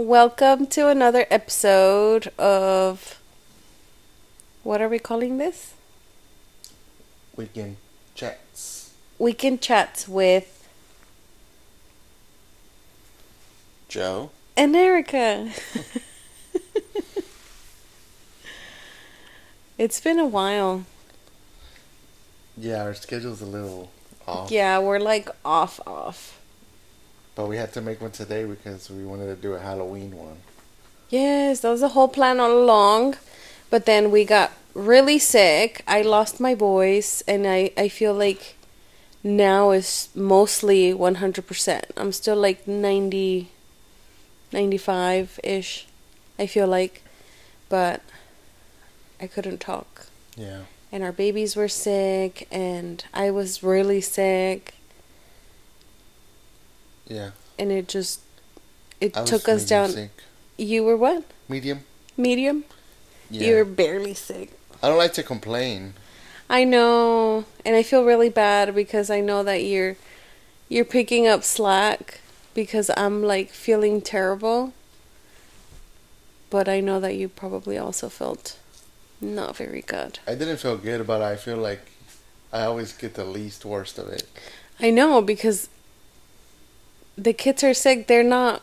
Welcome 0.00 0.68
to 0.68 0.86
another 0.86 1.26
episode 1.28 2.28
of. 2.38 3.20
What 4.62 4.80
are 4.80 4.88
we 4.88 5.00
calling 5.00 5.38
this? 5.38 5.74
Weekend 7.34 7.78
chats. 8.14 8.94
Weekend 9.18 9.60
Chats 9.60 10.06
with 10.06 10.68
Joe. 13.88 14.30
and 14.56 14.76
Erica. 14.76 15.50
it's 19.78 20.00
been 20.00 20.20
a 20.20 20.26
while. 20.26 20.84
Yeah, 22.56 22.84
our 22.84 22.94
schedule's 22.94 23.42
a 23.42 23.46
little 23.46 23.90
off. 24.28 24.52
Yeah, 24.52 24.78
we're 24.78 25.00
like 25.00 25.28
off, 25.44 25.80
off. 25.88 26.37
But 27.38 27.46
we 27.46 27.56
had 27.56 27.72
to 27.74 27.80
make 27.80 28.00
one 28.00 28.10
today 28.10 28.44
because 28.44 28.90
we 28.90 29.04
wanted 29.04 29.26
to 29.26 29.36
do 29.36 29.54
a 29.54 29.60
Halloween 29.60 30.10
one. 30.16 30.38
Yes, 31.08 31.60
that 31.60 31.70
was 31.70 31.82
the 31.82 31.90
whole 31.90 32.08
plan 32.08 32.40
all 32.40 32.50
along. 32.50 33.14
But 33.70 33.86
then 33.86 34.10
we 34.10 34.24
got 34.24 34.50
really 34.74 35.20
sick. 35.20 35.84
I 35.86 36.02
lost 36.02 36.40
my 36.40 36.56
voice, 36.56 37.22
and 37.28 37.46
I, 37.46 37.70
I 37.76 37.86
feel 37.86 38.12
like 38.12 38.56
now 39.22 39.70
is 39.70 40.08
mostly 40.16 40.92
100%. 40.92 41.84
I'm 41.96 42.10
still 42.10 42.34
like 42.34 42.66
90, 42.66 43.48
95 44.52 45.38
ish, 45.44 45.86
I 46.40 46.46
feel 46.48 46.66
like. 46.66 47.04
But 47.68 48.02
I 49.20 49.28
couldn't 49.28 49.60
talk. 49.60 50.06
Yeah. 50.36 50.62
And 50.90 51.04
our 51.04 51.12
babies 51.12 51.54
were 51.54 51.68
sick, 51.68 52.48
and 52.50 53.04
I 53.14 53.30
was 53.30 53.62
really 53.62 54.00
sick, 54.00 54.74
Yeah. 57.08 57.30
and 57.58 57.72
it 57.72 57.88
just. 57.88 58.20
It 59.00 59.16
I 59.16 59.24
took 59.24 59.48
us 59.48 59.64
down. 59.64 59.90
Sick. 59.90 60.10
You 60.56 60.84
were 60.84 60.96
what? 60.96 61.24
Medium? 61.48 61.84
Medium? 62.16 62.64
Yeah. 63.30 63.46
You 63.46 63.54
were 63.56 63.64
barely 63.64 64.14
sick. 64.14 64.50
I 64.82 64.88
don't 64.88 64.98
like 64.98 65.12
to 65.14 65.22
complain. 65.22 65.94
I 66.50 66.64
know, 66.64 67.44
and 67.64 67.76
I 67.76 67.82
feel 67.82 68.04
really 68.04 68.28
bad 68.30 68.74
because 68.74 69.10
I 69.10 69.20
know 69.20 69.42
that 69.42 69.62
you're 69.62 69.96
you're 70.68 70.84
picking 70.84 71.26
up 71.26 71.44
slack 71.44 72.20
because 72.54 72.90
I'm 72.96 73.22
like 73.22 73.50
feeling 73.50 74.00
terrible. 74.00 74.72
But 76.50 76.68
I 76.68 76.80
know 76.80 76.98
that 77.00 77.14
you 77.14 77.28
probably 77.28 77.76
also 77.76 78.08
felt 78.08 78.58
not 79.20 79.56
very 79.56 79.82
good. 79.82 80.18
I 80.26 80.34
didn't 80.34 80.56
feel 80.56 80.76
good 80.76 81.06
but. 81.06 81.22
I 81.22 81.36
feel 81.36 81.58
like 81.58 81.82
I 82.52 82.62
always 82.62 82.92
get 82.92 83.14
the 83.14 83.24
least 83.24 83.64
worst 83.64 83.98
of 83.98 84.08
it. 84.08 84.26
I 84.80 84.90
know 84.90 85.20
because 85.20 85.68
the 87.18 87.32
kids 87.32 87.64
are 87.64 87.74
sick, 87.74 88.06
they're 88.06 88.22
not 88.22 88.62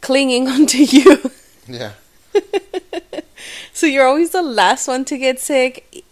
clinging 0.00 0.48
onto 0.54 0.78
you. 0.78 1.30
Yeah. 1.68 1.92
so 3.72 3.86
you're 3.86 4.06
always 4.06 4.30
the 4.30 4.42
last 4.42 4.88
one 4.88 5.04
to 5.04 5.18
get 5.18 5.38
sick 5.38 6.04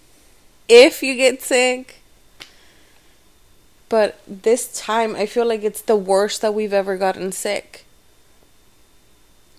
if 0.69 1.03
you 1.03 1.15
get 1.17 1.43
sick. 1.43 2.01
But 3.89 4.21
this 4.27 4.79
time 4.81 5.17
I 5.17 5.27
feel 5.27 5.47
like 5.47 5.63
it's 5.63 5.83
the 5.83 5.97
worst 5.97 6.41
that 6.43 6.55
we've 6.55 6.73
ever 6.73 6.97
gotten 6.97 7.33
sick. 7.33 7.85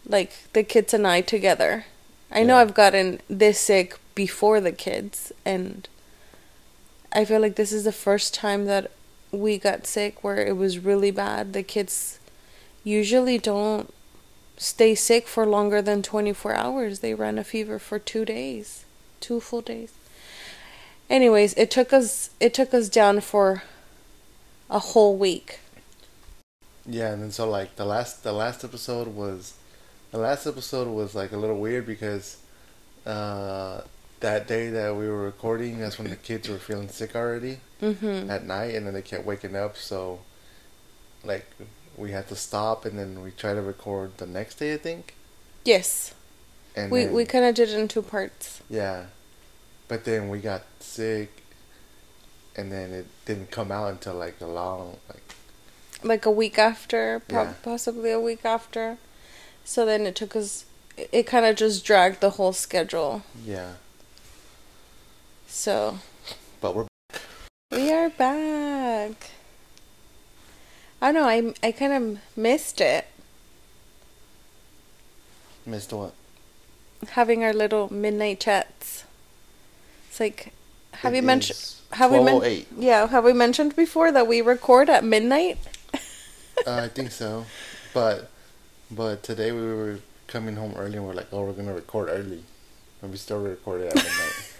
Like 0.07 0.31
the 0.53 0.63
kids 0.63 0.93
and 0.93 1.07
I 1.07 1.21
together. 1.21 1.85
I 2.31 2.43
know 2.43 2.57
I've 2.57 2.73
gotten 2.73 3.21
this 3.29 3.59
sick 3.59 3.99
before 4.15 4.59
the 4.59 4.71
kids 4.71 5.31
and 5.45 5.87
I 7.11 7.25
feel 7.25 7.39
like 7.39 7.55
this 7.55 7.71
is 7.71 7.83
the 7.83 7.91
first 7.91 8.33
time 8.33 8.65
that 8.65 8.89
we 9.33 9.57
got 9.57 9.87
sick 9.87 10.23
where 10.23 10.37
it 10.37 10.55
was 10.55 10.79
really 10.79 11.11
bad. 11.11 11.53
The 11.53 11.63
kids 11.63 12.19
usually 12.83 13.37
don't 13.37 13.91
stay 14.57 14.93
sick 14.95 15.27
for 15.27 15.45
longer 15.45 15.81
than 15.81 16.03
24 16.03 16.53
hours. 16.53 16.99
They 16.99 17.13
ran 17.13 17.39
a 17.39 17.43
fever 17.43 17.79
for 17.79 17.97
2 17.97 18.23
days, 18.25 18.85
two 19.19 19.39
full 19.39 19.61
days. 19.61 19.91
Anyways, 21.09 21.53
it 21.55 21.69
took 21.69 21.91
us 21.91 22.29
it 22.39 22.53
took 22.53 22.73
us 22.73 22.89
down 22.89 23.19
for 23.21 23.63
a 24.69 24.79
whole 24.79 25.17
week. 25.17 25.59
Yeah, 26.85 27.11
and 27.11 27.21
then 27.21 27.31
so 27.31 27.49
like 27.49 27.75
the 27.75 27.85
last 27.85 28.23
the 28.23 28.33
last 28.33 28.63
episode 28.63 29.07
was 29.07 29.53
the 30.11 30.17
last 30.17 30.45
episode 30.45 30.87
was 30.87 31.15
like 31.15 31.31
a 31.31 31.37
little 31.37 31.59
weird 31.59 31.85
because 31.85 32.37
uh 33.05 33.81
that 34.23 34.47
day 34.47 34.69
that 34.69 34.95
we 34.95 35.05
were 35.07 35.21
recording 35.21 35.79
that's 35.79 35.99
when 35.99 36.09
the 36.09 36.15
kids 36.15 36.47
were 36.47 36.57
feeling 36.57 36.87
sick 36.89 37.13
already 37.15 37.59
Mhm. 37.81 38.29
at 38.29 38.45
night 38.45 38.73
and 38.73 38.87
then 38.87 38.93
they 38.93 39.01
kept 39.01 39.25
waking 39.25 39.53
up 39.55 39.75
so 39.77 40.19
like 41.25 41.45
we 41.97 42.11
had 42.11 42.27
to 42.29 42.35
stop 42.35 42.85
and 42.85 42.97
then 42.97 43.21
we 43.21 43.31
tried 43.31 43.55
to 43.55 43.61
record 43.61 44.17
the 44.17 44.25
next 44.25 44.55
day 44.59 44.73
I 44.73 44.77
think 44.77 45.13
Yes. 45.65 46.13
and 46.75 46.89
We 46.91 47.03
then, 47.05 47.13
we 47.13 47.25
kind 47.25 47.43
of 47.45 47.53
did 47.55 47.69
it 47.69 47.77
in 47.77 47.87
two 47.89 48.01
parts. 48.01 48.61
yeah 48.69 49.07
but 49.89 50.05
then 50.05 50.29
we 50.29 50.39
got 50.39 50.63
sick 50.79 51.29
and 52.55 52.71
then 52.71 52.91
it 52.93 53.07
didn't 53.25 53.51
come 53.51 53.71
out 53.73 53.89
until 53.91 54.13
like 54.15 54.39
a 54.41 54.45
long 54.47 54.97
like 55.09 55.21
Like 56.01 56.25
a 56.25 56.31
week 56.31 56.57
after, 56.57 57.21
Yeah. 57.29 57.53
possibly 57.63 58.11
a 58.11 58.19
week 58.19 58.43
after. 58.45 58.97
So 59.65 59.85
then 59.85 60.05
it 60.05 60.15
took 60.15 60.33
us 60.35 60.65
it, 60.97 61.09
it 61.11 61.23
kind 61.27 61.45
of 61.45 61.55
just 61.57 61.83
dragged 61.85 62.19
the 62.21 62.31
whole 62.31 62.53
schedule. 62.53 63.23
yeah 63.45 63.73
So, 65.47 65.99
but 66.61 66.75
we're 66.75 66.87
back. 67.09 67.21
We 67.71 67.91
are 67.91 68.09
back. 68.09 69.31
I 71.01 71.11
don't 71.11 71.15
know. 71.15 71.27
I 71.27 71.53
I 71.67 71.71
kind 71.71 71.93
of 71.93 72.37
missed 72.37 72.81
it 72.81 73.07
missed 75.65 75.93
what 75.93 76.13
having 77.11 77.43
our 77.43 77.53
little 77.53 77.91
midnight 77.93 78.39
chats. 78.39 79.03
It's 80.09 80.19
like, 80.19 80.53
have 80.91 81.13
It 81.13 81.17
you 81.17 81.21
mentioned? 81.23 81.59
Have 81.91 82.11
we 82.11 82.19
mentioned? 82.19 82.65
Yeah, 82.77 83.07
have 83.07 83.23
we 83.23 83.33
mentioned 83.33 83.75
before 83.75 84.11
that 84.11 84.27
we 84.27 84.41
record 84.41 84.89
at 84.89 85.03
midnight? 85.03 85.57
Uh, 86.65 86.81
I 86.85 86.87
think 86.87 87.11
so, 87.11 87.45
but 87.93 88.29
but 88.91 89.23
today 89.23 89.51
we 89.51 89.61
were 89.61 89.99
coming 90.27 90.55
home 90.55 90.73
early 90.77 90.97
and 90.97 91.05
we're 91.05 91.13
like, 91.13 91.27
oh, 91.31 91.43
we're 91.45 91.53
gonna 91.53 91.73
record 91.73 92.09
early, 92.09 92.43
and 93.01 93.11
we 93.11 93.17
still 93.17 93.41
recorded 93.41 93.87
at 93.87 93.95
midnight. 93.95 94.49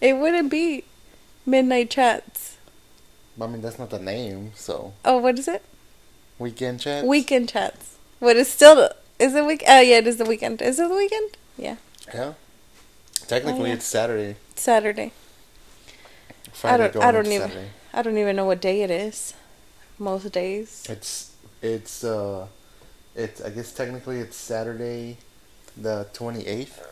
It 0.00 0.14
wouldn't 0.14 0.50
be 0.50 0.84
midnight 1.46 1.90
chats. 1.90 2.56
But, 3.36 3.46
I 3.46 3.48
mean, 3.48 3.62
that's 3.62 3.78
not 3.78 3.90
the 3.90 3.98
name, 3.98 4.52
so 4.54 4.92
Oh, 5.04 5.18
what 5.18 5.38
is 5.38 5.48
it? 5.48 5.62
weekend 6.38 6.80
Chats? 6.80 7.06
Weekend 7.06 7.48
chats. 7.48 7.96
What 8.18 8.36
is 8.36 8.48
still? 8.48 8.74
The 8.76 8.96
is 9.18 9.34
it 9.34 9.44
week? 9.46 9.62
Oh 9.66 9.80
yeah, 9.80 9.98
it 9.98 10.06
is 10.06 10.16
the 10.16 10.24
weekend. 10.24 10.60
Is 10.62 10.78
it 10.78 10.88
the 10.88 10.94
weekend? 10.94 11.36
Yeah, 11.56 11.76
Yeah. 12.12 12.34
Technically, 13.28 13.62
Oh, 13.62 13.66
yeah. 13.66 13.72
it's 13.74 13.86
Saturday. 13.86 14.36
Saturday. 14.56 15.12
Friday 16.52 16.84
don't- 16.84 16.92
going 16.94 17.06
I 17.06 17.12
don't 17.12 17.26
even- 17.26 17.48
Saturday. 17.48 17.68
I 17.92 18.02
don't 18.02 18.18
even 18.18 18.36
know 18.36 18.44
what 18.44 18.60
day 18.60 18.82
it 18.82 18.90
is. 18.90 19.34
Most 19.98 20.30
days. 20.32 20.84
It's 20.88 21.30
it's 21.62 22.02
uh, 22.04 22.46
it's 23.14 23.40
I 23.40 23.50
guess 23.50 23.72
technically 23.72 24.18
it's 24.18 24.36
Saturday, 24.36 25.18
the 25.76 26.08
twenty 26.12 26.46
eighth. 26.46 26.84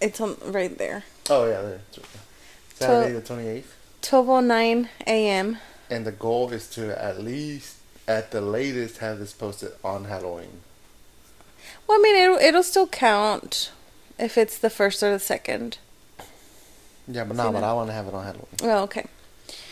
It's 0.00 0.20
on 0.20 0.36
right 0.44 0.76
there. 0.76 1.04
Oh 1.28 1.44
yeah, 1.48 1.62
there. 1.62 1.80
Saturday 2.80 3.12
the 3.12 3.20
twenty 3.20 3.46
eighth. 3.46 3.76
12:09 4.02 4.88
a.m. 5.06 5.58
And 5.90 6.06
the 6.06 6.12
goal 6.12 6.50
is 6.52 6.68
to 6.70 7.00
at 7.02 7.20
least, 7.20 7.76
at 8.08 8.30
the 8.30 8.40
latest, 8.40 8.98
have 8.98 9.18
this 9.18 9.32
posted 9.32 9.72
on 9.84 10.06
Halloween. 10.06 10.60
Well, 11.86 11.98
I 11.98 12.02
mean, 12.02 12.16
it'll, 12.16 12.38
it'll 12.38 12.62
still 12.62 12.86
count 12.86 13.70
if 14.18 14.38
it's 14.38 14.56
the 14.56 14.70
first 14.70 15.02
or 15.02 15.10
the 15.10 15.18
second. 15.18 15.78
Yeah, 17.06 17.24
but 17.24 17.36
no, 17.36 17.52
but? 17.52 17.62
I 17.62 17.72
want 17.74 17.88
to 17.88 17.92
have 17.92 18.06
it 18.06 18.14
on 18.14 18.24
Halloween. 18.24 18.46
Well, 18.62 18.84
okay. 18.84 19.06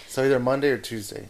So 0.08 0.24
either 0.24 0.38
Monday 0.38 0.70
or 0.70 0.78
Tuesday. 0.78 1.28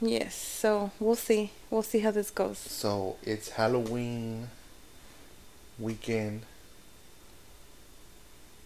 Yes. 0.00 0.34
So 0.34 0.92
we'll 0.98 1.16
see. 1.16 1.50
We'll 1.70 1.82
see 1.82 1.98
how 1.98 2.12
this 2.12 2.30
goes. 2.30 2.58
So 2.58 3.16
it's 3.22 3.50
Halloween 3.50 4.48
weekend, 5.78 6.42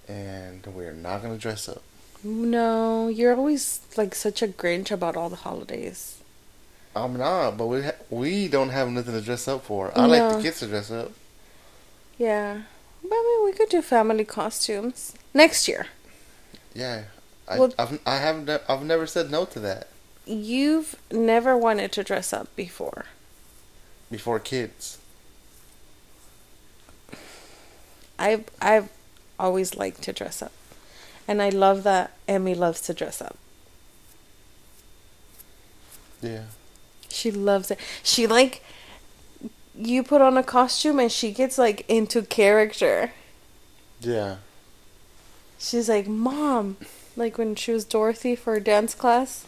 and 0.07 0.65
we're 0.67 0.93
not 0.93 1.23
gonna 1.23 1.39
dress 1.39 1.69
up. 1.69 1.83
No, 2.23 3.09
you're 3.09 3.35
always 3.35 3.81
like 3.97 4.15
such 4.15 4.43
a 4.43 4.49
Grinch 4.49 4.91
about 4.91 5.17
all 5.17 5.31
the 5.31 5.37
holidays. 5.37 6.19
I'm 6.95 7.17
not, 7.17 7.57
but 7.57 7.67
we 7.67 7.83
ha- 7.83 7.93
we 8.11 8.49
don't 8.49 8.71
have 8.71 8.89
nothing 8.91 9.15
to 9.15 9.21
dress 9.21 9.47
up 9.49 9.65
for. 9.65 9.97
I 9.97 10.07
like 10.07 10.37
the 10.37 10.43
kids 10.43 10.59
to 10.61 10.67
dress 10.67 10.91
up. 10.91 11.13
Yeah. 12.19 12.63
But 13.03 13.13
I 13.13 13.23
mean, 13.39 13.45
we 13.47 13.53
could 13.57 13.69
do 13.71 13.81
family 13.81 14.25
costumes 14.25 15.15
next 15.33 15.67
year. 15.69 15.87
Yeah, 16.75 17.05
I 17.49 17.59
Well- 17.59 17.73
I've 17.79 17.99
I 18.07 18.17
haven't 18.19 18.45
ne- 18.47 18.59
I've 18.69 18.83
never 18.85 19.07
said 19.07 19.31
no 19.31 19.45
to 19.47 19.61
that 19.61 19.89
You've 20.27 20.97
never 21.11 21.57
wanted 21.57 21.91
to 21.93 22.05
dress 22.05 22.33
up 22.33 22.55
before. 22.55 23.07
before 24.11 24.39
kids. 24.39 24.99
I've 28.19 28.45
I've 28.61 28.91
always 29.39 29.77
liked 29.77 30.03
to 30.03 30.13
dress 30.13 30.43
up, 30.43 30.53
and 31.31 31.41
I 31.41 31.49
love 31.49 31.85
that 31.85 32.11
Emmy 32.27 32.57
loves 32.57 32.81
to 32.83 32.93
dress 32.93 33.23
up. 33.23 33.37
Yeah. 36.21 36.47
She 37.09 37.31
loves 37.31 37.71
it. 37.71 37.79
She 38.03 38.27
like 38.27 38.65
you 39.77 40.03
put 40.03 40.21
on 40.21 40.37
a 40.37 40.43
costume 40.43 40.99
and 40.99 41.11
she 41.11 41.31
gets 41.31 41.57
like 41.57 41.89
into 41.89 42.23
character. 42.23 43.13
Yeah. 44.01 44.39
She's 45.57 45.89
like, 45.89 46.09
Mom, 46.09 46.79
like 47.17 47.39
when 47.39 47.55
she 47.55 47.71
was 47.71 47.85
Dorothy 47.85 48.35
for 48.35 48.55
a 48.55 48.61
dance 48.61 48.97
class. 48.97 49.47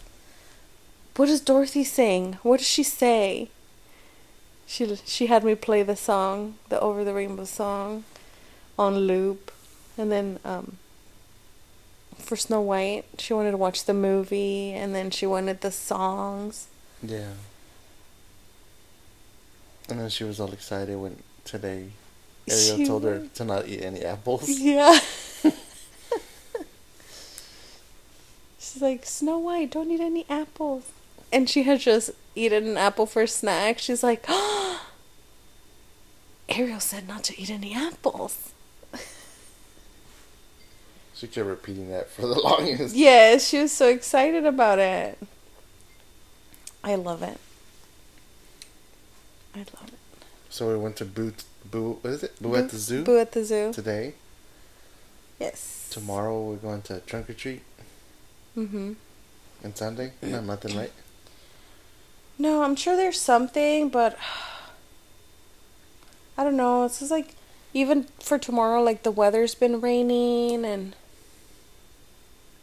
What 1.17 1.26
does 1.26 1.40
Dorothy 1.40 1.82
sing? 1.82 2.38
What 2.44 2.58
does 2.58 2.69
she 2.69 2.85
say? 2.85 3.49
She 4.67 4.94
she 5.05 5.26
had 5.26 5.43
me 5.43 5.56
play 5.56 5.82
the 5.82 5.96
song, 5.96 6.55
the 6.69 6.78
Over 6.78 7.02
the 7.02 7.12
Rainbow 7.12 7.44
song, 7.44 8.05
on 8.78 8.99
loop, 8.99 9.50
and 9.99 10.12
then 10.12 10.38
um. 10.44 10.78
For 12.23 12.37
Snow 12.37 12.61
White, 12.61 13.05
she 13.19 13.35
wanted 13.35 13.51
to 13.51 13.57
watch 13.57 13.85
the 13.85 13.95
movie, 13.95 14.73
and 14.73 14.95
then 14.95 15.11
she 15.11 15.27
wanted 15.27 15.61
the 15.61 15.71
songs. 15.71 16.69
Yeah. 17.03 17.33
And 19.89 20.01
then 20.01 20.09
she 20.09 20.25
was 20.25 20.41
all 20.41 20.53
excited 20.53 20.97
when 20.97 21.23
today 21.45 21.89
Ariel 22.49 22.77
She 22.77 22.87
told 22.87 23.05
her 23.05 23.27
to 23.35 23.45
not 23.45 23.69
eat 23.69 23.83
any 23.83 24.05
apples. 24.05 24.49
Yeah. 24.49 24.99
She's 28.59 28.81
like, 28.81 29.05
Snow 29.05 29.39
White, 29.39 29.73
don't 29.73 29.91
eat 29.91 30.01
any 30.01 30.25
apples. 30.31 30.85
And 31.33 31.51
she 31.51 31.65
had 31.65 31.81
just 31.81 32.11
eaten 32.35 32.69
an 32.69 32.77
apple 32.77 33.07
for 33.07 33.23
a 33.23 33.29
snack. 33.29 33.79
She's 33.79 34.03
like, 34.03 34.25
Ariel 36.49 36.81
said 36.81 37.09
not 37.09 37.25
to 37.25 37.41
eat 37.41 37.51
any 37.51 37.75
apples. 37.75 38.53
She 41.23 41.29
kept 41.29 41.47
repeating 41.47 41.89
that 41.91 42.11
for 42.11 42.23
the 42.23 42.35
longest. 42.43 42.97
Yes, 42.97 43.47
she 43.47 43.61
was 43.61 43.71
so 43.71 43.87
excited 43.87 44.45
about 44.45 44.81
it. 44.81 45.17
I 46.83 46.97
love 46.97 47.23
it. 47.23 47.39
I 49.55 49.59
love 49.59 49.85
it. 49.87 49.95
So 50.51 50.71
we 50.71 50.77
went 50.77 50.97
to 50.97 51.05
Boo, 51.05 51.33
Boo, 51.71 51.99
what 52.01 52.11
is 52.13 52.25
it? 52.25 52.43
Boo 52.43 52.57
at 52.57 52.71
the 52.71 52.77
zoo 52.77 53.05
Boo 53.05 53.21
at 53.21 53.31
the 53.31 53.45
zoo. 53.45 53.73
today. 53.73 54.15
Yes. 55.39 55.87
Tomorrow 55.93 56.43
we're 56.43 56.57
going 56.57 56.83
to 56.83 56.99
trunk 57.07 57.31
or 57.31 57.35
treat. 57.35 57.63
Mm-hmm. 58.59 58.95
And 59.63 59.77
Sunday? 59.77 60.15
No, 60.23 60.41
nothing, 60.41 60.77
right? 60.77 60.91
No, 62.37 62.65
I'm 62.65 62.75
sure 62.75 62.97
there's 62.97 63.21
something, 63.21 63.91
but 63.91 64.19
I 66.37 66.43
don't 66.43 66.57
know. 66.57 66.85
It's 66.85 66.99
just 66.99 67.13
like 67.13 67.37
even 67.73 68.09
for 68.19 68.41
tomorrow, 68.41 68.83
like 68.83 69.05
the 69.05 69.13
weather's 69.13 69.55
been 69.55 69.81
raining, 69.81 70.65
and 70.65 70.97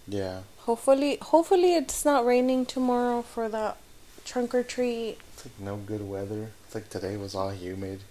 Yeah. 0.10 0.42
hopefully, 0.60 1.18
hopefully 1.22 1.76
it's 1.76 2.04
not 2.04 2.26
raining 2.26 2.66
tomorrow 2.66 3.22
for 3.22 3.48
that 3.50 3.78
trunk 4.26 4.54
or 4.56 4.64
treat. 4.64 5.18
It's 5.34 5.46
like 5.46 5.60
no 5.60 5.78
good 5.78 6.08
weather. 6.10 6.52
It's 6.66 6.76
like 6.76 6.90
today 6.90 7.16
was 7.18 7.36
all 7.36 7.52
humid. 7.52 8.02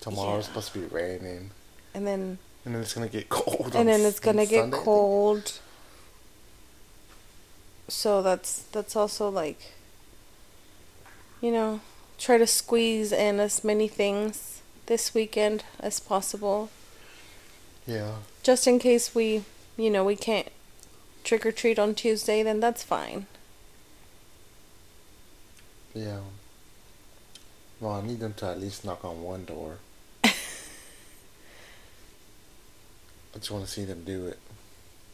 Tomorrow's 0.00 0.44
Yeah. 0.44 0.48
supposed 0.48 0.72
to 0.72 0.78
be 0.80 0.86
raining. 0.86 1.50
And 1.94 2.06
then, 2.06 2.38
And 2.64 2.74
then 2.74 2.82
it's 2.82 2.94
gonna 2.94 3.08
get 3.08 3.28
cold. 3.38 3.74
and 3.74 3.88
then 3.88 4.00
it's 4.02 4.20
gonna 4.20 4.46
get 4.46 4.62
Sunday, 4.62 4.76
cold. 4.78 5.52
So 7.88 8.22
that's 8.22 8.62
that's 8.72 8.94
also 8.96 9.28
like, 9.28 9.72
you 11.40 11.50
know, 11.50 11.80
try 12.18 12.36
to 12.38 12.46
squeeze 12.46 13.12
in 13.12 13.40
as 13.40 13.64
many 13.64 13.88
things 13.88 14.60
this 14.86 15.14
weekend 15.14 15.64
as 15.80 16.00
possible. 16.00 16.70
Yeah. 17.86 18.16
just 18.42 18.66
in 18.66 18.78
case 18.78 19.14
we, 19.14 19.44
you 19.78 19.88
know, 19.90 20.04
we 20.04 20.14
can't 20.16 20.48
trick 21.28 21.44
or 21.44 21.52
treat 21.52 21.78
on 21.78 21.94
Tuesday, 21.94 22.42
then 22.42 22.58
that's 22.58 22.82
fine. 22.82 23.26
Yeah. 25.94 26.20
Well, 27.80 27.92
I 27.92 28.00
need 28.00 28.20
them 28.20 28.32
to 28.38 28.46
at 28.46 28.58
least 28.58 28.82
knock 28.82 29.04
on 29.04 29.22
one 29.22 29.44
door. 29.44 29.76
I 30.24 30.30
just 33.34 33.50
want 33.50 33.66
to 33.66 33.70
see 33.70 33.84
them 33.84 34.04
do 34.04 34.26
it. 34.26 34.38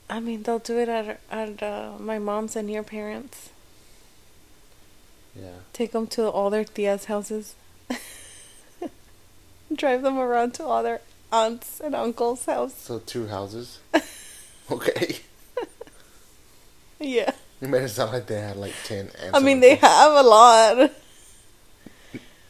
I 0.08 0.20
mean, 0.20 0.44
they'll 0.44 0.60
do 0.60 0.78
it 0.78 0.88
at 0.88 1.18
at 1.30 1.62
uh, 1.62 1.94
my 1.98 2.20
mom's 2.20 2.54
and 2.54 2.70
your 2.70 2.84
parents. 2.84 3.50
Yeah. 5.34 5.58
Take 5.72 5.90
them 5.90 6.06
to 6.08 6.28
all 6.30 6.48
their 6.48 6.64
tias' 6.64 7.06
houses. 7.06 7.56
Drive 9.74 10.02
them 10.02 10.18
around 10.18 10.54
to 10.54 10.64
all 10.64 10.84
their 10.84 11.00
aunts 11.32 11.80
and 11.80 11.92
uncles' 11.92 12.46
house. 12.46 12.76
So 12.76 13.00
two 13.00 13.26
houses. 13.26 13.80
okay. 14.70 15.18
Yeah. 17.04 17.32
You 17.60 17.68
made 17.68 17.82
it 17.82 17.90
sound 17.90 18.12
like 18.12 18.26
they 18.26 18.40
had 18.40 18.56
like 18.56 18.74
ten. 18.84 19.10
I 19.32 19.38
mean, 19.40 19.60
they 19.60 19.76
have 19.76 20.12
a 20.12 20.22
lot. 20.22 20.90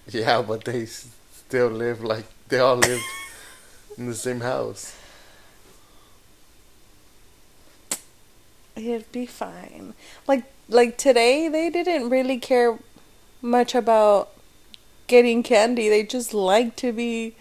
Yeah, 0.06 0.43
but 0.43 0.65
they 0.67 0.85
still 0.85 1.69
live 1.69 2.03
like 2.05 2.27
they 2.49 2.59
all 2.59 2.77
live 2.77 3.01
in 3.97 4.06
the 4.06 4.15
same 4.15 4.41
house. 4.41 4.95
It'd 8.77 9.11
be 9.12 9.25
fine. 9.25 9.95
Like 10.29 10.45
like 10.69 10.99
today, 10.99 11.49
they 11.49 11.71
didn't 11.71 12.11
really 12.11 12.39
care 12.39 12.79
much 13.41 13.75
about 13.75 14.31
getting 15.06 15.43
candy. 15.43 15.89
They 15.89 16.03
just 16.03 16.35
like 16.35 16.77
to 16.77 16.93
be 16.93 17.35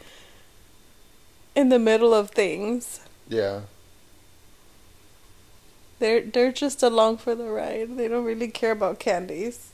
in 1.55 1.67
the 1.67 1.79
middle 1.79 2.13
of 2.13 2.31
things. 2.31 3.01
Yeah. 3.27 3.61
They're 6.03 6.19
they're 6.19 6.51
just 6.51 6.83
along 6.83 7.19
for 7.19 7.33
the 7.33 7.45
ride. 7.45 7.95
They 7.95 8.09
don't 8.09 8.25
really 8.25 8.49
care 8.49 8.71
about 8.71 8.99
candies. 8.99 9.71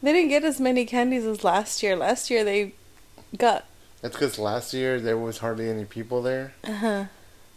They 0.00 0.12
didn't 0.12 0.28
get 0.28 0.44
as 0.44 0.60
many 0.60 0.86
candies 0.86 1.24
as 1.24 1.42
last 1.42 1.82
year. 1.82 1.96
Last 1.96 2.30
year 2.30 2.44
they 2.44 2.74
got 3.36 3.64
That's 4.02 4.14
because 4.14 4.38
last 4.38 4.72
year 4.72 5.00
there 5.00 5.18
was 5.18 5.38
hardly 5.38 5.68
any 5.68 5.84
people 5.84 6.22
there, 6.22 6.52
uh-huh, 6.62 7.06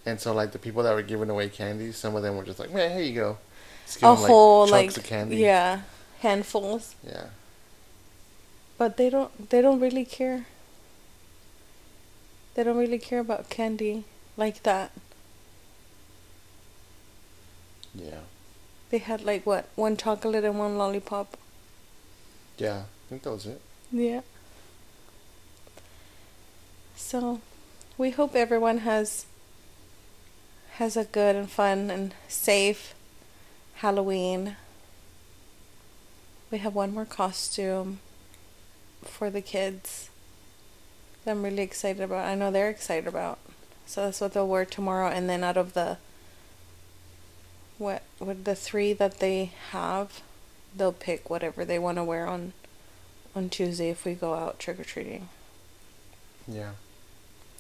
and 0.04 0.20
so 0.20 0.34
like 0.34 0.52
the 0.52 0.58
people 0.58 0.82
that 0.82 0.96
were 0.96 1.04
giving 1.04 1.30
away 1.30 1.48
candy, 1.48 1.92
some 1.92 2.16
of 2.16 2.24
them 2.24 2.36
were 2.38 2.44
just 2.44 2.58
like, 2.58 2.74
"Man, 2.74 2.90
here 2.90 3.06
you 3.06 3.14
go." 3.14 3.38
Just 3.86 4.00
give 4.00 4.10
a 4.10 4.14
'em, 4.14 4.22
like, 4.22 4.30
whole 4.32 4.68
like 4.68 4.98
of 4.98 5.04
candy. 5.04 5.38
yeah 5.38 5.82
handfuls. 6.22 6.96
Yeah. 7.06 7.28
But 8.80 8.98
they 8.98 9.12
don't 9.12 9.52
they 9.52 9.62
don't 9.62 9.80
really 9.80 10.06
care. 10.06 10.48
They 12.56 12.64
don't 12.64 12.78
really 12.78 12.98
care 12.98 13.20
about 13.20 13.52
candy 13.52 14.06
like 14.38 14.64
that. 14.64 14.90
Yeah. 17.96 18.22
They 18.90 19.00
had 19.00 19.22
like 19.22 19.46
what 19.46 19.70
one 19.76 19.98
chocolate 19.98 20.44
and 20.44 20.60
one 20.60 20.78
lollipop. 20.78 21.38
Yeah. 22.58 22.84
I 22.84 23.10
think 23.10 23.24
that 23.24 23.32
was 23.32 23.46
it. 23.46 23.62
Yeah. 23.92 24.22
So, 26.96 27.42
we 27.98 28.12
hope 28.12 28.36
everyone 28.36 28.80
has 28.80 29.26
has 30.74 30.98
a 30.98 31.06
good 31.06 31.36
and 31.36 31.50
fun 31.50 31.90
and 31.90 32.14
safe 32.28 32.94
Halloween. 33.76 34.56
We 36.52 36.58
have 36.60 36.76
one 36.76 36.94
more 36.94 37.06
costume 37.06 38.00
for 39.04 39.30
the 39.30 39.42
kids 39.42 40.10
that 41.24 41.32
I'm 41.32 41.44
really 41.44 41.64
excited 41.64 42.02
about. 42.02 42.26
I 42.26 42.36
know 42.36 42.52
they're 42.52 42.70
excited 42.70 43.08
about. 43.08 43.40
So 43.86 44.06
that's 44.06 44.22
what 44.22 44.34
they'll 44.34 44.48
wear 44.48 44.66
tomorrow 44.66 45.10
and 45.10 45.30
then 45.30 45.44
out 45.44 45.58
of 45.58 45.74
the 45.74 45.98
what 47.78 48.04
what 48.20 48.46
the 48.46 48.56
three 48.56 48.94
that 48.94 49.20
they 49.20 49.52
have, 49.72 50.22
they'll 50.76 50.94
pick 50.94 51.30
whatever 51.30 51.66
they 51.66 51.80
want 51.80 51.98
to 51.98 52.04
wear 52.04 52.28
on 52.28 52.54
on 53.36 53.50
Tuesday 53.50 53.90
if 53.90 54.06
we 54.06 54.14
go 54.14 54.34
out 54.34 54.60
trick 54.60 54.80
or 54.80 54.84
treating. 54.84 55.30
Yeah. 56.48 56.72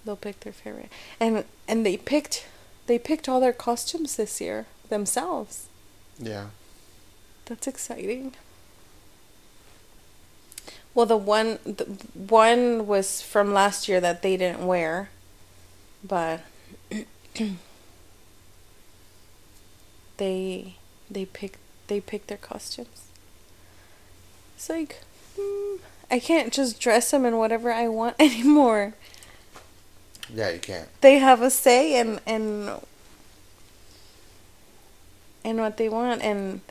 They'll 0.05 0.15
pick 0.15 0.41
their 0.41 0.53
favorite. 0.53 0.89
And 1.19 1.45
and 1.67 1.85
they 1.85 1.97
picked 1.97 2.47
they 2.87 2.99
picked 2.99 3.27
all 3.27 3.39
their 3.39 3.53
costumes 3.53 4.15
this 4.15 4.39
year 4.39 4.65
themselves. 4.89 5.67
Yeah. 6.17 6.47
That's 7.45 7.67
exciting. 7.67 8.33
Well, 10.93 11.05
the 11.05 11.17
one 11.17 11.59
the 11.65 11.85
one 12.13 12.87
was 12.87 13.21
from 13.21 13.53
last 13.53 13.89
year 13.89 13.99
that 13.99 14.21
they 14.21 14.37
didn't 14.37 14.65
wear, 14.65 15.09
but 16.03 16.41
they 20.17 20.75
they 21.09 21.25
picked 21.25 21.59
they 21.87 21.99
picked 22.01 22.27
their 22.27 22.37
costumes. 22.37 23.07
It's 24.55 24.69
like 24.69 25.01
mm, 25.37 25.79
I 26.09 26.19
can't 26.19 26.53
just 26.53 26.79
dress 26.79 27.11
them 27.11 27.25
in 27.25 27.37
whatever 27.37 27.71
I 27.71 27.87
want 27.87 28.15
anymore. 28.19 28.93
Yeah, 30.33 30.49
you 30.49 30.59
can't. 30.59 30.89
They 31.01 31.19
have 31.19 31.41
a 31.41 31.49
say 31.49 31.99
in 31.99 32.19
in 32.25 32.71
in 35.43 35.57
what 35.57 35.77
they 35.77 35.87
want 35.87 36.21
and 36.23 36.61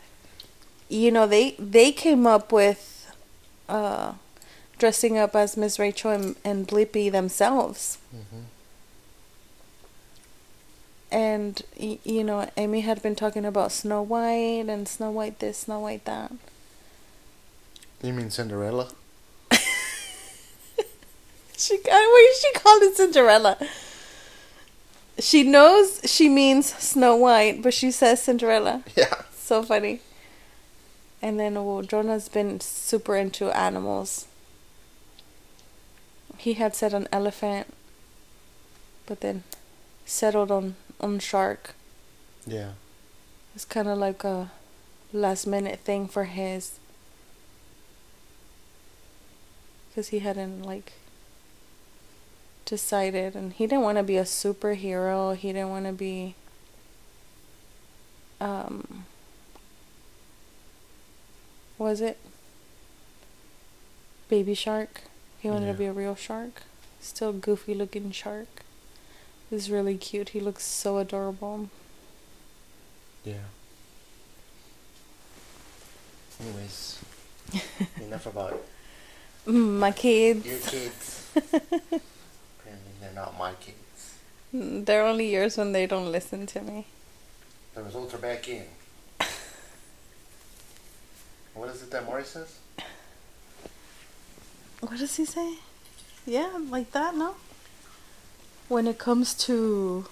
you 0.89 1.11
know 1.13 1.27
they 1.27 1.53
they 1.59 1.93
came 1.93 2.27
up 2.27 2.51
with 2.51 3.13
uh 3.69 4.15
dressing 4.79 5.17
up 5.17 5.37
as 5.37 5.57
Miss 5.57 5.79
Rachel 5.79 6.11
and, 6.11 6.37
and 6.45 6.67
Blippi 6.67 7.11
themselves. 7.11 7.99
hmm 8.11 8.41
And 11.15 11.63
you 11.77 12.25
know, 12.25 12.51
Amy 12.57 12.81
had 12.81 13.01
been 13.01 13.15
talking 13.15 13.45
about 13.45 13.71
Snow 13.71 14.03
White 14.03 14.67
and 14.69 14.89
Snow 14.89 15.13
White 15.13 15.39
this, 15.39 15.59
Snow 15.59 15.79
White 15.79 16.05
that. 16.07 16.33
You 18.03 18.13
mean 18.13 18.31
Cinderella? 18.31 18.91
she 21.57 21.79
why 21.85 22.35
she 22.43 22.53
called 22.59 22.83
it 22.83 22.97
Cinderella? 22.97 23.57
She 25.21 25.45
knows 25.45 26.01
she 26.05 26.29
means 26.29 26.75
Snow 26.75 27.15
White, 27.15 27.63
but 27.63 27.73
she 27.73 27.93
says 27.93 28.21
Cinderella. 28.21 28.83
Yeah. 28.97 29.23
So 29.37 29.63
funny. 29.63 30.01
And 31.23 31.39
then 31.39 31.55
well, 31.55 31.83
Jonah's 31.83 32.29
been 32.29 32.61
super 32.61 33.15
into 33.15 33.57
animals. 33.57 34.27
He 36.39 36.55
had 36.55 36.75
said 36.75 36.93
an 36.93 37.07
elephant, 37.13 37.73
but 39.07 39.21
then 39.21 39.45
settled 40.05 40.51
on 40.51 40.75
on 41.05 41.19
shark. 41.19 41.75
Yeah. 42.47 42.73
It's 43.55 43.65
kind 43.67 43.87
of 43.89 43.99
like 43.99 44.25
a 44.25 44.51
last 45.13 45.47
minute 45.47 45.81
thing 45.81 46.09
for 46.09 46.25
his. 46.25 46.79
Because 49.89 50.09
he 50.09 50.19
hadn't, 50.21 50.63
like, 50.63 50.95
decided. 52.65 53.37
And 53.37 53.53
he 53.53 53.67
didn't 53.67 53.83
want 53.85 53.99
to 53.99 54.03
be 54.03 54.17
a 54.17 54.25
superhero. 54.25 55.37
He 55.37 55.53
didn't 55.53 55.71
want 55.71 55.87
to 55.87 55.93
be. 55.93 56.35
Um. 58.41 59.05
Was 61.79 62.01
it? 62.01 62.19
Baby 64.29 64.55
shark. 64.55 65.03
He 65.39 65.49
wanted 65.49 65.67
Yeah. 65.67 65.73
to 65.73 65.79
be 65.79 65.85
a 65.87 65.93
real 65.93 66.17
shark. 66.17 66.63
Still 67.01 67.33
goofy 67.33 67.75
looking 67.75 68.11
shark. 68.11 68.64
He's 69.55 69.71
really 69.71 69.97
cute. 69.97 70.31
He 70.31 70.41
looks 70.41 70.65
so 70.65 70.99
adorable. 70.99 71.69
Yeah. 73.25 73.35
Anyways, 76.41 76.99
enough 78.03 78.27
about 78.27 78.61
Mm, 79.47 79.79
My 79.79 79.93
kids. 79.93 80.45
your 80.45 80.59
kids. 80.59 81.31
Apparently, 81.37 82.01
they're 83.01 83.13
not 83.15 83.39
my 83.39 83.53
kids. 83.61 84.15
Mm, 84.53 84.85
They're 84.87 85.05
only 85.07 85.31
yours 85.33 85.57
when 85.57 85.71
they 85.71 85.87
don't 85.87 86.11
listen 86.11 86.47
to 86.49 86.61
me. 86.63 86.87
The 87.77 87.85
results 87.85 88.13
are 88.15 88.19
back 88.19 88.49
in. 88.49 88.65
What 91.55 91.69
is 91.69 91.81
it 91.85 91.93
that 91.93 92.05
Maury 92.07 92.25
says? 92.25 92.59
What 94.81 94.99
does 94.99 95.15
he 95.15 95.25
say? 95.25 95.59
Yeah, 96.27 96.51
like 96.69 96.91
that, 96.91 97.15
no? 97.15 97.37
When 98.69 98.87
it 98.87 98.99
comes 98.99 99.35
to. 99.47 100.07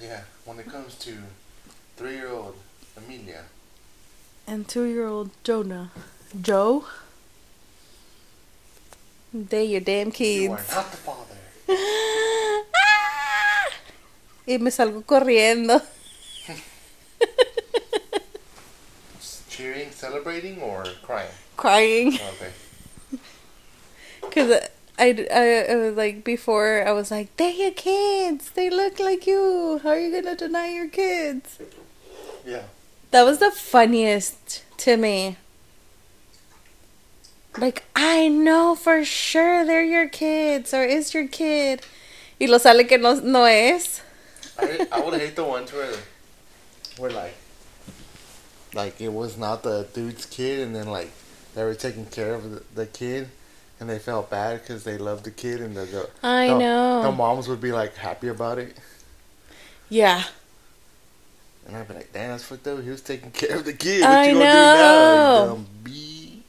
Yeah, 0.00 0.22
when 0.44 0.58
it 0.60 0.68
comes 0.70 0.94
to 0.96 1.12
three-year-old 1.96 2.54
Amelia, 2.96 3.44
And 4.46 4.66
two 4.68 4.84
year 4.84 5.06
old 5.06 5.30
Jonah. 5.44 5.90
Joe? 6.40 6.84
They 9.32 9.64
your 9.64 9.80
damn 9.80 10.10
kids 10.10 10.44
you 10.44 10.52
are 10.52 10.64
not 10.74 10.90
the 10.90 10.96
father. 10.96 11.36
Y 14.46 14.56
me 14.58 14.70
salgo 14.70 15.02
corriendo. 15.04 15.78
Cheering, 19.50 19.90
celebrating, 19.90 20.62
or 20.62 20.84
crying? 21.02 21.30
Crying. 21.56 22.14
Okay. 22.14 22.52
Because 24.22 24.50
uh, 24.50 24.68
I, 24.98 25.26
I, 25.32 25.72
I 25.72 25.76
was 25.76 25.96
like, 25.96 26.24
before, 26.24 26.84
I 26.86 26.92
was 26.92 27.10
like, 27.10 27.36
they're 27.36 27.52
your 27.52 27.70
kids. 27.70 28.50
They 28.50 28.68
look 28.68 28.98
like 28.98 29.26
you. 29.26 29.80
How 29.82 29.90
are 29.90 30.00
you 30.00 30.10
going 30.10 30.24
to 30.24 30.34
deny 30.34 30.68
your 30.70 30.88
kids? 30.88 31.58
Yeah. 32.44 32.62
That 33.10 33.22
was 33.22 33.38
the 33.38 33.50
funniest 33.50 34.64
to 34.78 34.96
me. 34.96 35.36
Like, 37.56 37.84
I 37.96 38.28
know 38.28 38.74
for 38.74 39.04
sure 39.04 39.64
they're 39.64 39.82
your 39.82 40.08
kids 40.08 40.74
or 40.74 40.84
is 40.84 41.14
your 41.14 41.26
kid. 41.26 41.82
Y 42.40 42.46
lo 42.46 42.58
sale 42.58 42.84
que 42.84 42.98
no, 42.98 43.14
no 43.14 43.44
es. 43.44 44.02
I, 44.58 44.86
I 44.92 45.00
would 45.00 45.20
hate 45.20 45.34
the 45.34 45.44
ones 45.44 45.72
where, 45.72 45.94
where 46.98 47.10
like, 47.10 47.34
like 48.74 49.00
it 49.00 49.12
was 49.12 49.36
not 49.36 49.62
the 49.62 49.86
dude's 49.92 50.26
kid, 50.26 50.60
and 50.60 50.74
then 50.74 50.86
like 50.88 51.10
they 51.54 51.64
were 51.64 51.74
taking 51.74 52.06
care 52.06 52.34
of 52.34 52.50
the, 52.50 52.62
the 52.74 52.86
kid, 52.86 53.28
and 53.80 53.88
they 53.88 53.98
felt 53.98 54.30
bad 54.30 54.60
because 54.60 54.84
they 54.84 54.98
loved 54.98 55.24
the 55.24 55.30
kid, 55.30 55.60
and 55.60 55.76
the, 55.76 55.84
the 55.84 56.10
I 56.22 56.48
the, 56.48 56.58
know. 56.58 57.02
the 57.02 57.12
moms 57.12 57.48
would 57.48 57.60
be 57.60 57.72
like 57.72 57.94
happy 57.96 58.28
about 58.28 58.58
it, 58.58 58.76
Yeah. 59.88 60.24
and 61.66 61.76
I'd 61.76 61.86
be 61.88 61.94
like, 61.94 62.12
"Damn, 62.12 62.30
that's 62.30 62.44
fucked 62.44 62.66
up. 62.66 62.82
He 62.82 62.90
was 62.90 63.02
taking 63.02 63.30
care 63.30 63.56
of 63.56 63.64
the 63.64 63.72
kid. 63.72 64.02
What 64.02 64.10
I 64.10 64.26
you 64.28 64.32
gonna 64.34 64.44
know. 64.44 64.54
do 64.54 64.78
now, 64.82 65.46
dumb 65.54 65.66
bee?" 65.84 66.42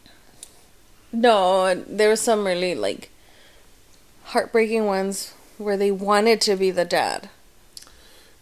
No, 1.12 1.74
there 1.76 2.10
was 2.10 2.22
some 2.22 2.46
really 2.46 2.76
like 2.76 3.10
heartbreaking 4.26 4.86
ones 4.86 5.34
where 5.58 5.78
they 5.78 5.92
wanted 5.92 6.40
to 6.42 6.56
be 6.56 6.72
the 6.72 6.86
dad. 6.86 7.30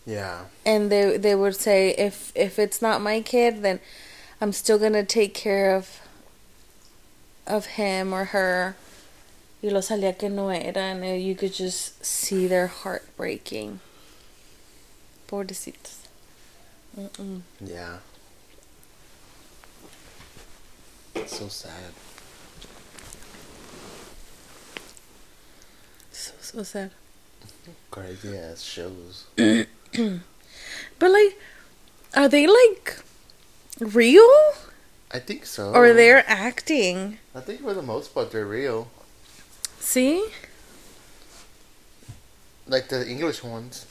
Yeah, 0.06 0.46
and 0.66 0.90
they 0.92 1.18
they 1.18 1.36
would 1.36 1.56
say 1.56 1.90
if 1.98 2.32
if 2.36 2.58
it's 2.60 2.82
not 2.82 3.02
my 3.02 3.22
kid 3.22 3.62
then 3.62 3.80
I'm 4.40 4.54
still 4.54 4.78
gonna 4.80 5.04
take 5.04 5.34
care 5.34 5.76
of 5.76 6.00
of 7.48 7.66
him 7.78 8.14
or 8.14 8.26
her 8.26 8.76
y 9.62 9.70
lo 9.70 9.80
salía 9.80 10.18
que 10.18 10.30
no 10.30 10.50
era 10.50 10.82
and 10.82 11.22
you 11.22 11.36
could 11.36 11.54
just 11.54 12.04
see 12.06 12.48
their 12.48 12.68
heart 12.68 13.04
breaking 13.18 13.80
pobrecitos 15.28 15.98
Mm-mm. 16.98 17.42
yeah. 17.64 17.98
So 21.28 21.48
sad. 21.48 21.94
so 26.12 26.32
so 26.42 26.64
sad 26.64 26.92
Crazy 27.92 28.36
ass 28.38 28.62
shows. 28.64 29.26
but 29.36 31.12
like 31.12 31.40
are 32.16 32.28
they 32.30 32.48
like 32.48 33.00
real 33.80 34.30
I 35.12 35.20
think 35.20 35.46
so. 35.46 35.72
or 35.74 35.94
they're 35.94 36.24
acting 36.28 37.18
I 37.34 37.40
think 37.40 37.62
for 37.62 37.74
the 37.74 37.82
most 37.82 38.14
part 38.14 38.32
they're 38.32 38.46
real. 38.46 38.90
see 39.80 40.26
Like 42.68 42.90
the 42.90 43.08
English 43.08 43.44
ones. 43.44 43.86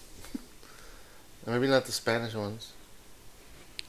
Maybe 1.46 1.68
not 1.68 1.84
the 1.86 1.92
Spanish 1.92 2.34
ones. 2.34 2.72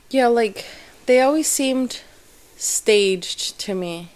yeah 0.09 0.27
like 0.27 0.65
they 1.05 1.19
always 1.21 1.47
seemed 1.47 2.01
staged 2.55 3.59
to 3.59 3.75
me 3.75 4.09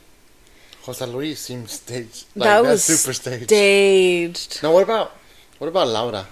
Jose 0.83 1.05
Luis 1.05 1.39
seems 1.39 1.73
staged. 1.73 2.25
Like, 2.35 2.47
that 2.49 2.63
was 2.63 2.83
super 2.83 3.13
staged. 3.13 3.43
staged. 3.43 4.63
Now 4.63 4.73
what 4.73 4.83
about 4.83 5.11
what 5.59 5.67
about 5.67 5.87
Laura? 5.89 6.25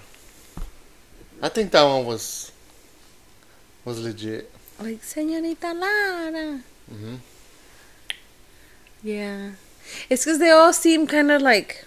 I 1.41 1.49
think 1.49 1.71
that 1.71 1.83
one 1.83 2.05
was 2.05 2.51
was 3.85 4.01
legit. 4.01 4.51
Like, 4.79 5.01
Señorita 5.01 5.73
Lara. 5.77 6.59
hmm 6.89 7.15
Yeah. 9.03 9.51
It's 10.09 10.23
because 10.23 10.39
they 10.39 10.49
all 10.51 10.71
seem 10.73 11.07
kind 11.07 11.31
of 11.31 11.41
like 11.41 11.85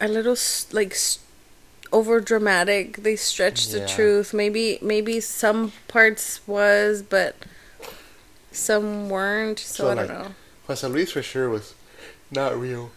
a 0.00 0.08
little 0.08 0.36
like 0.72 0.96
over 1.92 2.20
dramatic. 2.20 2.98
They 2.98 3.16
stretch 3.16 3.68
the 3.68 3.80
Yeah. 3.80 3.86
truth. 3.86 4.34
Maybe 4.34 4.78
maybe 4.82 5.20
some 5.20 5.72
parts 5.88 6.40
was, 6.46 7.02
but 7.02 7.36
some 8.50 9.08
weren't. 9.08 9.58
So, 9.58 9.84
So, 9.84 9.90
I 9.90 9.94
don't 9.94 10.08
like- 10.08 10.18
know. 10.28 10.34
Jose 10.66 10.86
Luis 10.86 11.12
for 11.12 11.22
sure 11.22 11.48
was 11.48 11.74
not 12.30 12.58
real. 12.58 12.90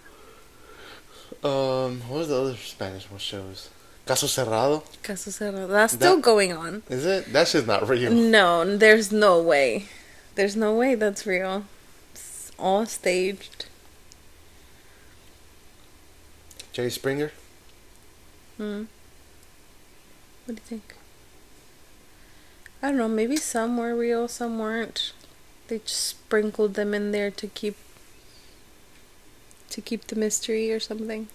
Um, 1.43 2.01
what 2.09 2.19
was 2.19 2.27
the 2.29 2.39
other 2.41 2.55
Spanish 2.57 3.09
one 3.09 3.19
shows? 3.19 3.69
Caso 4.05 4.27
Cerrado. 4.27 4.83
Caso 5.01 5.31
cerrado. 5.31 5.67
That's 5.67 5.93
still 5.93 6.19
going 6.19 6.53
on. 6.53 6.83
Is 6.89 7.05
it? 7.05 7.33
That 7.33 7.47
shit's 7.47 7.65
not 7.65 7.89
real. 7.89 8.11
No, 8.11 8.77
there's 8.77 9.11
no 9.11 9.41
way. 9.41 9.87
There's 10.35 10.55
no 10.55 10.75
way 10.75 10.93
that's 10.93 11.25
real. 11.25 11.65
It's 12.13 12.51
all 12.59 12.85
staged. 12.85 13.65
Jerry 16.71 16.91
Springer. 16.91 17.31
Hmm. 18.57 18.83
What 20.45 20.55
do 20.55 20.61
you 20.61 20.67
think? 20.67 20.95
I 22.83 22.89
don't 22.89 22.97
know. 22.97 23.07
Maybe 23.07 23.37
some 23.37 23.77
were 23.77 23.95
real, 23.95 24.27
some 24.27 24.59
weren't. 24.59 25.13
They 25.67 25.79
just 25.79 26.05
sprinkled 26.05 26.75
them 26.75 26.93
in 26.93 27.11
there 27.11 27.31
to 27.31 27.47
keep 27.47 27.75
to 29.69 29.81
keep 29.81 30.05
the 30.05 30.15
mystery 30.15 30.71
or 30.71 30.79
something. 30.79 31.27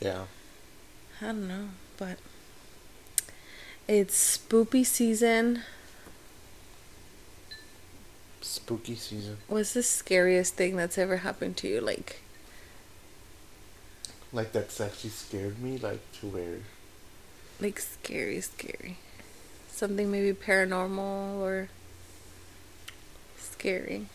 Yeah. 0.00 0.24
I 1.22 1.26
don't 1.26 1.48
know, 1.48 1.68
but 1.98 2.18
it's 3.86 4.38
spoopy 4.38 4.86
season. 4.86 5.62
Spooky 8.40 8.94
season. 8.94 9.36
What's 9.48 9.74
the 9.74 9.82
scariest 9.82 10.54
thing 10.54 10.76
that's 10.76 10.96
ever 10.96 11.18
happened 11.18 11.56
to 11.58 11.68
you? 11.68 11.80
Like, 11.80 12.22
Like 14.32 14.52
that's 14.52 14.80
actually 14.80 15.10
scared 15.10 15.58
me. 15.60 15.76
Like 15.78 16.00
to 16.20 16.26
where. 16.26 16.58
like 17.60 17.78
scary, 17.80 18.40
scary. 18.40 18.96
Something 19.68 20.10
maybe 20.10 20.32
paranormal 20.32 21.38
or 21.40 21.68
scary. 23.36 24.06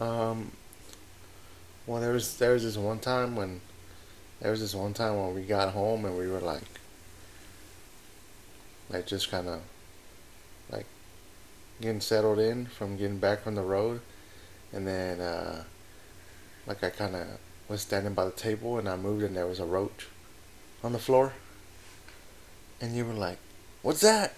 Um. 0.00 0.52
Well, 1.86 2.00
there 2.00 2.12
was 2.12 2.38
there 2.38 2.52
was 2.52 2.62
this 2.62 2.76
one 2.78 3.00
time 3.00 3.36
when 3.36 3.60
there 4.40 4.50
was 4.50 4.60
this 4.60 4.74
one 4.74 4.94
time 4.94 5.16
when 5.16 5.34
we 5.34 5.42
got 5.42 5.72
home 5.72 6.04
and 6.04 6.16
we 6.16 6.28
were 6.28 6.40
like, 6.40 6.62
like 8.88 9.06
just 9.06 9.30
kind 9.30 9.48
of 9.48 9.60
like 10.70 10.86
getting 11.80 12.00
settled 12.00 12.38
in 12.38 12.66
from 12.66 12.96
getting 12.96 13.18
back 13.18 13.42
from 13.42 13.54
the 13.54 13.62
road, 13.62 14.00
and 14.72 14.86
then 14.86 15.20
uh, 15.20 15.64
like 16.66 16.82
I 16.82 16.90
kind 16.90 17.14
of 17.14 17.26
was 17.68 17.82
standing 17.82 18.14
by 18.14 18.24
the 18.24 18.30
table 18.32 18.78
and 18.78 18.88
I 18.88 18.96
moved 18.96 19.22
and 19.22 19.36
there 19.36 19.46
was 19.46 19.60
a 19.60 19.64
roach 19.64 20.08
on 20.82 20.92
the 20.92 20.98
floor, 20.98 21.34
and 22.80 22.96
you 22.96 23.04
were 23.04 23.12
like, 23.12 23.38
"What's 23.82 24.00
that?" 24.00 24.34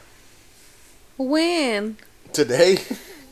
When? 1.16 1.96
Today. 2.32 2.78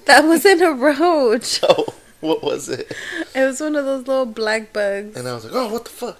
That 0.06 0.24
wasn't 0.24 0.62
a 0.62 0.72
roach. 0.72 1.60
oh, 1.68 1.94
what 2.20 2.42
was 2.42 2.68
it? 2.68 2.90
It 3.32 3.44
was 3.44 3.60
one 3.60 3.76
of 3.76 3.84
those 3.84 4.08
little 4.08 4.26
black 4.26 4.72
bugs. 4.72 5.16
And 5.16 5.28
I 5.28 5.34
was 5.34 5.44
like, 5.44 5.54
"Oh, 5.54 5.70
what 5.72 5.84
the 5.84 5.90
fuck." 5.90 6.18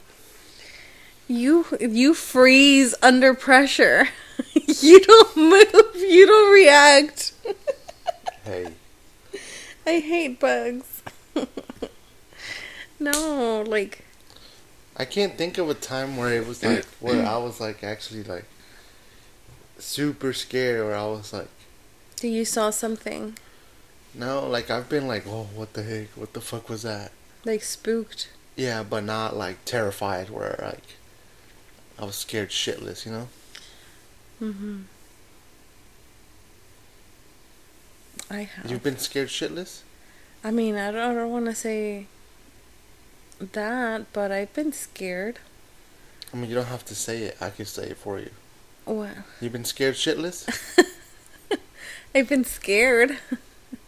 You 1.31 1.65
you 1.79 2.13
freeze 2.15 2.93
under 3.03 3.35
pressure. 3.35 4.09
you 4.67 4.99
don't 4.99 5.37
move. 5.37 5.95
You 5.95 6.27
don't 6.27 6.53
react. 6.53 7.35
Hey. 8.43 8.67
I 9.87 10.01
hate 10.01 10.41
bugs. 10.41 11.03
no, 12.99 13.63
like 13.65 14.05
I 14.97 15.05
can't 15.05 15.39
think 15.39 15.57
of 15.57 15.71
a 15.71 15.75
time 15.75 16.17
where 16.17 16.35
it 16.35 16.49
was 16.49 16.65
like 16.65 16.85
where 17.01 17.25
I 17.25 17.37
was 17.37 17.61
like 17.61 17.85
actually 17.85 18.25
like 18.25 18.47
super 19.79 20.33
scared 20.33 20.81
or 20.81 20.97
I 20.97 21.05
was 21.05 21.33
like 21.33 21.49
do 22.17 22.27
you 22.27 22.45
saw 22.45 22.71
something 22.71 23.39
no 24.15 24.47
like 24.47 24.69
I've 24.69 24.89
been 24.91 25.07
like 25.07 25.27
oh 25.29 25.47
what 25.55 25.73
the 25.73 25.85
heck 25.85 26.09
what 26.17 26.35
the 26.35 26.41
fuck 26.43 26.69
was 26.69 26.83
that 26.83 27.13
like 27.47 27.63
spooked? 27.63 28.29
yeah 28.57 28.83
but 28.83 29.05
not 29.05 29.37
like 29.37 29.65
terrified 29.65 30.29
where 30.29 30.59
like 30.61 30.99
I 32.01 32.05
was 32.05 32.17
scared 32.17 32.49
shitless 32.51 33.05
you 33.07 33.13
know 33.13 33.29
Mhm. 34.43 34.85
I 38.31 38.43
have. 38.43 38.71
you've 38.71 38.83
been 38.83 38.99
scared 38.99 39.29
shitless 39.29 39.81
I 40.43 40.51
mean, 40.51 40.75
I 40.77 40.91
don't, 40.91 41.11
I 41.11 41.13
don't 41.15 41.31
want 41.31 41.45
to 41.47 41.55
say 41.55 42.07
that, 43.39 44.11
but 44.15 44.33
I've 44.33 44.55
been 44.55 44.73
scared. 44.73 45.39
I 46.33 46.39
mean 46.39 46.49
you 46.49 46.57
don't 46.57 46.65
have 46.67 46.85
to 46.87 46.95
say 46.95 47.25
it 47.25 47.37
I 47.41 47.51
can 47.51 47.67
say 47.67 47.89
it 47.91 47.99
for 47.99 48.19
you 48.19 48.31
What? 48.87 49.11
you've 49.41 49.53
been 49.53 49.65
scared 49.67 49.97
shitless 49.97 50.47
I've 52.15 52.29
been 52.29 52.45
scared. 52.45 53.19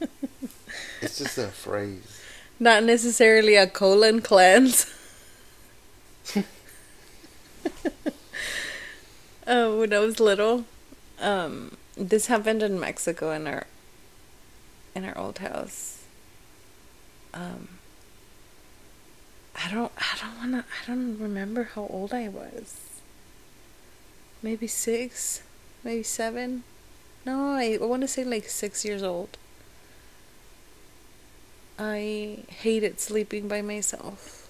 it's 1.00 1.19
just 1.19 1.38
a 1.38 1.49
phrase 1.49 2.21
Not 2.61 2.85
necessarily 2.85 3.54
a 3.57 3.66
colon 3.66 4.21
cleanse. 4.21 4.87
uh, 9.46 9.70
when 9.72 9.92
I 9.92 9.98
was 9.98 10.20
little, 10.20 10.64
um, 11.20 11.76
this 11.96 12.26
happened 12.26 12.62
in 12.62 12.78
Mexico 12.78 13.30
in 13.32 13.46
our 13.46 13.66
in 14.94 15.04
our 15.04 15.16
old 15.16 15.38
house. 15.38 16.04
Um, 17.34 17.68
I 19.54 19.70
don't, 19.70 19.92
I 19.96 20.18
don't 20.20 20.36
wanna, 20.38 20.64
I 20.70 20.86
don't 20.86 21.18
remember 21.18 21.64
how 21.74 21.86
old 21.88 22.12
I 22.12 22.28
was. 22.28 22.76
Maybe 24.42 24.66
six, 24.66 25.42
maybe 25.84 26.02
seven. 26.02 26.64
No, 27.24 27.50
I, 27.54 27.78
I 27.80 27.84
want 27.84 28.02
to 28.02 28.08
say 28.08 28.24
like 28.24 28.48
six 28.48 28.84
years 28.84 29.02
old. 29.02 29.38
I 31.78 32.38
hated 32.48 33.00
sleeping 33.00 33.48
by 33.48 33.62
myself. 33.62 34.41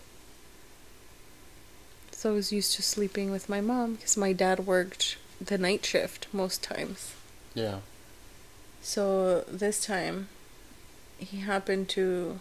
So 2.22 2.30
I 2.30 2.34
was 2.34 2.52
used 2.52 2.76
to 2.76 2.82
sleeping 2.82 3.32
with 3.32 3.48
my 3.48 3.60
mom 3.60 3.94
because 3.94 4.16
my 4.16 4.32
dad 4.32 4.60
worked 4.64 5.16
the 5.44 5.58
night 5.58 5.84
shift 5.84 6.28
most 6.32 6.62
times. 6.62 7.16
yeah 7.52 7.78
So 8.80 9.40
this 9.48 9.84
time, 9.84 10.28
he 11.18 11.38
happened 11.38 11.88
to. 11.88 12.38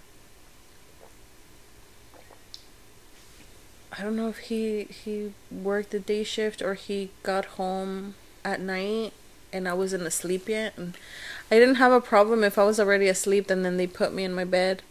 I 3.91 4.03
don't 4.03 4.15
know 4.15 4.27
if 4.27 4.37
he 4.49 4.83
he 4.83 5.33
worked 5.49 5.89
the 5.89 5.99
day 5.99 6.23
shift 6.23 6.61
or 6.61 6.75
he 6.75 7.09
got 7.23 7.57
home 7.57 8.13
at 8.45 8.61
night 8.61 9.13
and 9.51 9.67
I 9.67 9.73
wasn't 9.73 10.03
asleep 10.03 10.47
yet 10.47 10.77
and 10.77 10.95
I 11.49 11.57
didn't 11.57 11.81
have 11.81 11.91
a 11.91 12.01
problem 12.01 12.43
if 12.43 12.59
I 12.59 12.65
was 12.65 12.79
already 12.79 13.07
asleep 13.07 13.49
and 13.49 13.65
then 13.65 13.77
they 13.77 13.87
put 13.87 14.13
me 14.13 14.23
in 14.23 14.35
my 14.35 14.45
bed. 14.45 14.83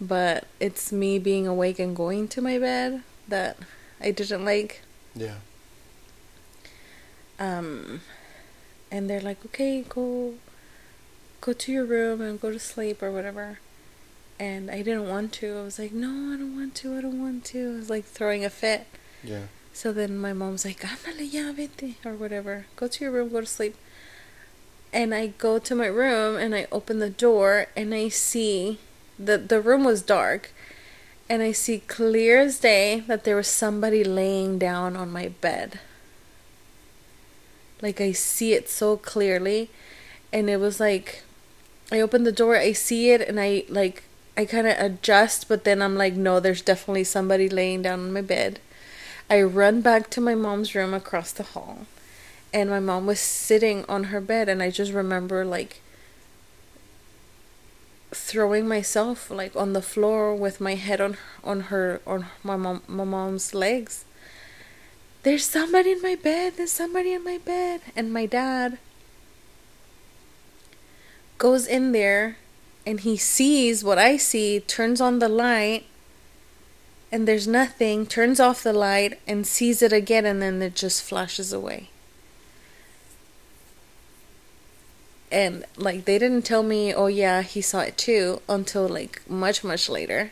But 0.00 0.46
it's 0.60 0.92
me 0.92 1.18
being 1.18 1.48
awake 1.48 1.80
and 1.80 1.96
going 1.96 2.28
to 2.28 2.40
my 2.40 2.56
bed 2.56 3.02
that 3.26 3.56
I 4.02 4.10
didn't 4.10 4.44
like. 4.44 4.80
yeah 5.14 5.36
Um 7.38 8.00
and 8.90 9.08
they're 9.08 9.20
like, 9.20 9.42
"Okay, 9.46 9.84
go 9.88 10.34
go 11.40 11.52
to 11.54 11.72
your 11.72 11.84
room 11.84 12.20
and 12.20 12.40
go 12.40 12.50
to 12.52 12.58
sleep 12.58 13.02
or 13.02 13.10
whatever." 13.10 13.58
And 14.38 14.70
I 14.70 14.82
didn't 14.82 15.08
want 15.08 15.32
to. 15.34 15.58
I 15.58 15.62
was 15.62 15.78
like, 15.78 15.92
"No, 15.92 16.08
I 16.32 16.36
don't 16.36 16.56
want 16.56 16.74
to. 16.76 16.96
I 16.96 17.00
don't 17.00 17.20
want 17.22 17.44
to." 17.46 17.72
I 17.72 17.76
was 17.76 17.90
like 17.90 18.04
throwing 18.04 18.44
a 18.44 18.50
fit. 18.50 18.86
yeah 19.24 19.46
So 19.72 19.92
then 19.92 20.18
my 20.18 20.32
mom's 20.34 20.64
like, 20.64 20.80
"Ándale 20.80 21.26
ya, 21.32 21.52
vete," 21.52 21.96
or 22.04 22.14
whatever. 22.14 22.66
Go 22.76 22.86
to 22.88 23.04
your 23.04 23.12
room, 23.12 23.30
go 23.30 23.40
to 23.40 23.46
sleep. 23.46 23.74
And 24.92 25.14
I 25.14 25.28
go 25.28 25.58
to 25.58 25.74
my 25.74 25.86
room 25.86 26.36
and 26.36 26.54
I 26.54 26.66
open 26.70 26.98
the 26.98 27.08
door 27.08 27.66
and 27.74 27.94
I 27.94 28.08
see 28.10 28.78
the 29.18 29.38
the 29.38 29.60
room 29.60 29.84
was 29.84 30.02
dark 30.02 30.50
and 31.32 31.42
I 31.42 31.52
see 31.52 31.78
clear 31.78 32.40
as 32.40 32.58
day 32.58 33.04
that 33.06 33.24
there 33.24 33.36
was 33.36 33.48
somebody 33.48 34.04
laying 34.04 34.58
down 34.58 34.96
on 34.96 35.10
my 35.10 35.28
bed. 35.28 35.80
Like 37.80 38.02
I 38.02 38.12
see 38.12 38.52
it 38.52 38.68
so 38.68 38.98
clearly 38.98 39.70
and 40.30 40.50
it 40.50 40.58
was 40.58 40.78
like 40.78 41.22
I 41.90 42.02
open 42.02 42.24
the 42.24 42.32
door, 42.32 42.58
I 42.58 42.72
see 42.72 43.12
it 43.12 43.22
and 43.22 43.40
I 43.40 43.64
like 43.70 44.02
I 44.36 44.44
kind 44.44 44.66
of 44.66 44.78
adjust 44.78 45.48
but 45.48 45.64
then 45.64 45.80
I'm 45.80 45.96
like 45.96 46.12
no, 46.12 46.38
there's 46.38 46.60
definitely 46.60 47.04
somebody 47.04 47.48
laying 47.48 47.80
down 47.80 48.00
on 48.00 48.12
my 48.12 48.20
bed. 48.20 48.60
I 49.30 49.40
run 49.40 49.80
back 49.80 50.10
to 50.10 50.20
my 50.20 50.34
mom's 50.34 50.74
room 50.74 50.92
across 50.92 51.32
the 51.32 51.44
hall 51.44 51.86
and 52.52 52.68
my 52.68 52.78
mom 52.78 53.06
was 53.06 53.20
sitting 53.20 53.86
on 53.88 54.04
her 54.04 54.20
bed 54.20 54.50
and 54.50 54.62
I 54.62 54.68
just 54.68 54.92
remember 54.92 55.46
like 55.46 55.80
throwing 58.14 58.68
myself 58.68 59.30
like 59.30 59.56
on 59.56 59.72
the 59.72 59.82
floor 59.82 60.34
with 60.34 60.60
my 60.60 60.74
head 60.74 61.00
on 61.00 61.16
on 61.42 61.60
her 61.72 62.00
on 62.06 62.26
my 62.42 62.56
mom 62.56 62.82
my 62.86 63.04
mom's 63.04 63.54
legs. 63.54 64.04
There's 65.22 65.46
somebody 65.46 65.92
in 65.92 66.02
my 66.02 66.16
bed. 66.16 66.54
There's 66.56 66.72
somebody 66.72 67.12
in 67.12 67.22
my 67.22 67.38
bed. 67.38 67.80
And 67.94 68.12
my 68.12 68.26
dad 68.26 68.78
goes 71.38 71.66
in 71.66 71.92
there 71.92 72.36
and 72.84 73.00
he 73.00 73.16
sees 73.16 73.84
what 73.84 73.98
I 73.98 74.16
see, 74.16 74.60
turns 74.60 75.00
on 75.00 75.20
the 75.20 75.28
light 75.28 75.86
and 77.12 77.28
there's 77.28 77.46
nothing, 77.46 78.06
turns 78.06 78.40
off 78.40 78.62
the 78.62 78.72
light 78.72 79.20
and 79.26 79.46
sees 79.46 79.82
it 79.82 79.92
again 79.92 80.26
and 80.26 80.42
then 80.42 80.60
it 80.62 80.74
just 80.74 81.02
flashes 81.02 81.52
away. 81.52 81.91
And 85.32 85.64
like 85.78 86.04
they 86.04 86.18
didn't 86.18 86.42
tell 86.42 86.62
me, 86.62 86.92
oh 86.92 87.06
yeah, 87.06 87.40
he 87.40 87.62
saw 87.62 87.80
it 87.80 87.96
too 87.96 88.42
until 88.50 88.86
like 88.86 89.22
much 89.28 89.64
much 89.64 89.88
later. 89.88 90.30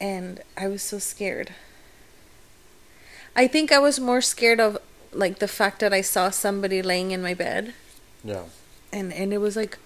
And 0.00 0.40
I 0.56 0.68
was 0.68 0.80
so 0.80 1.00
scared. 1.00 1.52
I 3.34 3.48
think 3.48 3.72
I 3.72 3.80
was 3.80 3.98
more 3.98 4.20
scared 4.20 4.60
of 4.60 4.78
like 5.12 5.40
the 5.40 5.48
fact 5.48 5.80
that 5.80 5.92
I 5.92 6.00
saw 6.00 6.30
somebody 6.30 6.80
laying 6.80 7.10
in 7.10 7.20
my 7.20 7.34
bed. 7.34 7.74
Yeah. 8.22 8.44
And 8.92 9.12
and 9.12 9.32
it 9.32 9.38
was 9.38 9.56
like 9.56 9.76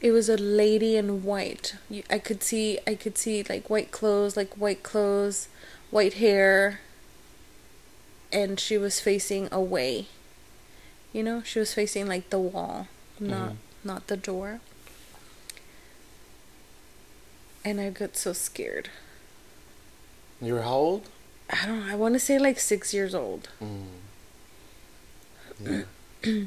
it 0.00 0.12
was 0.12 0.28
a 0.28 0.36
lady 0.36 0.96
in 0.96 1.24
white. 1.24 1.74
I 2.08 2.20
could 2.20 2.44
see 2.44 2.78
i 2.86 2.94
could 2.94 3.18
see 3.18 3.42
like 3.42 3.68
white 3.68 3.90
clothes 3.90 4.36
like 4.36 4.54
white 4.54 4.84
clothes 4.84 5.48
white 5.90 6.14
hair. 6.14 6.78
And 8.32 8.60
she 8.60 8.78
was 8.78 9.00
facing 9.00 9.48
away 9.50 10.06
you 11.12 11.22
know 11.22 11.42
she 11.42 11.58
was 11.58 11.74
facing 11.74 12.06
like 12.06 12.30
the 12.30 12.38
wall 12.38 12.86
not 13.18 13.50
Mhm. 13.50 13.56
not 13.84 14.06
the 14.06 14.16
door 14.16 14.60
and 17.64 17.80
i 17.80 17.90
got 17.90 18.16
so 18.16 18.32
scared 18.32 18.88
you 20.40 20.54
were 20.54 20.62
how 20.62 20.74
old 20.74 21.08
i 21.50 21.66
don't 21.66 21.80
know 21.86 21.92
i 21.92 21.96
want 21.96 22.14
to 22.14 22.20
say 22.20 22.38
like 22.38 22.58
six 22.58 22.94
years 22.94 23.14
old 23.14 23.48
mm. 23.62 23.84
yeah 25.62 25.82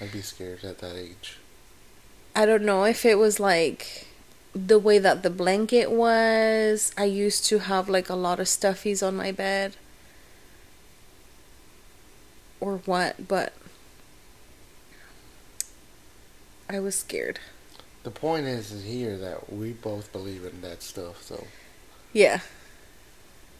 I'd 0.00 0.10
be 0.12 0.20
scared 0.22 0.64
at 0.64 0.78
that 0.78 0.96
age 0.96 1.38
I 2.34 2.46
don't 2.46 2.62
know 2.64 2.84
if 2.84 3.04
it 3.04 3.18
was 3.18 3.38
like 3.38 4.06
the 4.54 4.78
way 4.78 4.98
that 4.98 5.22
the 5.22 5.28
blanket 5.28 5.90
was. 5.90 6.90
I 6.96 7.04
used 7.04 7.44
to 7.46 7.58
have 7.58 7.90
like 7.90 8.08
a 8.08 8.14
lot 8.14 8.40
of 8.40 8.46
stuffies 8.46 9.06
on 9.06 9.14
my 9.16 9.32
bed. 9.32 9.76
Or 12.58 12.78
what, 12.86 13.28
but 13.28 13.52
I 16.68 16.80
was 16.80 16.94
scared. 16.94 17.38
the 18.02 18.10
point 18.10 18.46
is, 18.46 18.72
is 18.72 18.84
here 18.84 19.16
that 19.18 19.52
we 19.52 19.72
both 19.72 20.10
believe 20.12 20.44
in 20.44 20.60
that 20.62 20.82
stuff. 20.82 21.22
So, 21.22 21.46
Yeah. 22.12 22.40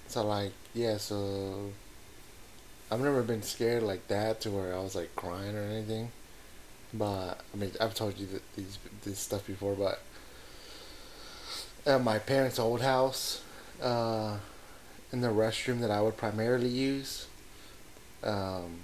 so 0.09 0.27
like, 0.27 0.53
yeah. 0.75 0.97
So, 0.97 1.71
I've 2.91 3.01
never 3.01 3.23
been 3.23 3.43
scared 3.43 3.83
like 3.83 4.09
that 4.09 4.41
to 4.43 4.51
where 4.51 4.75
I 4.75 4.81
was 4.81 4.95
like 4.95 5.15
crying 5.17 5.57
or 5.57 5.63
anything. 5.63 6.11
But 6.93 7.41
I 7.53 7.57
mean, 7.57 7.71
I've 7.81 7.95
told 7.95 8.19
you 8.19 8.27
that 8.27 8.43
these 8.57 8.79
this 9.05 9.19
stuff 9.19 9.47
before. 9.47 9.75
But 9.75 10.01
at 11.87 12.03
my 12.03 12.19
parents' 12.19 12.59
old 12.59 12.83
house, 12.83 13.43
uh, 13.83 14.39
in 15.13 15.21
the 15.21 15.29
restroom 15.29 15.81
that 15.81 15.91
I 15.91 16.01
would 16.03 16.17
primarily 16.17 16.69
use, 16.69 17.27
um, 18.25 18.81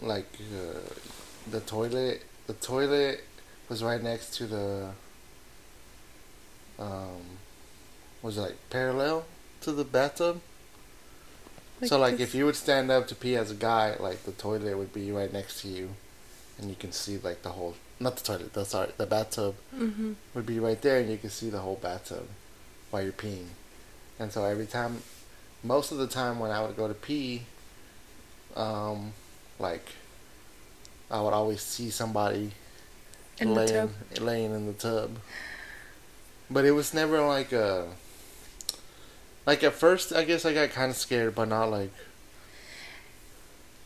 like 0.00 0.28
uh, 0.54 0.78
the 1.50 1.60
toilet, 1.60 2.22
the 2.46 2.52
toilet 2.54 3.24
was 3.68 3.82
right 3.82 4.02
next 4.02 4.34
to 4.36 4.46
the 4.46 4.90
um 6.78 7.38
was 8.22 8.36
it 8.38 8.40
like 8.40 8.56
parallel 8.70 9.24
to 9.60 9.72
the 9.72 9.84
bathtub? 9.84 10.40
So 11.84 11.98
like 11.98 12.12
this- 12.18 12.28
if 12.30 12.34
you 12.34 12.46
would 12.46 12.56
stand 12.56 12.90
up 12.90 13.06
to 13.08 13.14
pee 13.14 13.36
as 13.36 13.50
a 13.50 13.54
guy 13.54 13.96
like 13.98 14.24
the 14.24 14.32
toilet 14.32 14.76
would 14.76 14.92
be 14.92 15.10
right 15.12 15.32
next 15.32 15.60
to 15.62 15.68
you 15.68 15.90
and 16.58 16.68
you 16.70 16.76
can 16.76 16.92
see 16.92 17.18
like 17.18 17.42
the 17.42 17.50
whole 17.50 17.74
not 18.00 18.16
the 18.16 18.22
toilet 18.24 18.52
the 18.54 18.64
sorry 18.64 18.92
the 18.96 19.06
bathtub 19.06 19.54
Mhm. 19.74 20.14
would 20.34 20.46
be 20.46 20.58
right 20.58 20.80
there 20.80 20.98
and 21.00 21.10
you 21.10 21.18
can 21.18 21.30
see 21.30 21.50
the 21.50 21.60
whole 21.60 21.76
bathtub 21.76 22.28
while 22.90 23.02
you're 23.02 23.12
peeing. 23.12 23.48
And 24.18 24.32
so 24.32 24.44
every 24.44 24.66
time 24.66 25.02
most 25.62 25.92
of 25.92 25.98
the 25.98 26.06
time 26.06 26.38
when 26.38 26.50
i 26.50 26.60
would 26.62 26.76
go 26.76 26.86
to 26.88 26.94
pee 26.94 27.42
um 28.56 29.12
like 29.58 29.86
i 31.10 31.20
would 31.20 31.32
always 31.32 31.60
see 31.60 31.90
somebody 31.90 32.50
In 33.40 33.54
laying 33.54 33.90
laying 34.20 34.52
in 34.54 34.66
the 34.66 34.72
tub. 34.72 35.10
But 36.50 36.64
it 36.64 36.70
was 36.72 36.92
never 36.94 37.20
like 37.20 37.52
a 37.52 37.88
like 39.46 39.62
at 39.64 39.72
first 39.74 40.12
I 40.12 40.24
guess 40.24 40.44
I 40.44 40.52
got 40.54 40.70
kind 40.70 40.90
of 40.90 40.96
scared, 40.96 41.34
but 41.34 41.48
not 41.48 41.70
like 41.70 41.90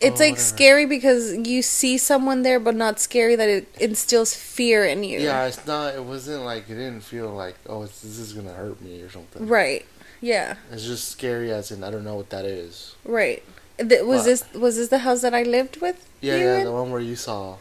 It's 0.01 0.21
Oh, 0.21 0.25
like 0.25 0.33
whatever. 0.35 0.41
scary 0.41 0.87
because 0.87 1.35
you 1.49 1.63
see 1.63 1.99
someone 1.99 2.43
there, 2.43 2.61
but 2.61 2.75
not 2.77 3.01
scary 3.01 3.35
that 3.37 3.49
it 3.49 3.67
instills 3.81 4.35
fear 4.35 4.85
in 4.85 5.03
you. 5.03 5.19
yeah. 5.19 5.47
It's 5.47 5.67
not. 5.67 5.95
It 5.95 6.05
wasn't 6.05 6.45
like 6.45 6.65
it 6.71 6.75
didn't 6.75 7.01
feel 7.03 7.31
like 7.31 7.57
oh 7.67 7.83
it's, 7.83 8.01
this 8.03 8.19
is 8.19 8.33
gonna 8.33 8.53
hurt 8.53 8.81
me 8.81 9.01
or 9.03 9.11
something. 9.11 9.47
Right. 9.47 9.85
Yeah. 10.21 10.55
It's 10.71 10.85
just 10.85 11.09
scary 11.09 11.53
as 11.53 11.71
in 11.71 11.83
I 11.83 11.91
don't 11.91 12.05
know 12.05 12.17
what 12.17 12.31
that 12.31 12.45
is. 12.45 12.95
Right. 13.05 13.43
Th- 13.79 14.03
was 14.03 14.25
this 14.25 14.45
was 14.55 14.77
this 14.77 14.89
the 14.89 14.99
house 14.99 15.23
that 15.23 15.35
I 15.35 15.43
lived 15.43 15.81
with? 15.81 16.09
Yeah, 16.21 16.37
yeah, 16.37 16.59
in? 16.59 16.65
the 16.65 16.73
one 16.73 16.91
where 16.91 17.01
you 17.01 17.17
saw. 17.17 17.57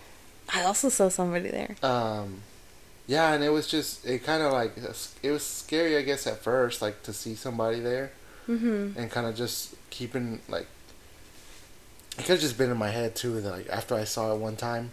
I 0.54 0.64
also 0.64 0.90
saw 0.90 1.10
somebody 1.10 1.50
there. 1.50 1.76
Um, 1.84 2.42
yeah, 3.06 3.34
and 3.34 3.44
it 3.44 3.50
was 3.50 3.68
just 3.68 4.06
it 4.06 4.24
kind 4.24 4.42
of 4.42 4.52
like 4.52 4.74
it 5.24 5.32
was 5.32 5.44
scary 5.44 5.98
I 5.98 6.02
guess 6.02 6.26
at 6.28 6.44
first 6.44 6.82
like 6.82 7.04
to 7.04 7.14
see 7.14 7.36
somebody 7.36 7.80
there. 7.80 8.12
Mm-hmm. 8.48 8.98
and 8.98 9.12
kind 9.12 9.28
of 9.28 9.36
just 9.36 9.76
keeping 9.90 10.40
like 10.48 10.68
it 12.18 12.22
could 12.22 12.30
have 12.30 12.40
just 12.40 12.58
been 12.58 12.72
in 12.72 12.78
my 12.78 12.90
head 12.90 13.14
too 13.14 13.42
that 13.42 13.50
like 13.52 13.68
after 13.68 13.94
I 13.94 14.06
saw 14.06 14.34
it 14.34 14.40
one 14.40 14.56
time 14.56 14.92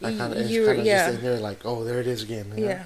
I 0.00 0.14
kind 0.14 0.32
of 0.32 0.38
it's 0.38 0.66
kind 0.66 0.78
of 0.78 0.86
yeah. 0.86 1.08
just 1.08 1.18
in 1.18 1.24
there 1.24 1.40
like 1.40 1.62
oh 1.64 1.82
there 1.82 1.98
it 1.98 2.06
is 2.06 2.22
again 2.22 2.52
you 2.54 2.66
know? 2.66 2.68
Yeah. 2.68 2.82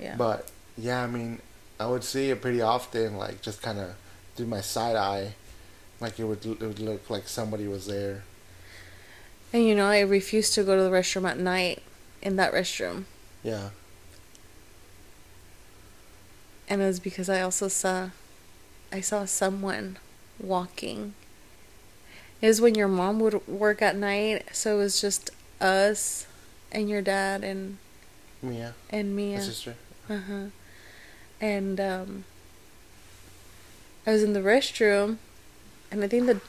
Yeah. 0.00 0.14
but 0.16 0.48
yeah 0.76 1.02
I 1.02 1.08
mean 1.08 1.40
I 1.80 1.88
would 1.88 2.04
see 2.04 2.30
it 2.30 2.40
pretty 2.40 2.62
often 2.62 3.16
like 3.16 3.42
just 3.42 3.60
kind 3.60 3.80
of 3.80 3.96
through 4.36 4.46
my 4.46 4.60
side 4.60 4.94
eye 4.94 5.34
like 6.00 6.18
it 6.18 6.24
would 6.24 6.44
it 6.44 6.60
would 6.60 6.78
look 6.80 7.08
like 7.10 7.28
somebody 7.28 7.66
was 7.66 7.86
there 7.86 8.24
and 9.52 9.64
you 9.64 9.74
know, 9.74 9.86
I 9.86 10.00
refused 10.00 10.52
to 10.54 10.62
go 10.62 10.76
to 10.76 10.82
the 10.82 10.90
restroom 10.90 11.26
at 11.26 11.38
night 11.38 11.82
in 12.20 12.36
that 12.36 12.52
restroom. 12.52 13.04
yeah 13.42 13.70
And 16.68 16.82
it 16.82 16.86
was 16.86 17.00
because 17.00 17.28
I 17.30 17.40
also 17.40 17.68
saw 17.68 18.10
I 18.92 19.00
saw 19.00 19.24
someone 19.24 19.96
walking. 20.38 21.14
It 22.40 22.46
was 22.48 22.60
when 22.60 22.74
your 22.74 22.88
mom 22.88 23.18
would 23.20 23.46
work 23.48 23.82
at 23.82 23.96
night, 23.96 24.46
so 24.52 24.76
it 24.76 24.78
was 24.82 25.00
just 25.00 25.30
us 25.60 26.26
and 26.70 26.88
your 26.88 27.02
dad 27.02 27.42
and 27.42 27.78
Mia 28.42 28.74
and 28.90 29.16
Mia. 29.16 29.38
my 29.38 29.42
sister 29.44 29.74
Uh-huh. 30.10 30.46
And 31.40 31.80
um 31.80 32.24
I 34.06 34.12
was 34.12 34.22
in 34.22 34.32
the 34.34 34.40
restroom 34.40 35.16
and 35.90 36.02
I 36.04 36.08
think 36.08 36.26
the 36.26 36.40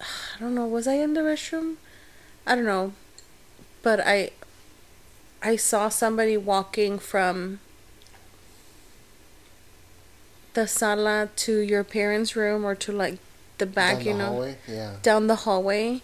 I 0.00 0.40
don't 0.40 0.54
know, 0.54 0.66
was 0.66 0.86
I 0.86 0.94
in 0.94 1.14
the 1.14 1.20
restroom? 1.20 1.76
I 2.46 2.54
don't 2.54 2.64
know. 2.64 2.92
But 3.82 4.00
I 4.00 4.30
I 5.42 5.56
saw 5.56 5.88
somebody 5.88 6.36
walking 6.36 6.98
from 6.98 7.60
the 10.54 10.66
sala 10.66 11.28
to 11.36 11.58
your 11.60 11.84
parents' 11.84 12.34
room 12.34 12.64
or 12.64 12.74
to 12.74 12.92
like 12.92 13.18
the 13.58 13.66
back, 13.66 13.98
Down 13.98 14.06
you 14.06 14.12
the 14.12 14.18
know 14.18 14.26
hallway 14.26 14.56
yeah 14.68 14.96
down 15.02 15.26
the 15.26 15.36
hallway 15.36 16.02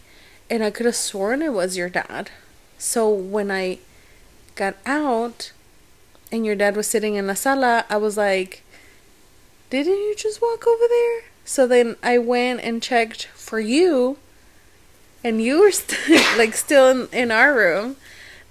and 0.50 0.62
I 0.62 0.70
could 0.70 0.86
have 0.86 0.96
sworn 0.96 1.42
it 1.42 1.52
was 1.52 1.76
your 1.76 1.88
dad. 1.88 2.30
So 2.78 3.08
when 3.08 3.50
I 3.50 3.78
got 4.54 4.76
out 4.84 5.52
and 6.30 6.44
your 6.44 6.54
dad 6.54 6.76
was 6.76 6.86
sitting 6.86 7.14
in 7.14 7.26
the 7.26 7.34
sala, 7.36 7.84
I 7.88 7.96
was 7.96 8.16
like, 8.16 8.62
Didn't 9.70 9.94
you 9.94 10.14
just 10.16 10.42
walk 10.42 10.66
over 10.66 10.84
there? 10.88 11.22
So 11.44 11.66
then 11.66 11.96
I 12.02 12.18
went 12.18 12.60
and 12.60 12.82
checked 12.82 13.26
for 13.34 13.60
you 13.60 14.18
and 15.22 15.42
you 15.42 15.60
were 15.60 15.70
st- 15.70 16.24
like 16.38 16.54
still 16.54 16.88
in, 16.88 17.08
in 17.12 17.30
our 17.30 17.54
room. 17.54 17.96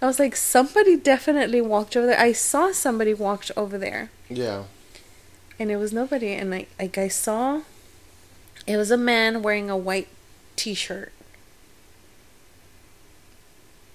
I 0.01 0.05
was 0.05 0.19
like, 0.19 0.35
somebody 0.35 0.97
definitely 0.97 1.61
walked 1.61 1.95
over 1.95 2.07
there. 2.07 2.19
I 2.19 2.33
saw 2.33 2.71
somebody 2.71 3.13
walked 3.13 3.51
over 3.55 3.77
there 3.77 4.11
yeah 4.29 4.63
and 5.59 5.71
it 5.71 5.77
was 5.77 5.93
nobody 5.93 6.33
and 6.33 6.53
I 6.53 6.65
like 6.79 6.97
I 6.97 7.07
saw 7.07 7.61
it 8.65 8.77
was 8.77 8.91
a 8.91 8.97
man 8.97 9.41
wearing 9.41 9.69
a 9.69 9.77
white 9.77 10.07
t-shirt. 10.55 11.11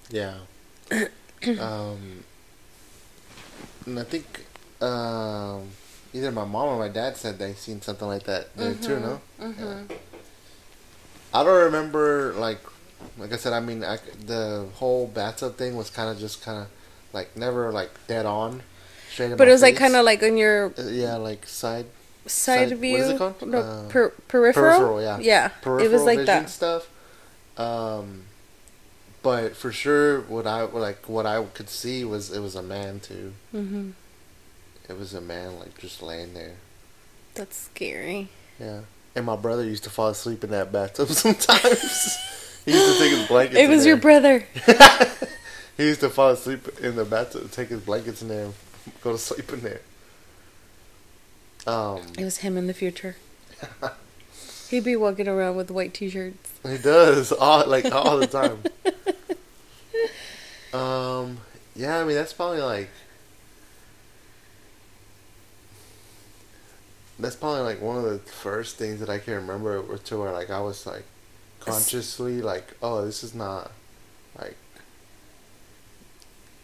Yeah. 0.09 0.37
um, 0.91 2.23
and 3.85 3.99
I 3.99 4.03
think 4.03 4.45
um, 4.81 5.69
either 6.13 6.31
my 6.31 6.45
mom 6.45 6.69
or 6.69 6.79
my 6.79 6.89
dad 6.89 7.17
said 7.17 7.37
they 7.39 7.53
seen 7.53 7.81
something 7.81 8.07
like 8.07 8.23
that 8.23 8.55
there 8.55 8.73
too. 8.73 8.99
No. 8.99 9.21
Mm-hmm. 9.41 9.93
I 11.33 11.43
don't 11.43 11.63
remember 11.65 12.33
like, 12.33 12.59
like 13.17 13.31
I 13.33 13.35
said. 13.37 13.53
I 13.53 13.59
mean, 13.59 13.83
I, 13.83 13.97
the 14.25 14.67
whole 14.75 15.07
bathtub 15.07 15.57
thing 15.57 15.75
was 15.75 15.89
kind 15.89 16.09
of 16.09 16.17
just 16.19 16.41
kind 16.43 16.59
of 16.59 16.67
like 17.13 17.35
never 17.37 17.71
like 17.71 17.91
dead 18.07 18.25
on, 18.25 18.61
straight. 19.11 19.37
But 19.37 19.47
it 19.47 19.51
was 19.51 19.61
like 19.61 19.75
kind 19.75 19.95
of 19.95 20.05
like 20.05 20.23
on 20.23 20.37
your 20.37 20.73
Uh, 20.77 20.83
yeah, 20.89 21.15
like 21.15 21.45
side 21.45 21.85
side, 22.25 22.69
Side- 22.69 22.77
view. 22.79 22.93
what 22.93 23.01
is 23.01 23.09
it 23.11 23.17
called? 23.17 23.41
No, 23.47 23.59
Uh, 23.59 23.87
per- 23.89 24.09
peripheral. 24.27 24.71
peripheral, 24.77 25.01
yeah. 25.01 25.19
Yeah. 25.19 25.47
peripheral 25.49 25.85
it 25.85 25.91
was 25.91 26.03
like 26.03 26.19
vision 26.19 26.43
that. 26.43 26.49
stuff. 26.49 26.89
Um, 27.57 28.23
but 29.21 29.55
for 29.55 29.71
sure, 29.71 30.21
what 30.21 30.47
I 30.47 30.61
like 30.63 31.07
what 31.07 31.25
I 31.27 31.43
could 31.53 31.69
see 31.69 32.03
was 32.03 32.31
it 32.31 32.39
was 32.39 32.55
a 32.55 32.63
man 32.63 32.99
too. 32.99 33.33
hmm 33.51 33.91
It 34.89 34.97
was 34.97 35.13
a 35.13 35.21
man 35.21 35.59
like 35.59 35.77
just 35.77 36.01
laying 36.01 36.33
there. 36.33 36.55
That's 37.35 37.55
scary. 37.55 38.29
Yeah. 38.59 38.81
And 39.15 39.25
my 39.25 39.35
brother 39.35 39.63
used 39.63 39.83
to 39.83 39.89
fall 39.89 40.09
asleep 40.09 40.43
in 40.43 40.49
that 40.49 40.71
bathtub 40.71 41.07
sometimes. 41.09 42.17
he 42.65 42.71
used 42.73 42.93
to 42.93 42.99
take 42.99 43.11
his 43.17 43.27
blankets. 43.27 43.59
It 43.59 43.69
was 43.69 43.85
your 43.85 43.97
brother. 43.97 44.45
he 45.77 45.83
used 45.85 45.99
to 46.01 46.09
fall 46.09 46.31
asleep 46.31 46.67
in 46.81 46.95
the 46.95 47.05
bathtub, 47.05 47.51
take 47.51 47.69
his 47.69 47.81
blankets 47.81 48.21
in 48.21 48.27
there, 48.27 48.45
and 48.45 48.53
go 49.01 49.11
to 49.11 49.17
sleep 49.17 49.51
in 49.53 49.61
there. 49.61 49.81
Um, 51.67 52.01
It 52.17 52.23
was 52.23 52.37
him 52.37 52.57
in 52.57 52.67
the 52.67 52.73
future. 52.73 53.15
He'd 54.69 54.83
be 54.83 54.95
walking 54.95 55.27
around 55.27 55.55
with 55.55 55.69
white 55.71 55.93
t-shirts. 55.93 56.51
he 56.63 56.77
does 56.77 57.31
all 57.31 57.67
like 57.67 57.91
all 57.93 58.17
the 58.17 58.27
time. 58.27 58.59
um, 60.73 61.37
yeah, 61.75 61.99
I 61.99 62.05
mean 62.05 62.15
that's 62.15 62.33
probably 62.33 62.61
like 62.61 62.89
that's 67.19 67.35
probably 67.35 67.61
like 67.61 67.81
one 67.81 67.97
of 67.97 68.03
the 68.03 68.19
first 68.19 68.77
things 68.77 68.99
that 69.01 69.09
I 69.09 69.19
can 69.19 69.33
remember 69.35 69.79
or 69.79 69.97
to 69.97 70.17
where 70.17 70.31
like 70.31 70.49
I 70.49 70.61
was 70.61 70.85
like 70.87 71.03
consciously 71.59 72.41
like, 72.41 72.75
oh, 72.81 73.05
this 73.05 73.23
is 73.23 73.35
not 73.35 73.71
like 74.39 74.55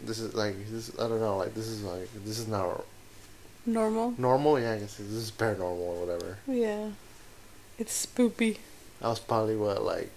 this 0.01 0.19
is 0.19 0.33
like 0.33 0.55
this. 0.69 0.91
I 0.99 1.07
don't 1.07 1.19
know, 1.19 1.37
like 1.37 1.53
this 1.53 1.67
is 1.67 1.83
like 1.83 2.09
this 2.23 2.39
is 2.39 2.47
not 2.47 2.83
Normal. 3.65 4.13
normal. 4.17 4.59
Yeah, 4.59 4.73
I 4.73 4.79
guess 4.79 4.97
this 4.97 5.07
is 5.07 5.31
paranormal 5.31 5.79
or 5.79 6.05
whatever. 6.05 6.37
Yeah. 6.47 6.89
It's 7.77 8.05
spoopy. 8.05 8.57
I 9.01 9.09
was 9.09 9.19
probably 9.19 9.55
what 9.57 9.83
like 9.83 10.11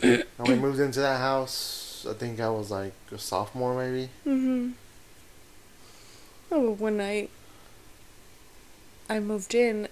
when 0.00 0.24
we 0.38 0.54
moved 0.54 0.80
into 0.80 1.00
that 1.00 1.18
house. 1.18 2.06
I 2.08 2.14
think 2.14 2.40
I 2.40 2.48
was 2.48 2.70
like 2.70 2.94
a 3.12 3.18
sophomore 3.18 3.76
maybe. 3.76 4.08
Mm-hmm. 4.26 4.70
Oh, 6.50 6.70
but 6.70 6.80
when 6.80 7.00
I 9.08 9.20
moved 9.20 9.54
in, 9.54 9.88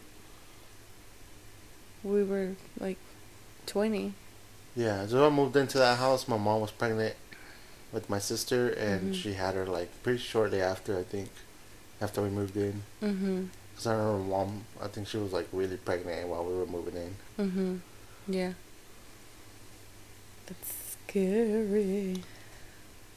we 2.02 2.22
were 2.24 2.52
like 2.78 2.98
twenty. 3.66 4.14
Yeah, 4.76 5.06
so 5.06 5.26
I 5.26 5.30
moved 5.30 5.56
into 5.56 5.78
that 5.78 5.98
house. 5.98 6.26
My 6.28 6.38
mom 6.38 6.60
was 6.60 6.70
pregnant, 6.70 7.14
with 7.92 8.08
my 8.08 8.18
sister, 8.18 8.68
and 8.70 9.12
Mhm. 9.12 9.22
she 9.22 9.34
had 9.34 9.54
her 9.54 9.66
like 9.66 9.90
pretty 10.02 10.18
shortly 10.20 10.60
after 10.62 10.96
I 10.98 11.02
think, 11.02 11.28
after 12.00 12.22
we 12.22 12.28
moved 12.30 12.56
in. 12.56 12.82
Mhm. 13.02 13.48
Cause 13.76 13.86
I 13.86 13.94
remember 13.94 14.24
mom, 14.24 14.64
I 14.80 14.88
think 14.88 15.08
she 15.08 15.16
was 15.16 15.32
like 15.32 15.48
really 15.52 15.76
pregnant 15.76 16.28
while 16.28 16.44
we 16.44 16.54
were 16.54 16.66
moving 16.66 16.96
in. 16.96 17.16
Mhm. 17.38 17.80
Yeah. 18.28 18.52
That's 20.46 20.72
scary. 21.08 22.22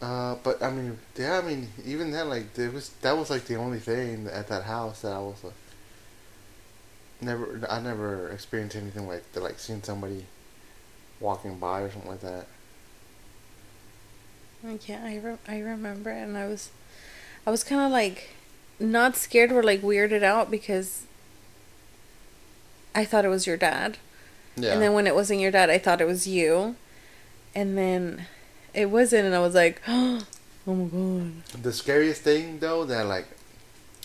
Uh, 0.02 0.36
but 0.44 0.62
I 0.62 0.70
mean, 0.70 1.00
yeah, 1.16 1.38
I 1.38 1.42
mean, 1.42 1.70
even 1.86 2.12
then, 2.12 2.28
like, 2.30 2.54
there 2.56 2.72
was 2.72 2.90
that 3.02 3.16
was 3.18 3.30
like 3.30 3.46
the 3.46 3.56
only 3.56 3.80
thing 3.80 4.28
at 4.28 4.48
that 4.50 4.64
house 4.64 5.02
that 5.02 5.14
I 5.14 5.20
was 5.20 5.42
like, 5.44 5.54
never, 7.24 7.60
I 7.70 7.80
never 7.80 8.30
experienced 8.30 8.76
anything 8.76 9.08
like 9.08 9.32
that, 9.34 9.42
like 9.44 9.60
seeing 9.60 9.82
somebody 9.84 10.26
walking 11.20 11.58
by 11.58 11.82
or 11.82 11.92
something 11.92 12.12
like 12.12 12.22
that. 12.22 12.48
Yeah, 14.88 15.02
I 15.04 15.18
re- 15.18 15.38
I 15.48 15.60
remember, 15.60 16.10
and 16.10 16.38
I 16.38 16.48
was, 16.48 16.70
I 17.46 17.52
was 17.52 17.64
kind 17.64 17.82
of 17.82 17.92
like, 17.92 18.30
not 18.80 19.16
scared 19.18 19.52
or 19.52 19.62
like 19.62 19.82
weirded 19.82 20.24
out 20.24 20.50
because 20.50 21.04
I 22.96 23.04
thought 23.06 23.26
it 23.26 23.30
was 23.30 23.46
your 23.46 23.58
dad, 23.58 23.98
Yeah. 24.56 24.74
and 24.74 24.82
then 24.82 24.94
when 24.94 25.06
it 25.08 25.16
wasn't 25.16 25.42
your 25.42 25.52
dad, 25.52 25.70
I 25.70 25.78
thought 25.80 26.00
it 26.00 26.08
was 26.08 26.28
you, 26.28 26.76
and 27.54 27.78
then 27.78 28.26
it 28.74 28.90
wasn't, 28.90 29.26
and 29.26 29.36
I 29.36 29.40
was 29.40 29.54
like, 29.56 29.82
oh 29.88 30.24
my 30.66 30.86
god. 30.86 31.62
the 31.62 31.74
scariest 31.74 32.22
thing 32.22 32.60
though 32.60 32.86
that 32.86 33.06
like 33.08 33.28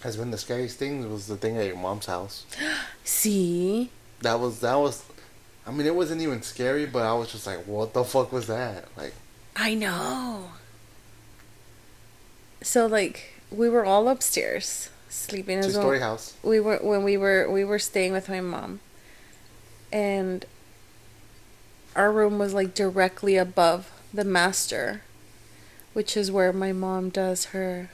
has 0.02 0.16
been 0.16 0.30
the 0.30 0.38
scariest 0.38 0.78
thing 0.78 1.10
was 1.10 1.26
the 1.26 1.36
thing 1.36 1.56
at 1.56 1.66
your 1.66 1.76
mom's 1.76 2.06
house. 2.06 2.46
See, 3.04 3.90
That 4.22 4.38
was 4.40 4.60
that 4.60 4.76
was, 4.76 5.04
I 5.66 5.70
mean, 5.70 5.86
it 5.86 5.94
wasn't 5.94 6.20
even 6.22 6.42
scary, 6.42 6.86
but 6.86 7.04
I 7.04 7.12
was 7.14 7.30
just 7.32 7.46
like, 7.46 7.66
what 7.66 7.92
the 7.94 8.04
fuck 8.04 8.32
was 8.32 8.46
that? 8.46 8.84
Like, 8.96 9.14
I 9.56 9.74
know. 9.74 10.50
So 12.62 12.86
like 12.86 13.34
we 13.50 13.68
were 13.68 13.84
all 13.84 14.08
upstairs 14.08 14.90
sleeping. 15.08 15.62
Two 15.62 15.70
story 15.70 16.00
house. 16.00 16.34
we 16.42 16.60
were 16.60 16.78
when 16.78 17.02
we 17.04 17.16
were 17.16 17.50
we 17.50 17.64
were 17.64 17.78
staying 17.78 18.12
with 18.12 18.28
my 18.28 18.40
mom 18.40 18.80
and 19.92 20.44
our 21.96 22.12
room 22.12 22.38
was 22.38 22.52
like 22.54 22.74
directly 22.74 23.36
above 23.36 23.90
the 24.12 24.24
master 24.24 25.02
which 25.94 26.16
is 26.16 26.30
where 26.30 26.52
my 26.52 26.72
mom 26.72 27.08
does 27.08 27.46
her 27.46 27.90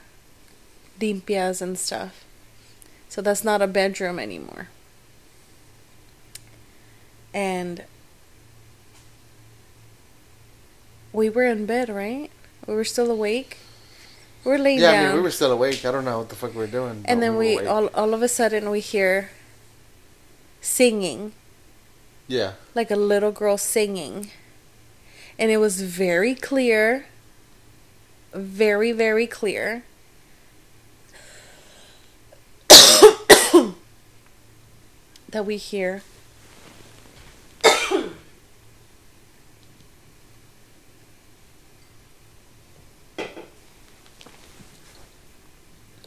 limpias 0.99 1.61
and 1.61 1.77
stuff. 1.77 2.23
So 3.09 3.21
that's 3.21 3.43
not 3.43 3.61
a 3.61 3.67
bedroom 3.67 4.19
anymore. 4.19 4.67
And 7.33 7.83
we 11.13 11.29
were 11.29 11.43
in 11.43 11.65
bed 11.65 11.89
right? 11.89 12.29
We 12.67 12.73
were 12.75 12.83
still 12.83 13.11
awake? 13.11 13.57
We 14.43 14.51
were 14.51 14.57
laying 14.57 14.79
Yeah, 14.79 14.91
down 14.91 15.03
I 15.03 15.07
mean, 15.07 15.15
we 15.17 15.21
were 15.23 15.31
still 15.31 15.51
awake. 15.51 15.85
I 15.85 15.91
don't 15.91 16.05
know 16.05 16.19
what 16.19 16.29
the 16.29 16.35
fuck 16.35 16.51
we 16.53 16.59
were 16.59 16.67
doing. 16.67 17.03
and 17.05 17.21
then 17.21 17.33
were 17.33 17.39
we 17.39 17.65
all 17.65 17.87
all 17.87 18.13
of 18.13 18.21
a 18.21 18.27
sudden 18.27 18.69
we 18.69 18.79
hear 18.79 19.31
singing. 20.61 21.33
Yeah. 22.27 22.53
like 22.73 22.89
a 22.89 22.95
little 22.95 23.31
girl 23.31 23.57
singing. 23.57 24.31
And 25.37 25.51
it 25.51 25.57
was 25.57 25.81
very 25.81 26.35
clear. 26.35 27.05
Very 28.33 28.91
very 28.91 29.27
clear 29.27 29.83
that 35.35 35.45
we 35.45 35.57
hear 35.57 36.01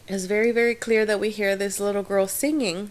It's 0.06 0.24
very, 0.24 0.50
very 0.52 0.74
clear 0.74 1.04
that 1.04 1.20
we 1.20 1.30
hear 1.30 1.54
this 1.54 1.78
little 1.78 2.02
girl 2.02 2.26
singing. 2.26 2.90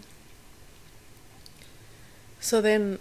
So 2.40 2.60
then, 2.60 3.00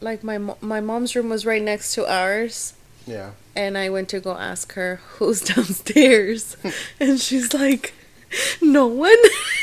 like 0.00 0.24
my 0.24 0.38
my 0.60 0.80
mom's 0.80 1.14
room 1.14 1.28
was 1.28 1.46
right 1.46 1.62
next 1.62 1.94
to 1.94 2.04
ours, 2.12 2.74
Yeah. 3.06 3.30
and 3.54 3.78
I 3.78 3.88
went 3.90 4.08
to 4.08 4.18
go 4.20 4.32
ask 4.36 4.72
her 4.72 4.96
who's 5.18 5.40
downstairs, 5.54 6.56
and 7.00 7.20
she's 7.20 7.54
like, 7.54 7.94
"No 8.60 8.86
one." 8.88 9.16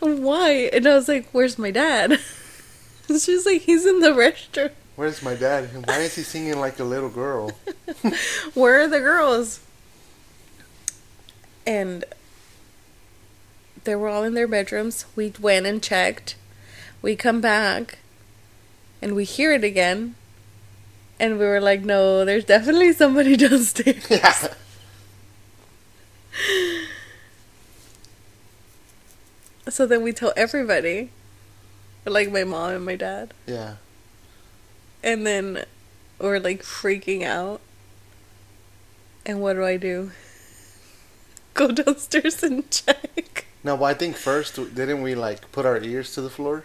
Why? 0.00 0.70
And 0.72 0.86
I 0.86 0.94
was 0.94 1.08
like, 1.08 1.28
"Where's 1.32 1.58
my 1.58 1.70
dad?" 1.70 2.18
And 3.08 3.20
she's 3.20 3.46
like, 3.46 3.62
"He's 3.62 3.86
in 3.86 4.00
the 4.00 4.08
restroom." 4.10 4.72
Where's 4.96 5.22
my 5.22 5.34
dad? 5.34 5.68
And 5.74 5.86
Why 5.86 5.98
is 6.00 6.16
he 6.16 6.22
singing 6.22 6.58
like 6.58 6.80
a 6.80 6.84
little 6.84 7.08
girl? 7.08 7.52
Where 8.54 8.80
are 8.80 8.88
the 8.88 8.98
girls? 8.98 9.60
And 11.66 12.04
they 13.84 13.94
were 13.94 14.08
all 14.08 14.24
in 14.24 14.34
their 14.34 14.48
bedrooms. 14.48 15.04
We 15.14 15.32
went 15.38 15.66
and 15.66 15.82
checked. 15.82 16.34
We 17.02 17.14
come 17.14 17.40
back 17.40 17.98
and 19.02 19.14
we 19.14 19.24
hear 19.24 19.52
it 19.52 19.62
again. 19.62 20.14
And 21.20 21.38
we 21.38 21.44
were 21.44 21.60
like, 21.60 21.82
no, 21.82 22.24
there's 22.24 22.44
definitely 22.44 22.92
somebody 22.92 23.36
downstairs. 23.46 24.10
yeah. 24.10 24.48
So 29.68 29.86
then 29.86 30.02
we 30.02 30.12
tell 30.12 30.32
everybody. 30.36 31.10
Like 32.04 32.30
my 32.30 32.44
mom 32.44 32.70
and 32.70 32.84
my 32.84 32.94
dad. 32.94 33.34
Yeah. 33.46 33.76
And 35.02 35.26
then 35.26 35.64
we're 36.20 36.38
like 36.38 36.62
freaking 36.62 37.24
out. 37.24 37.60
And 39.24 39.40
what 39.40 39.54
do 39.54 39.64
I 39.64 39.76
do? 39.76 40.12
Go 41.54 41.72
downstairs 41.72 42.42
and 42.44 42.70
check. 42.70 43.46
No, 43.64 43.76
but 43.76 43.84
I 43.86 43.94
think 43.94 44.16
first 44.16 44.54
didn't 44.54 45.02
we 45.02 45.16
like 45.16 45.50
put 45.50 45.66
our 45.66 45.82
ears 45.82 46.14
to 46.14 46.20
the 46.20 46.30
floor? 46.30 46.64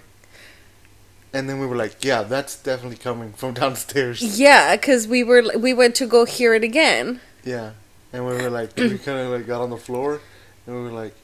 And 1.33 1.49
then 1.49 1.59
we 1.59 1.65
were 1.65 1.77
like, 1.77 2.03
yeah, 2.03 2.23
that's 2.23 2.61
definitely 2.61 2.97
coming 2.97 3.33
from 3.33 3.53
downstairs. 3.55 4.39
Yeah, 4.39 4.75
because 4.75 5.07
we 5.07 5.23
were 5.23 5.57
we 5.57 5.73
went 5.73 5.95
to 5.95 6.05
go 6.05 6.25
hear 6.25 6.53
it 6.53 6.63
again. 6.63 7.19
Yeah. 7.43 7.71
And 8.13 8.27
we 8.27 8.33
were 8.33 8.49
like, 8.49 8.75
we 8.77 8.97
kind 8.99 9.19
of 9.19 9.31
like 9.31 9.47
got 9.47 9.61
on 9.61 9.71
the 9.71 9.77
floor, 9.77 10.19
and 10.67 10.75
we 10.75 10.81
were 10.83 10.91
like, 10.91 11.15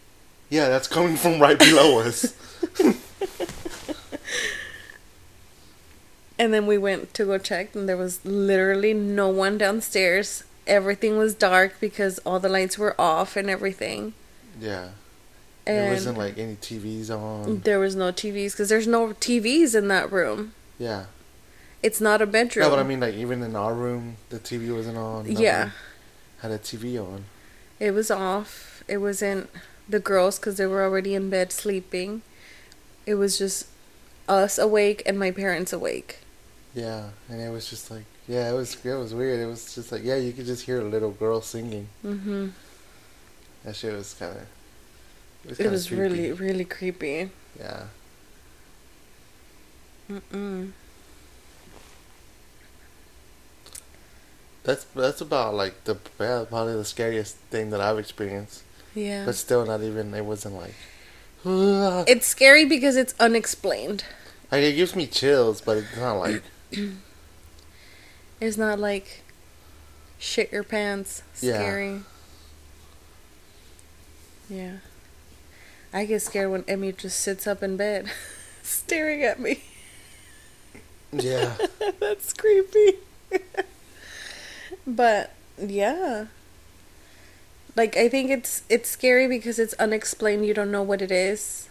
yeah, 0.50 0.68
that's 0.70 0.88
coming 0.88 1.16
from 1.18 1.40
right 1.40 1.58
below 1.60 2.00
us. 2.00 2.34
And 6.40 6.54
then 6.54 6.68
we 6.68 6.78
went 6.78 7.14
to 7.16 7.26
go 7.26 7.38
check, 7.40 7.74
and 7.74 7.90
there 7.90 7.98
was 7.98 8.24
literally 8.24 8.94
no 8.94 9.28
one 9.28 9.58
downstairs. 9.58 10.44
Everything 10.68 11.18
was 11.18 11.34
dark 11.34 11.80
because 11.80 12.20
all 12.20 12.40
the 12.40 12.50
lights 12.50 12.78
were 12.78 13.00
off 13.02 13.36
and 13.36 13.50
everything. 13.50 14.14
Yeah. 14.62 14.90
there 15.66 15.86
And 15.86 15.94
wasn't 15.94 16.18
like 16.20 16.38
any 16.38 16.56
TVs 16.56 17.10
on. 17.10 17.62
there 17.62 17.80
was 17.80 17.96
no 17.96 18.12
TVs 18.12 18.52
because 18.52 18.70
there's 18.70 18.86
no 18.86 19.08
TVs 19.14 19.74
in 19.74 19.88
that 19.88 20.12
room. 20.12 20.54
Yeah. 20.78 21.06
It's 21.82 22.00
not 22.00 22.22
a 22.22 22.28
bedroom. 22.28 22.66
No, 22.66 22.70
but 22.70 22.80
I 22.80 22.84
mean, 22.84 23.00
like 23.00 23.16
even 23.16 23.42
in 23.42 23.56
our 23.56 23.74
room, 23.74 24.18
the 24.30 24.38
TV 24.38 24.72
wasn't 24.76 24.98
on. 24.98 25.26
Yeah, 25.32 25.72
Had 26.42 26.52
a 26.52 26.60
TV 26.60 27.02
on. 27.04 27.26
it 27.80 27.92
was 27.92 28.12
off. 28.12 28.84
It 28.88 28.98
wasn't 28.98 29.50
the 29.90 30.00
girls 30.00 30.38
because 30.40 30.58
they 30.58 30.66
were 30.66 30.84
already 30.84 31.16
in 31.16 31.30
bed 31.30 31.52
sleeping. 31.52 32.22
It 33.06 33.16
was 33.16 33.38
just 33.38 33.68
us 34.28 34.58
awake 34.58 35.02
and 35.06 35.18
my 35.18 35.32
parents 35.32 35.72
awake. 35.74 36.20
Yeah, 36.76 37.10
and 37.30 37.42
it 37.42 37.50
was 37.50 37.70
just 37.70 37.90
like, 37.90 38.04
yeah, 38.28 38.50
it 38.50 38.54
was 38.54 38.78
it 38.86 38.96
was 38.96 39.14
weird. 39.14 39.40
It 39.40 39.48
was 39.48 39.74
just 39.76 39.92
like, 39.92 40.04
yeah, 40.04 40.18
you 40.18 40.34
could 40.34 40.46
just 40.46 40.66
hear 40.66 40.82
a 40.82 40.84
little 40.84 41.12
girl 41.12 41.42
singing. 41.42 41.88
hmm 42.02 42.50
That 43.64 43.76
shit 43.76 43.94
was 43.94 44.14
kind 44.14 44.34
of. 44.38 44.48
It 45.46 45.50
was, 45.50 45.60
It 45.60 45.72
was 45.72 45.92
really, 45.92 46.32
really 46.34 46.66
creepy. 46.66 47.30
Yeah. 47.58 47.84
Mm-mm. 50.12 50.72
That's 54.64 54.84
that's 54.96 55.22
about 55.22 55.56
like 55.56 55.86
the 55.86 55.98
yeah, 56.20 56.44
probably 56.48 56.74
the 56.76 56.84
scariest 56.86 57.36
thing 57.50 57.70
that 57.70 57.80
I've 57.80 57.98
experienced. 57.98 58.64
Yeah. 58.98 59.26
But 59.26 59.36
still, 59.36 59.66
not 59.66 59.82
even. 59.82 60.14
It 60.14 60.26
wasn't 60.26 60.56
like. 60.56 60.74
like 61.44 62.10
It's 62.10 62.26
scary 62.26 62.66
because 62.66 62.96
it's 62.96 63.14
unexplained. 63.20 64.04
Like 64.52 64.64
it 64.64 64.74
gives 64.74 64.96
me 64.96 65.06
chills, 65.08 65.62
but 65.62 65.78
it's 65.78 65.96
not 65.98 66.14
like. 66.14 66.44
It's 68.40 68.56
not 68.56 68.78
like 68.78 69.24
shit 70.20 70.52
your 70.52 70.62
pants 70.64 71.24
Yeah. 71.42 71.54
scary. 71.56 72.02
Yeah. 74.48 74.74
I 75.92 76.06
get 76.06 76.22
scared 76.22 76.52
when 76.52 76.64
Emmy 76.68 76.92
just 76.92 77.20
sits 77.20 77.48
up 77.48 77.64
in 77.64 77.78
bed 77.78 78.12
staring 78.62 79.24
at 79.24 79.40
me. 79.40 79.64
Yeah. 81.12 81.56
That's 82.00 82.32
creepy. 82.34 82.98
but 84.86 85.32
yeah. 85.60 86.28
Like 87.78 87.96
I 87.96 88.10
think 88.10 88.32
it's 88.32 88.64
it's 88.70 88.90
scary 88.90 89.28
because 89.28 89.60
it's 89.60 89.74
unexplained, 89.76 90.46
you 90.48 90.54
don't 90.56 90.72
know 90.72 90.82
what 90.82 91.02
it 91.02 91.12
is. 91.12 91.70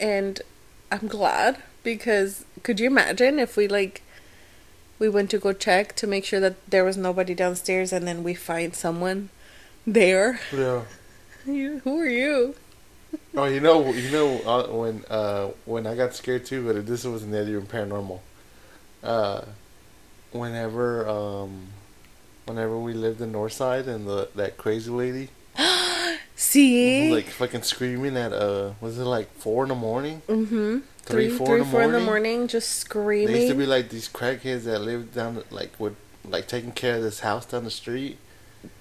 And 0.00 0.42
I'm 0.90 1.06
glad 1.06 1.62
because 1.84 2.44
could 2.64 2.80
you 2.80 2.88
imagine 2.88 3.38
if 3.38 3.56
we 3.56 3.68
like 3.68 4.02
we 4.98 5.08
went 5.08 5.30
to 5.30 5.38
go 5.38 5.52
check 5.52 5.94
to 5.96 6.06
make 6.06 6.24
sure 6.24 6.40
that 6.40 6.56
there 6.68 6.84
was 6.84 6.96
nobody 6.96 7.34
downstairs, 7.34 7.92
and 7.92 8.06
then 8.06 8.22
we 8.22 8.34
find 8.34 8.74
someone 8.74 9.30
there. 9.86 10.40
Yeah. 10.52 10.82
You, 11.44 11.80
who 11.82 11.98
are 11.98 12.06
you? 12.06 12.54
Oh, 13.34 13.46
you 13.46 13.58
know, 13.58 13.92
you 13.92 14.12
know 14.12 14.38
uh, 14.46 14.68
when 14.68 15.04
uh, 15.10 15.48
when 15.64 15.88
I 15.88 15.96
got 15.96 16.14
scared 16.14 16.46
too, 16.46 16.64
but 16.64 16.86
this 16.86 17.04
wasn't 17.04 17.34
even 17.34 17.66
paranormal. 17.66 18.20
Uh, 19.02 19.44
whenever 20.30 21.08
um, 21.08 21.66
whenever 22.46 22.78
we 22.78 22.92
lived 22.92 23.20
in 23.20 23.32
Northside 23.32 23.86
and 23.86 24.06
the 24.06 24.28
that 24.34 24.56
crazy 24.56 24.90
lady 24.90 25.28
See? 26.36 27.12
like 27.12 27.26
fucking 27.26 27.62
screaming 27.62 28.16
at 28.16 28.32
uh, 28.32 28.72
was 28.80 28.98
it 28.98 29.04
like 29.04 29.32
four 29.34 29.64
in 29.64 29.68
the 29.68 29.74
morning? 29.74 30.22
mm-hmm. 30.28 30.78
Three, 31.04 31.28
Three, 31.28 31.36
four 31.36 31.46
three, 31.48 31.58
in 31.58 31.64
the 31.64 31.70
four 31.70 31.82
in 31.82 31.92
the 31.92 31.98
morning? 32.00 32.38
morning, 32.38 32.48
just 32.48 32.88
They 32.92 33.40
used 33.40 33.48
to 33.48 33.54
be 33.54 33.66
like 33.66 33.88
these 33.88 34.08
crackheads 34.08 34.64
that 34.64 34.80
lived 34.80 35.14
down 35.14 35.42
like 35.50 35.72
would 35.80 35.96
like 36.24 36.46
taking 36.46 36.70
care 36.72 36.96
of 36.96 37.02
this 37.02 37.20
house 37.20 37.44
down 37.44 37.64
the 37.64 37.70
street. 37.70 38.18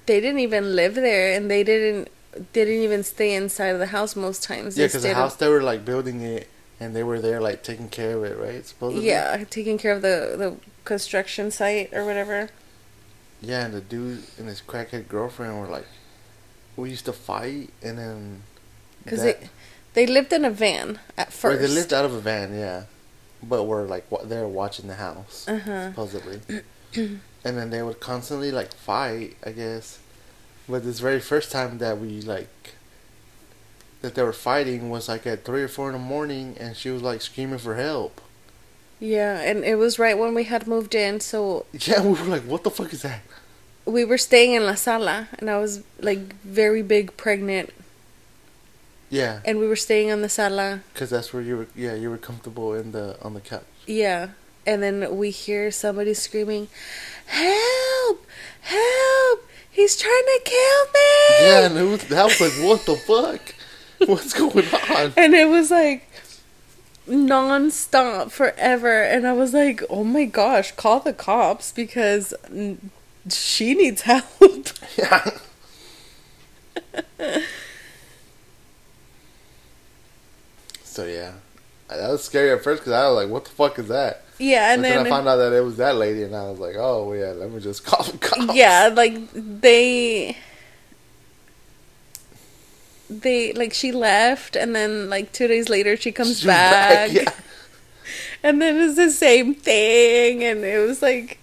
they 0.05 0.21
didn't 0.21 0.39
even 0.39 0.75
live 0.75 0.93
there, 0.95 1.35
and 1.35 1.49
they 1.49 1.63
didn't 1.63 2.09
they 2.53 2.63
didn't 2.65 2.83
even 2.83 3.03
stay 3.03 3.33
inside 3.33 3.69
of 3.69 3.79
the 3.79 3.87
house 3.87 4.15
most 4.15 4.43
times. 4.43 4.77
Yeah, 4.77 4.85
because 4.85 5.01
the 5.03 5.13
house 5.15 5.35
they 5.35 5.49
were 5.49 5.63
like 5.63 5.83
building 5.83 6.21
it, 6.21 6.47
and 6.79 6.95
they 6.95 7.03
were 7.03 7.19
there 7.19 7.41
like 7.41 7.63
taking 7.63 7.89
care 7.89 8.15
of 8.17 8.23
it, 8.23 8.37
right? 8.37 8.63
Supposedly. 8.65 9.05
Yeah, 9.07 9.43
taking 9.49 9.77
care 9.79 9.91
of 9.91 10.01
the 10.03 10.35
the 10.37 10.55
construction 10.85 11.49
site 11.49 11.91
or 11.91 12.05
whatever. 12.05 12.49
Yeah, 13.41 13.65
and 13.65 13.73
the 13.73 13.81
dude 13.81 14.23
and 14.37 14.47
his 14.47 14.61
crackhead 14.61 15.07
girlfriend 15.07 15.59
were 15.59 15.67
like, 15.67 15.87
we 16.75 16.89
used 16.89 17.05
to 17.05 17.13
fight, 17.13 17.69
and 17.81 17.97
then 17.97 18.43
Because 19.03 19.23
they 19.23 19.49
they 19.93 20.05
lived 20.07 20.31
in 20.31 20.45
a 20.45 20.49
van 20.51 20.99
at 21.17 21.33
first. 21.33 21.59
they 21.59 21.67
lived 21.67 21.91
out 21.93 22.05
of 22.05 22.13
a 22.13 22.19
van, 22.19 22.53
yeah, 22.57 22.83
but 23.43 23.63
were 23.63 23.83
like 23.87 24.09
wa- 24.11 24.23
there 24.23 24.47
watching 24.47 24.87
the 24.87 24.95
house 24.95 25.45
Uh 25.47 25.57
huh. 25.59 25.89
supposedly, 25.89 26.39
and 26.95 27.19
then 27.43 27.69
they 27.71 27.81
would 27.81 27.99
constantly 27.99 28.51
like 28.51 28.73
fight, 28.73 29.35
I 29.45 29.51
guess. 29.51 29.99
But 30.69 30.83
this 30.85 30.99
very 30.99 31.19
first 31.19 31.51
time 31.51 31.79
that 31.79 31.97
we 31.99 32.21
like 32.21 32.73
that 34.01 34.15
they 34.15 34.23
were 34.23 34.33
fighting 34.33 34.89
was 34.89 35.07
like 35.09 35.27
at 35.27 35.43
three 35.45 35.63
or 35.63 35.67
four 35.67 35.87
in 35.87 35.93
the 35.93 35.99
morning, 35.99 36.55
and 36.59 36.75
she 36.77 36.89
was 36.89 37.01
like 37.01 37.21
screaming 37.21 37.59
for 37.59 37.75
help. 37.75 38.21
Yeah, 39.03 39.39
and 39.41 39.63
it 39.65 39.75
was 39.75 39.97
right 39.97 40.15
when 40.17 40.33
we 40.35 40.43
had 40.45 40.67
moved 40.67 40.93
in, 40.95 41.19
so 41.19 41.65
Yeah, 41.73 42.01
we 42.03 42.09
were 42.13 42.25
like, 42.35 42.43
"What 42.43 42.63
the 42.63 42.69
fuck 42.71 42.93
is 42.93 43.01
that?" 43.01 43.21
we 43.85 44.05
were 44.05 44.17
staying 44.19 44.53
in 44.53 44.63
La 44.63 44.75
Sala, 44.75 45.27
and 45.39 45.49
I 45.49 45.57
was 45.57 45.81
like 45.99 46.35
very 46.45 46.83
big 46.83 47.17
pregnant, 47.17 47.71
Yeah, 49.09 49.39
and 49.43 49.57
we 49.59 49.67
were 49.67 49.75
staying 49.75 50.11
on 50.11 50.21
the 50.21 50.29
sala. 50.29 50.81
because 50.93 51.09
that's 51.09 51.33
where 51.33 51.41
you 51.41 51.57
were. 51.57 51.67
Yeah, 51.75 51.95
you 51.95 52.09
were 52.11 52.19
comfortable 52.19 52.73
in 52.75 52.91
the 52.91 53.17
on 53.23 53.33
the 53.33 53.41
couch. 53.41 53.65
Yeah, 53.87 54.29
and 54.67 54.83
then 54.83 55.17
we 55.17 55.31
hear 55.31 55.71
somebody 55.71 56.13
screaming, 56.13 56.67
"Help! 57.25 58.25
Help! 58.61 59.47
He's 59.71 59.97
trying 59.97 60.25
to 60.33 60.39
kill 60.45 60.83
me!" 60.93 61.47
Yeah, 61.47 61.65
and 61.65 61.77
it 61.77 61.83
was, 61.89 62.03
that 62.05 62.25
was 62.25 62.39
like, 62.39 62.53
what 62.63 62.85
the 62.85 62.95
fuck? 62.95 63.41
What's 64.07 64.33
going 64.33 64.65
on? 64.89 65.13
and 65.17 65.33
it 65.33 65.49
was 65.49 65.71
like 65.71 66.07
non-stop 67.07 68.31
forever 68.31 69.01
and 69.03 69.27
i 69.27 69.33
was 69.33 69.53
like 69.53 69.81
oh 69.89 70.03
my 70.03 70.25
gosh 70.25 70.71
call 70.73 70.99
the 70.99 71.13
cops 71.13 71.71
because 71.71 72.33
she 73.29 73.73
needs 73.73 74.01
help 74.03 74.25
Yeah. 74.97 75.29
so 80.83 81.05
yeah, 81.05 81.33
that 81.89 82.09
was 82.09 82.23
scary 82.23 82.51
at 82.51 82.63
first 82.63 82.81
because 82.81 82.93
I 82.93 83.07
was 83.07 83.15
like, 83.23 83.29
"What 83.29 83.45
the 83.45 83.51
fuck 83.51 83.79
is 83.79 83.87
that?" 83.87 84.23
yeah 84.39 84.73
and 84.73 84.83
And 84.83 84.85
then, 84.85 84.97
then, 85.03 85.07
I 85.07 85.09
found 85.09 85.27
out 85.27 85.37
that 85.37 85.53
it 85.53 85.63
was 85.63 85.77
that 85.77 85.95
lady, 85.95 86.23
and 86.23 86.35
I 86.35 86.49
was 86.49 86.59
like, 86.59 86.75
"Oh 86.77 87.13
yeah, 87.13 87.31
let 87.31 87.51
me 87.51 87.59
just 87.59 87.85
call 87.85 88.03
the 88.03 88.17
cops." 88.17 88.55
yeah 88.55 88.89
like 88.93 89.15
they 89.33 90.37
they 93.19 93.51
like 93.53 93.73
she 93.73 93.91
left 93.91 94.55
and 94.55 94.75
then 94.75 95.09
like 95.09 95.31
two 95.31 95.47
days 95.47 95.67
later 95.69 95.97
she 95.97 96.11
comes 96.11 96.37
She's 96.39 96.45
back, 96.47 97.13
back, 97.13 97.15
yeah. 97.25 97.33
and 98.43 98.61
then 98.61 98.77
it's 98.77 98.95
the 98.95 99.11
same 99.11 99.53
thing 99.53 100.43
and 100.43 100.63
it 100.63 100.79
was 100.87 101.01
like 101.01 101.37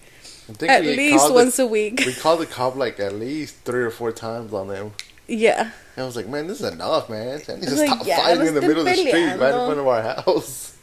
at 0.63 0.83
least 0.83 1.33
once 1.33 1.57
the, 1.57 1.65
a 1.65 1.67
week 1.67 2.03
We 2.07 2.15
called 2.15 2.41
the 2.41 2.47
cop 2.47 2.75
like 2.75 2.99
at 2.99 3.15
least 3.15 3.57
three 3.65 3.83
or 3.83 3.91
four 3.91 4.13
times 4.13 4.53
on 4.55 4.69
them. 4.69 4.93
yeah 5.27 5.73
And 5.95 6.05
I 6.05 6.07
was 6.07 6.17
like, 6.17 6.27
"Man, 6.29 6.47
this 6.47 6.61
is 6.61 6.73
enough, 6.73 7.11
man. 7.11 7.41
I 7.49 7.55
need 7.57 7.69
to 7.69 7.75
Like, 7.75 7.91
stop 7.91 8.07
ya, 8.07 8.17
fighting 8.17 8.47
in 8.47 8.55
the 8.55 8.61
middle 8.63 8.81
of 8.81 8.85
the 8.87 8.95
street 8.95 9.13
right 9.15 9.31
in 9.31 9.39
front 9.39 9.79
of 9.81 9.87
our 9.87 10.03
house." 10.25 10.77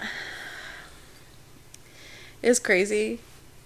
it's 2.42 2.58
crazy. 2.58 3.20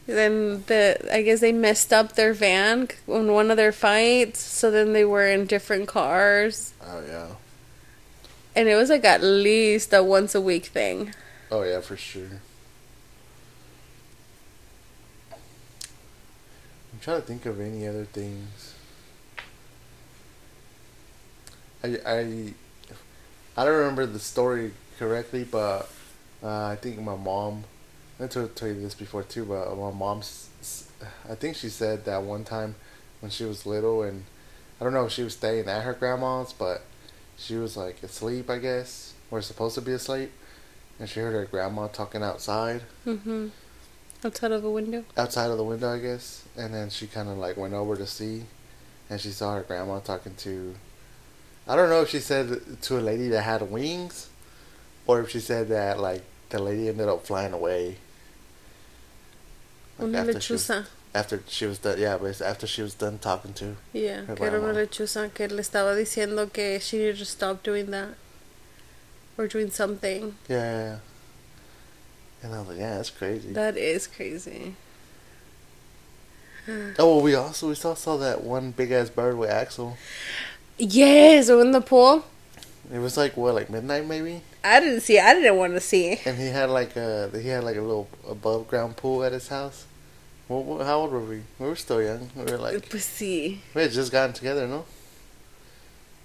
Then 0.09 0.65
the 0.69 0.97
I 1.13 1.21
guess 1.21 1.41
they 1.41 1.53
messed 1.53 1.93
up 1.93 2.15
their 2.15 2.33
van 2.33 2.89
on 3.07 3.31
one 3.31 3.51
of 3.51 3.59
their 3.59 3.73
fights, 3.73 4.41
so 4.41 4.71
then 4.71 4.95
they 4.95 5.05
were 5.05 5.27
in 5.27 5.45
different 5.45 5.87
cars, 5.87 6.73
Oh 6.83 7.03
yeah. 7.07 7.27
and 8.57 8.69
it 8.71 8.75
was 8.75 8.89
like 8.89 9.05
at 9.05 9.23
least 9.23 9.93
a 9.93 10.03
once 10.03 10.35
a 10.35 10.41
week 10.41 10.65
thing. 10.67 11.13
Oh 11.51 11.63
yeah, 11.63 11.81
for 11.83 11.97
sure. 11.99 12.41
I'm 16.93 17.01
trying 17.01 17.21
to 17.21 17.27
think 17.27 17.45
of 17.45 17.61
any 17.61 17.87
other 17.87 18.07
things. 18.07 18.75
I 21.85 21.99
I 22.07 22.55
I 23.59 23.65
don't 23.67 23.77
remember 23.77 24.07
the 24.07 24.19
story 24.19 24.73
correctly, 24.99 25.45
but 25.45 25.91
uh, 26.43 26.65
I 26.69 26.77
think 26.77 26.99
my 26.99 27.15
mom. 27.17 27.65
I 28.21 28.27
told, 28.27 28.57
told 28.57 28.75
you 28.77 28.83
this 28.83 28.95
before 28.95 29.23
too, 29.23 29.45
but 29.45 29.77
my 29.77 29.91
mom's. 29.93 30.49
I 31.29 31.35
think 31.37 31.57
she 31.57 31.69
said 31.69 32.05
that 32.07 32.23
one 32.23 32.45
time 32.45 32.75
when 33.21 33.31
she 33.31 33.45
was 33.45 33.65
little, 33.67 34.03
and 34.03 34.25
I 34.81 34.85
don't 34.85 34.93
know 34.93 35.07
if 35.07 35.13
she 35.13 35.23
was 35.23 35.35
staying 35.35 35.69
at 35.69 35.83
her 35.83 35.93
grandma's, 35.93 36.53
but 36.53 36.83
she 37.37 37.55
was 37.55 37.77
like 37.77 38.03
asleep, 38.03 38.51
I 38.51 38.59
guess, 38.59 39.15
or 39.31 39.41
supposed 39.41 39.77
to 39.77 39.81
be 39.81 39.93
asleep, 39.93 40.33
and 40.99 41.09
she 41.09 41.21
heard 41.21 41.33
her 41.35 41.45
grandma 41.45 41.87
talking 41.89 42.23
outside, 42.23 42.83
Mm-hmm. 43.07 43.49
Outside 44.25 44.51
of 44.51 44.65
a 44.65 44.71
window. 44.71 45.05
outside 45.17 45.49
of 45.49 45.57
the 45.59 45.63
window, 45.63 45.95
I 45.95 46.01
guess, 46.01 46.43
and 46.57 46.75
then 46.75 46.91
she 46.91 47.07
kind 47.07 47.29
of 47.29 47.39
like 47.39 47.57
went 47.57 47.75
over 47.75 47.95
to 47.97 48.07
see, 48.07 48.43
and 49.09 49.21
she 49.21 49.31
saw 49.31 49.55
her 49.55 49.63
grandma 49.63 50.01
talking 50.01 50.35
to. 50.39 50.75
I 51.69 51.77
don't 51.77 51.89
know 51.89 52.03
if 52.03 52.09
she 52.09 52.19
said 52.19 52.81
to 52.83 52.99
a 52.99 53.01
lady 53.01 53.29
that 53.29 53.43
had 53.43 53.63
wings, 53.71 54.29
or 55.07 55.21
if 55.21 55.31
she 55.31 55.39
said 55.39 55.69
that 55.69 56.01
like 56.01 56.23
the 56.49 56.61
lady 56.61 56.89
ended 56.89 57.09
up 57.09 57.25
flying 57.25 57.53
away. 57.53 57.99
Like, 59.99 60.09
Una 60.09 60.19
after 60.19 60.41
she 60.41 60.53
was- 60.53 60.69
lechuza. 60.69 60.87
after 61.15 61.43
she 61.49 61.67
was 61.67 61.79
done, 61.79 61.99
yeah, 61.99 62.17
but 62.19 62.41
after 62.41 62.67
she 62.67 62.83
was 62.83 62.95
done 62.95 63.19
talking 63.19 63.53
to. 63.55 63.77
Yeah, 63.93 64.23
que 64.35 64.45
era 64.47 64.61
una 64.61 64.73
lechuza 64.73 65.33
que 65.35 65.49
le 65.49 65.63
estaba 65.63 65.95
diciendo 65.97 66.53
que 66.53 66.79
she 66.81 66.99
needed 66.99 67.19
to 67.19 67.25
stop 67.25 67.63
doing 67.63 67.91
that. 67.91 68.11
Or 69.37 69.47
doing 69.47 69.71
something. 69.71 70.35
Yeah, 70.49 70.57
yeah, 70.57 70.85
yeah. 70.85 70.99
And 72.43 72.55
I 72.55 72.59
was 72.61 72.69
like, 72.69 72.79
yeah, 72.79 72.97
that's 72.97 73.11
crazy. 73.11 73.53
That 73.53 73.77
is 73.77 74.07
crazy. 74.07 74.75
oh, 76.69 76.93
well, 76.99 77.21
we 77.21 77.35
also 77.35 77.69
we 77.69 77.75
saw 77.75 77.95
saw 77.95 78.17
that 78.19 78.43
one 78.45 78.73
big 78.73 78.91
ass 78.93 79.11
bird 79.11 79.37
with 79.39 79.51
Axel. 79.51 79.97
Yes, 80.79 81.49
in 81.49 81.73
the 81.73 81.81
pool. 81.81 82.25
It 82.93 82.99
was 83.01 83.17
like 83.17 83.37
what, 83.37 83.55
like 83.55 83.69
midnight 83.71 84.07
maybe, 84.07 84.43
I 84.65 84.81
didn't 84.81 85.01
see. 85.03 85.19
I 85.19 85.35
didn't 85.35 85.57
want 85.57 85.75
to 85.75 85.81
see. 85.81 86.21
and 86.25 86.39
he 86.39 86.47
had 86.47 86.71
like 86.71 86.97
a 86.97 87.31
he 87.41 87.49
had 87.49 87.65
like 87.65 87.77
a 87.77 87.81
little 87.83 88.09
above 88.29 88.69
ground 88.69 88.97
pool 88.97 89.23
at 89.25 89.33
his 89.33 89.49
house. 89.49 89.85
Well, 90.49 90.85
how 90.85 91.01
old 91.01 91.13
were 91.13 91.21
we? 91.21 91.43
We 91.59 91.67
were 91.67 91.77
still 91.77 92.01
young. 92.03 92.31
We 92.35 92.45
were 92.45 92.57
like 92.59 92.89
Pues 92.89 93.05
sí. 93.05 93.59
we 93.75 93.83
had 93.83 93.91
just 93.93 94.11
gotten 94.11 94.33
together, 94.33 94.67
no? 94.67 94.85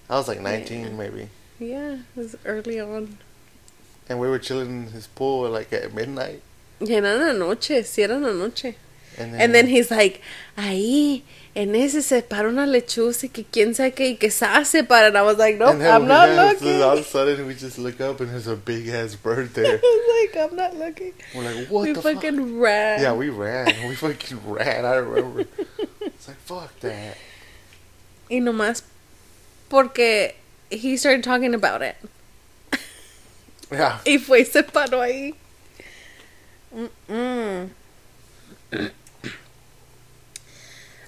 I 0.10 0.16
was 0.16 0.28
like 0.28 0.40
nineteen 0.42 0.86
Yeah. 0.86 0.92
maybe, 0.92 1.30
Yeah, 1.60 1.94
it 2.16 2.16
was 2.16 2.36
early 2.46 2.80
on. 2.80 3.18
and 4.10 4.20
we 4.20 4.28
were 4.30 4.40
chilling 4.40 4.70
in 4.70 4.88
his 4.94 5.08
pool 5.08 5.50
like 5.50 5.72
at 5.74 5.94
midnight. 5.94 6.42
Y 6.80 6.88
era 6.92 7.10
en 7.14 7.20
la 7.20 7.34
noche, 7.34 7.84
sí 7.84 8.04
era 8.04 8.16
en 8.16 8.24
la 8.24 8.34
noche. 8.34 8.76
And 9.18 9.34
then, 9.34 9.42
And 9.42 9.56
then 9.56 9.68
he's 9.68 9.92
like, 9.92 10.22
ahí, 10.58 11.22
en 11.56 11.76
ese 11.76 12.04
se 12.04 12.22
para 12.24 12.48
una 12.50 12.66
lechuza 12.66 13.26
y 13.26 13.30
que 13.30 13.44
quién 13.46 13.76
sabe 13.76 13.94
qué, 13.94 14.10
y 14.10 14.16
que 14.16 14.32
se 14.32 14.84
para. 14.84 15.08
And 15.08 15.18
I 15.18 15.22
was 15.22 15.38
like, 15.38 15.58
nope, 15.58 15.76
I'm 15.82 16.08
not 16.08 16.30
looking. 16.30 16.82
All 16.82 16.94
of 16.98 17.00
a 17.00 17.04
sudden, 17.04 17.46
we 17.46 17.54
just 17.54 17.78
look 17.78 18.02
up 18.02 18.20
and 18.22 18.30
there's 18.32 18.48
a 18.48 18.56
big 18.56 18.88
ass 18.90 19.16
bird 19.16 19.50
there. 19.54 19.78
I 19.78 19.80
was 19.82 20.34
like, 20.34 20.52
I'm 20.52 20.56
not 20.56 20.76
looking. 20.76 21.14
We're 21.36 21.44
like, 21.44 21.68
what 21.68 21.84
we 21.84 21.94
the 21.94 22.02
fuck? 22.02 22.16
fucking 22.16 22.60
ran. 22.60 23.02
Yeah, 23.02 23.14
we 23.14 23.30
ran. 23.30 23.68
We 23.88 23.96
fucking 23.96 24.40
ran. 24.50 24.86
I 24.86 24.96
remember. 24.96 25.46
It's 26.02 26.28
like 26.28 26.38
fuck 26.38 26.80
that. 26.80 27.18
Y 28.30 28.38
nomás 28.40 28.82
porque 29.70 30.34
he 30.72 30.98
started 30.98 31.24
talking 31.24 31.54
about 31.54 31.82
it. 31.82 31.96
Yeah. 33.72 34.00
Y 34.06 34.18
fue 34.18 34.40
y 34.40 34.44
se 34.46 34.64
paró 34.64 35.02
ahí. 35.02 35.36
Mm-mm. 36.76 37.70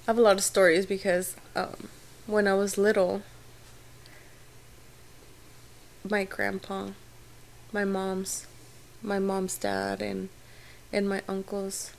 I 0.07 0.11
have 0.11 0.19
a 0.19 0.21
lot 0.21 0.37
of 0.37 0.43
stories 0.43 0.85
because 0.85 1.35
um, 1.55 1.89
when 2.27 2.47
I 2.47 2.53
was 2.53 2.77
little, 2.77 3.23
my 6.07 6.23
grandpa, 6.25 6.89
my 7.73 7.85
mom's, 7.85 8.45
my 9.01 9.17
mom's 9.17 9.57
dad, 9.57 10.03
and 10.03 10.29
and 10.93 11.09
my 11.09 11.23
uncles, 11.27 11.91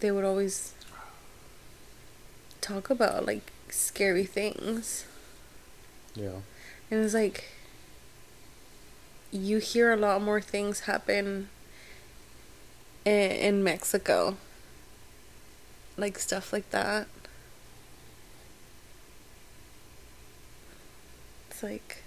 they 0.00 0.10
would 0.10 0.24
always 0.24 0.74
talk 2.60 2.90
about 2.90 3.24
like 3.24 3.52
scary 3.68 4.24
things. 4.24 5.04
Yeah. 6.16 6.40
And 6.90 7.04
it's 7.04 7.14
like 7.14 7.44
you 9.30 9.58
hear 9.58 9.92
a 9.92 9.96
lot 9.96 10.20
more 10.22 10.40
things 10.40 10.80
happen 10.80 11.48
in, 13.04 13.30
in 13.30 13.64
Mexico. 13.64 14.36
Like 15.96 16.18
stuff 16.18 16.52
like 16.52 16.68
that. 16.70 17.06
It's 21.50 21.62
like 21.62 21.98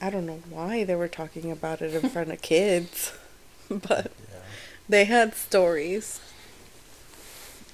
I 0.00 0.10
don't 0.10 0.26
know 0.26 0.40
why 0.48 0.84
they 0.84 0.94
were 0.94 1.08
talking 1.08 1.50
about 1.50 1.82
it 1.82 1.92
in 1.94 2.08
front 2.10 2.30
of 2.30 2.40
kids, 2.40 3.12
but 3.70 4.10
Yeah. 4.32 4.38
they 4.88 5.04
had 5.04 5.34
stories. 5.34 6.20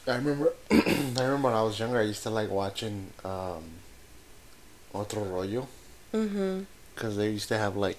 I 0.07 0.17
remember. 0.17 0.53
I 0.71 0.77
remember 0.77 1.37
when 1.49 1.55
I 1.55 1.63
was 1.63 1.79
younger, 1.79 1.99
I 1.99 2.03
used 2.03 2.23
to 2.25 2.31
like 2.31 2.51
watching 2.51 3.11
um, 3.25 3.63
Otro 4.95 5.23
Rollo 5.23 5.69
Mhm. 6.13 6.67
because 6.95 7.17
they 7.17 7.31
used 7.31 7.49
to 7.49 7.59
have 7.59 7.77
like 7.77 7.99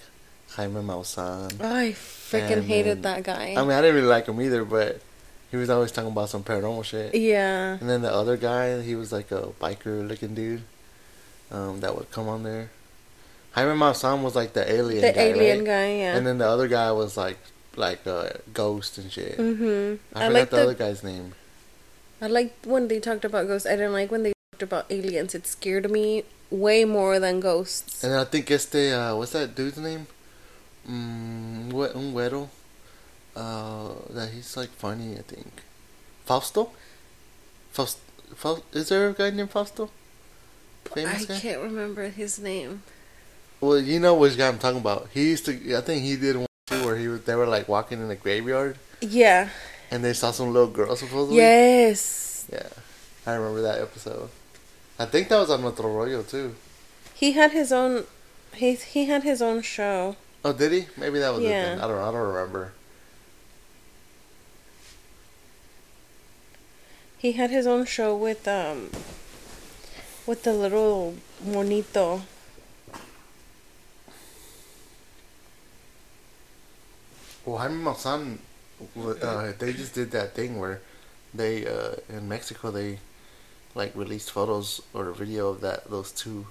Jaime 0.51 0.81
Maussan. 0.81 1.61
I 1.61 1.91
freaking 1.93 2.63
hated 2.63 3.03
that 3.03 3.23
guy. 3.23 3.55
I 3.57 3.61
mean, 3.61 3.71
I 3.71 3.81
didn't 3.81 3.95
really 3.95 4.07
like 4.07 4.27
him 4.27 4.39
either, 4.41 4.63
but 4.65 5.01
he 5.55 5.59
was 5.61 5.69
always 5.69 5.91
talking 5.91 6.11
about 6.11 6.29
some 6.29 6.43
paranormal 6.43 6.83
shit. 6.83 7.15
yeah. 7.15 7.77
And 7.79 7.89
then 7.89 8.01
the 8.01 8.11
other 8.13 8.35
guy, 8.35 8.81
he 8.81 8.95
was 8.95 9.11
like 9.11 9.31
a 9.31 9.47
biker 9.61 10.05
looking 10.07 10.35
dude 10.35 10.63
um, 11.51 11.79
that 11.79 11.95
would 11.95 12.11
come 12.11 12.27
on 12.27 12.43
there. 12.43 12.69
Jaime 13.53 13.71
Maussan 13.79 14.21
was 14.21 14.35
like 14.35 14.51
the 14.51 14.69
alien 14.69 15.01
guy. 15.01 15.07
The 15.11 15.13
guy, 15.15 15.21
alien 15.31 15.57
right? 15.59 15.65
guy, 15.65 15.87
yeah. 16.03 16.15
And 16.17 16.27
then 16.27 16.37
the 16.39 16.47
other 16.47 16.67
guy 16.67 16.91
was 16.91 17.15
like 17.15 17.37
like 17.77 18.05
a 18.05 18.39
ghost 18.53 18.97
and 18.97 19.11
shit. 19.11 19.37
Mhm. 19.37 19.99
I, 20.13 20.25
I 20.25 20.27
forgot 20.27 20.33
like 20.33 20.49
the, 20.49 20.55
the 20.57 20.61
other 20.63 20.73
guy's 20.73 21.03
name. 21.03 21.33
I 22.21 22.27
liked 22.27 22.65
when 22.65 22.87
they 22.89 22.99
talked 22.99 23.23
about 23.23 23.47
ghosts. 23.47 23.67
I 23.67 23.75
didn't 23.79 23.93
like 23.93 24.11
when 24.11 24.23
they 24.23 24.33
talked 24.51 24.63
about 24.63 24.85
aliens. 24.89 25.35
It 25.35 25.47
scared 25.47 25.89
me 25.91 26.23
way 26.51 26.83
more 26.85 27.19
than 27.19 27.39
ghosts. 27.39 28.03
And 28.03 28.13
I 28.13 28.23
think 28.25 28.51
este, 28.51 28.91
uh, 28.91 29.15
what's 29.15 29.31
that 29.31 29.55
dude's 29.55 29.77
name? 29.77 30.07
Mm, 30.89 31.71
Ngü- 31.71 31.95
un 31.95 32.13
güero. 32.13 32.47
Uh, 33.35 33.89
that 34.11 34.29
he's 34.31 34.55
like 34.55 34.69
funny, 34.69 35.13
I 35.17 35.21
think. 35.21 35.61
Fausto? 36.25 36.71
Faust, 37.71 37.99
Faust, 38.35 38.63
is 38.73 38.89
there 38.89 39.09
a 39.09 39.13
guy 39.13 39.29
named 39.29 39.51
Fausto? 39.51 39.89
Famous 40.85 41.23
I 41.23 41.33
guy? 41.33 41.39
can't 41.39 41.61
remember 41.61 42.09
his 42.09 42.39
name. 42.39 42.83
Well, 43.59 43.79
you 43.79 43.99
know 43.99 44.15
which 44.15 44.37
guy 44.37 44.47
I'm 44.47 44.57
talking 44.59 44.79
about. 44.79 45.09
He 45.13 45.29
used 45.29 45.45
to, 45.45 45.75
I 45.77 45.81
think 45.81 46.03
he 46.03 46.15
did 46.15 46.37
one 46.37 46.47
too 46.67 46.85
where 46.85 46.97
he 46.97 47.07
was, 47.07 47.21
they 47.23 47.35
were 47.35 47.47
like 47.47 47.67
walking 47.67 47.99
in 47.99 48.09
a 48.09 48.15
graveyard 48.15 48.77
Yeah. 49.01 49.49
and 49.91 50.03
they 50.03 50.13
saw 50.13 50.31
some 50.31 50.53
little 50.53 50.69
girl 50.69 50.95
supposedly. 50.95 51.37
Yes. 51.37 52.45
Yeah. 52.51 52.67
I 53.27 53.33
remember 53.33 53.61
that 53.63 53.81
episode. 53.81 54.29
I 54.99 55.05
think 55.05 55.27
that 55.29 55.37
was 55.39 55.49
on 55.49 55.63
Otro 55.65 55.91
Rollo 55.91 56.23
too. 56.23 56.55
He 57.13 57.33
had 57.33 57.51
his 57.51 57.71
own. 57.73 58.05
He 58.53 58.75
he 58.75 59.05
had 59.07 59.23
his 59.23 59.41
own 59.41 59.61
show. 59.61 60.15
Oh, 60.45 60.53
did 60.53 60.71
he? 60.71 60.85
Maybe 60.95 61.19
that 61.19 61.33
was 61.33 61.43
it 61.43 61.47
then. 61.49 61.77
Yeah. 61.77 61.83
I 61.83 61.87
don't 61.87 61.97
I 61.99 62.11
don't 62.11 62.33
remember. 62.33 62.71
He 67.17 67.33
had 67.33 67.49
his 67.49 67.65
own 67.67 67.85
show 67.85 68.15
with 68.15 68.47
um. 68.47 68.91
With 70.25 70.43
the 70.43 70.53
little 70.53 71.15
monito. 71.43 72.23
Well, 77.45 77.57
Jaime 77.57 77.83
Maussan, 77.83 78.39
uh, 78.97 79.51
they 79.59 79.73
just 79.73 79.93
did 79.93 80.09
that 80.11 80.33
thing 80.33 80.59
where 80.59 80.81
they 81.33 81.67
uh, 81.67 81.95
in 82.09 82.27
Mexico 82.27 82.71
they 82.71 82.99
like 83.75 83.95
released 83.95 84.31
photos 84.31 84.81
or 84.93 85.09
a 85.09 85.13
video 85.13 85.49
of 85.49 85.61
that 85.61 85.89
those 85.89 86.11
two 86.11 86.47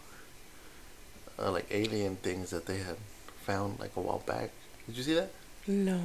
uh, 1.38 1.50
like 1.50 1.66
alien 1.70 2.16
things 2.16 2.50
that 2.50 2.66
they 2.66 2.78
had 2.78 2.96
found 3.42 3.80
like 3.80 3.96
a 3.96 4.00
while 4.00 4.22
back. 4.24 4.50
Did 4.86 4.96
you 4.96 5.02
see 5.02 5.14
that? 5.14 5.30
No. 5.66 6.00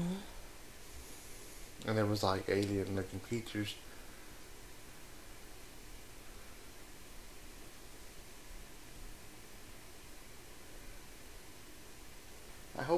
And 1.86 1.98
there 1.98 2.06
was 2.06 2.24
like 2.24 2.50
alien 2.50 2.96
looking 2.96 3.20
creatures. 3.20 3.76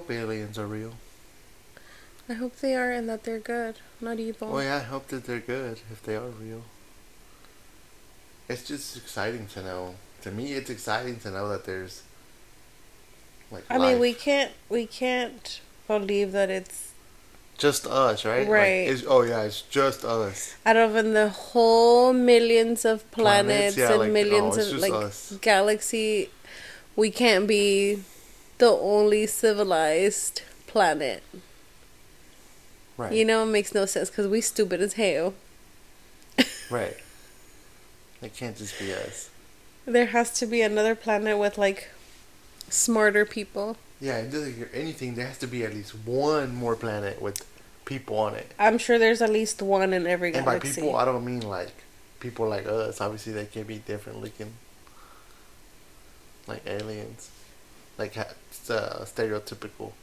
Hope 0.02 0.10
aliens 0.12 0.58
are 0.58 0.66
real. 0.66 0.94
I 2.28 2.34
hope 2.34 2.56
they 2.58 2.76
are 2.76 2.92
and 2.92 3.08
that 3.10 3.24
they're 3.24 3.40
good, 3.40 3.76
not 4.00 4.20
evil. 4.20 4.52
Well, 4.52 4.64
yeah, 4.64 4.78
I 4.78 4.80
hope 4.80 5.08
that 5.10 5.26
they're 5.26 5.40
good 5.40 5.80
if 5.92 6.02
they 6.02 6.16
are 6.16 6.30
real. 6.30 6.64
It's 8.50 8.64
just 8.64 8.98
exciting 8.98 9.46
to 9.54 9.62
know. 9.62 9.96
To 10.24 10.32
me, 10.32 10.54
it's 10.54 10.70
exciting 10.72 11.20
to 11.20 11.30
know 11.32 11.50
that 11.50 11.66
there's 11.66 12.02
like. 13.52 13.64
I 13.70 13.78
mean, 13.78 14.00
we 14.00 14.14
can't 14.14 14.52
we 14.70 14.88
can't 14.88 15.62
believe 15.88 16.32
that 16.32 16.50
it's 16.50 16.94
just 17.60 17.86
us, 17.86 18.26
right? 18.26 18.42
Like, 18.42 18.50
Right. 18.50 18.88
it's, 18.90 19.04
oh 19.08 19.22
yeah, 19.22 19.44
it's 19.44 19.62
just 19.62 20.04
us. 20.04 20.56
out 20.66 20.78
of 20.78 20.96
in 20.96 21.14
the 21.14 21.30
whole 21.30 22.12
millions 22.14 22.86
of 22.86 23.10
planets, 23.12 23.76
Planets, 23.76 23.78
yeah, 23.78 23.90
and 23.92 24.00
like, 24.00 24.10
oh, 24.10 24.14
millions 24.14 24.58
no, 24.58 24.64
it's 24.64 24.72
of 24.72 24.80
like 24.80 24.94
us. 24.94 25.38
galaxy, 25.42 26.30
we 26.96 27.12
can't 27.12 27.48
be 27.48 28.04
the 28.62 28.70
only 28.70 29.26
civilized 29.26 30.44
planet. 30.68 31.24
Right. 32.96 33.12
You 33.12 33.26
know, 33.26 33.42
it 33.42 33.48
makes 33.48 33.74
no 33.74 33.88
sense 33.88 34.12
because 34.12 34.28
we 34.28 34.40
stupid 34.40 34.80
as 34.82 34.94
hell. 34.94 35.34
Right. 36.70 36.96
It 38.22 38.34
can't 38.34 38.56
just 38.56 38.80
be 38.80 38.94
us. 38.94 39.30
There 39.86 40.06
has 40.06 40.32
to 40.40 40.46
be 40.46 40.62
another 40.62 40.96
planet 40.96 41.38
with 41.38 41.58
like 41.58 41.90
smarter 42.70 43.26
people. 43.26 43.76
Yeah, 44.00 44.18
it 44.20 44.32
doesn't 44.32 44.56
hear 44.56 44.70
anything. 44.74 45.16
There 45.16 45.26
has 45.28 45.38
to 45.40 45.48
be 45.48 45.66
at 45.66 45.74
least 45.74 45.94
one 46.06 46.56
more 46.56 46.76
planet 46.78 47.22
with 47.22 47.46
people 47.84 48.18
on 48.18 48.36
it. 48.36 48.52
I'm 48.58 48.78
sure 48.78 48.98
there's 48.98 49.22
at 49.22 49.32
least 49.32 49.62
one 49.62 49.92
in 49.92 50.08
every 50.08 50.34
And 50.34 50.46
by 50.46 50.60
galaxy. 50.60 50.82
people, 50.82 50.96
I 50.96 51.04
don't 51.04 51.26
mean 51.26 51.42
like 51.42 51.74
people 52.22 52.48
like 52.48 52.68
us. 52.68 53.02
Obviously, 53.02 53.34
they 53.34 53.48
can 53.48 53.64
be 53.64 53.80
different 53.80 54.22
looking, 54.22 54.54
like 56.48 56.62
aliens, 56.66 57.32
like 57.98 58.14
uh, 58.70 59.04
stereotypical 59.06 59.94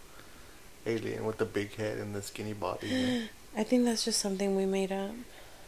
alien 0.86 1.24
with 1.24 1.38
the 1.38 1.44
big 1.44 1.74
head 1.76 1.98
and 1.98 2.14
the 2.14 2.22
skinny 2.22 2.54
body. 2.54 3.28
I 3.56 3.64
think 3.64 3.84
that's 3.84 4.04
just 4.04 4.20
something 4.20 4.56
we 4.56 4.66
made 4.66 4.92
up. 4.92 5.12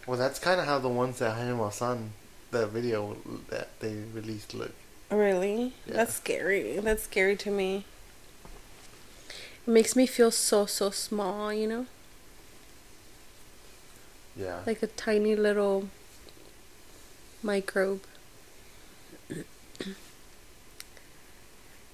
well, 0.07 0.19
that's 0.19 0.39
kind 0.39 0.61
of 0.61 0.67
how 0.67 0.79
the 0.79 0.89
ones 0.89 1.19
that 1.19 1.37
Jaime 1.37 1.71
San, 1.71 2.13
the 2.51 2.67
video 2.67 3.17
that 3.49 3.69
they 3.81 3.95
released 4.15 4.55
look. 4.55 4.73
Really? 5.11 5.73
Yeah. 5.87 5.95
That's 5.95 6.15
scary. 6.15 6.79
That's 6.79 7.03
scary 7.03 7.37
to 7.37 7.51
me. 7.51 7.85
It 9.67 9.71
makes 9.71 9.95
me 9.97 10.07
feel 10.07 10.31
so 10.31 10.67
so 10.67 10.91
small, 10.91 11.53
you 11.53 11.67
know? 11.67 11.87
Yeah. 14.37 14.61
Like 14.67 14.83
a 14.83 14.87
tiny 14.87 15.35
little 15.37 15.89
microbe. 17.43 18.03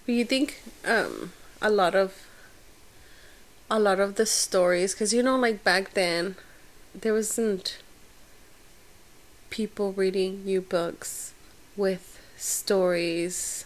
But 0.06 0.14
you 0.14 0.24
think 0.24 0.62
um 0.84 1.32
a 1.60 1.70
lot 1.70 1.94
of 1.94 2.26
a 3.68 3.78
lot 3.78 4.00
of 4.00 4.14
the 4.14 4.26
stories 4.26 4.94
cuz 4.94 5.12
you 5.12 5.22
know 5.22 5.36
like 5.36 5.62
back 5.64 5.92
then 5.94 6.36
there 6.94 7.12
wasn't 7.12 7.78
people 9.50 9.92
reading 9.92 10.42
you 10.44 10.60
books 10.60 11.32
with 11.76 12.20
stories 12.36 13.64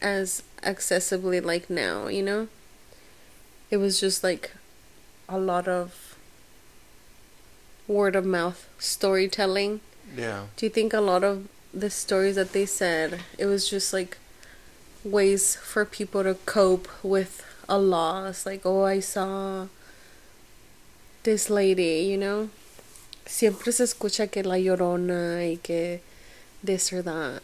as 0.00 0.42
accessibly 0.62 1.42
like 1.42 1.68
now, 1.68 2.08
you 2.08 2.22
know? 2.22 2.48
It 3.70 3.76
was 3.76 4.00
just 4.00 4.24
like 4.24 4.52
a 5.28 5.38
lot 5.38 5.68
of 5.68 6.16
word 7.86 8.16
of 8.16 8.24
mouth 8.24 8.66
storytelling. 8.78 9.80
yeah. 10.16 10.46
Do 10.56 10.66
you 10.66 10.70
think 10.70 10.92
a 10.92 11.00
lot 11.00 11.24
of 11.24 11.48
the 11.72 11.90
stories 11.90 12.36
that 12.36 12.52
they 12.52 12.66
said, 12.66 13.20
it 13.38 13.46
was 13.46 13.68
just 13.68 13.92
like 13.92 14.18
ways 15.04 15.56
for 15.56 15.84
people 15.84 16.22
to 16.22 16.34
cope 16.46 16.88
with 17.02 17.44
a 17.68 17.78
loss? 17.78 18.46
Like, 18.46 18.62
oh, 18.64 18.84
I 18.84 19.00
saw 19.00 19.66
this 21.22 21.50
lady, 21.50 22.06
you 22.10 22.16
know? 22.16 22.50
Siempre 23.26 23.72
se 23.72 23.84
escucha 23.84 24.30
que 24.30 24.42
la 24.42 24.56
llorona 24.56 25.38
y 25.38 25.58
que 25.62 26.00
this 26.62 26.92
or 26.92 27.02
that. 27.02 27.42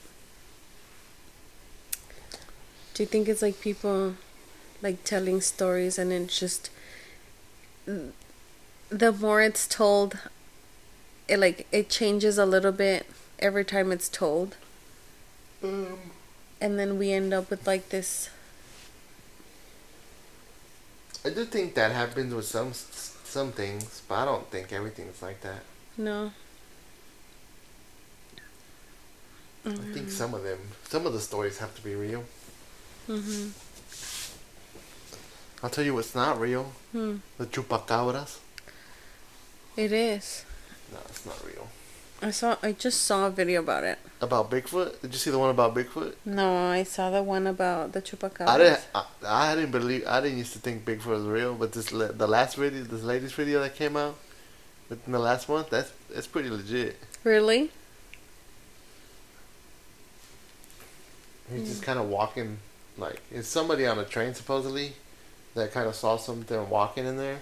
Do 2.95 3.03
you 3.03 3.07
think 3.07 3.29
it's 3.29 3.43
like 3.43 3.61
people 3.61 4.15
like 4.83 5.05
telling 5.05 5.41
stories 5.41 5.99
and 5.99 6.13
it's 6.13 6.39
just 6.39 6.71
the 7.87 9.13
more 9.13 9.43
it's 9.43 9.67
told 9.67 10.19
it 11.29 11.39
like 11.39 11.67
it 11.73 11.89
changes 11.89 12.39
a 12.39 12.47
little 12.47 12.73
bit 12.73 13.07
every 13.39 13.65
time 13.65 13.93
it's 13.93 14.09
told 14.09 14.57
Um, 15.63 15.99
and 16.61 16.79
then 16.79 16.99
we 16.99 17.13
end 17.13 17.33
up 17.35 17.51
with 17.51 17.67
like 17.67 17.89
this 17.91 18.31
I 21.25 21.31
do 21.31 21.45
think 21.45 21.75
that 21.75 21.91
happens 21.91 22.33
with 22.33 22.47
some 22.47 22.73
some 22.73 23.51
things, 23.51 24.01
but 24.09 24.15
I 24.15 24.25
don't 24.25 24.49
think 24.49 24.73
everything's 24.73 25.21
like 25.21 25.41
that. 25.41 25.63
No. 25.99 26.31
I 29.67 29.71
think 29.93 30.11
some 30.11 30.33
of 30.35 30.45
them, 30.45 30.61
some 30.89 31.05
of 31.07 31.13
the 31.13 31.21
stories 31.21 31.59
have 31.59 31.75
to 31.75 31.83
be 31.83 31.97
real. 31.97 32.23
Mhm. 33.09 33.51
I'll 35.63 35.71
tell 35.71 35.85
you 35.85 35.95
what's 35.95 36.15
not 36.15 36.41
real: 36.41 36.73
Hmm. 36.93 37.17
the 37.39 37.47
chupacabras. 37.47 38.39
It 39.77 39.91
is. 39.93 40.45
No, 40.93 40.99
it's 41.09 41.27
not 41.27 41.45
real. 41.45 41.69
I 42.23 42.31
saw. 42.31 42.57
I 42.63 42.73
just 42.73 43.03
saw 43.03 43.27
a 43.27 43.31
video 43.31 43.61
about 43.61 43.85
it. 43.85 43.99
About 44.21 44.51
Bigfoot? 44.51 45.03
Did 45.03 45.13
you 45.13 45.19
see 45.19 45.31
the 45.31 45.39
one 45.39 45.51
about 45.51 45.75
Bigfoot? 45.75 46.15
No, 46.25 46.57
I 46.57 46.83
saw 46.83 47.11
the 47.11 47.23
one 47.23 47.47
about 47.47 47.93
the 47.93 48.01
chupacabra. 48.01 48.49
I 48.49 48.59
didn't. 48.59 48.87
I, 48.95 49.05
I 49.27 49.55
didn't 49.55 49.71
believe. 49.71 50.07
I 50.07 50.21
didn't 50.21 50.39
used 50.39 50.55
to 50.55 50.59
think 50.59 50.85
Bigfoot 50.85 51.07
was 51.07 51.25
real, 51.25 51.55
but 51.55 51.73
this 51.73 51.91
the 51.91 52.27
last 52.27 52.57
video, 52.57 52.83
this 52.85 53.03
latest 53.03 53.35
video 53.35 53.61
that 53.61 53.75
came 53.75 53.97
out 53.97 54.17
within 54.89 55.13
the 55.13 55.19
last 55.19 55.49
month, 55.49 55.69
that's 55.71 55.93
that's 56.13 56.27
pretty 56.27 56.49
legit. 56.49 56.97
Really? 57.23 57.71
He's 61.51 61.69
just 61.69 61.81
hmm. 61.81 61.87
kind 61.87 61.99
of 61.99 62.09
walking, 62.09 62.59
like 62.97 63.21
it's 63.31 63.47
somebody 63.47 63.87
on 63.87 63.99
a 63.99 64.05
train 64.05 64.35
supposedly, 64.35 64.95
that 65.55 65.71
kind 65.73 65.87
of 65.87 65.95
saw 65.95 66.17
something 66.17 66.69
walking 66.71 67.07
in 67.07 67.19
there, 67.19 67.41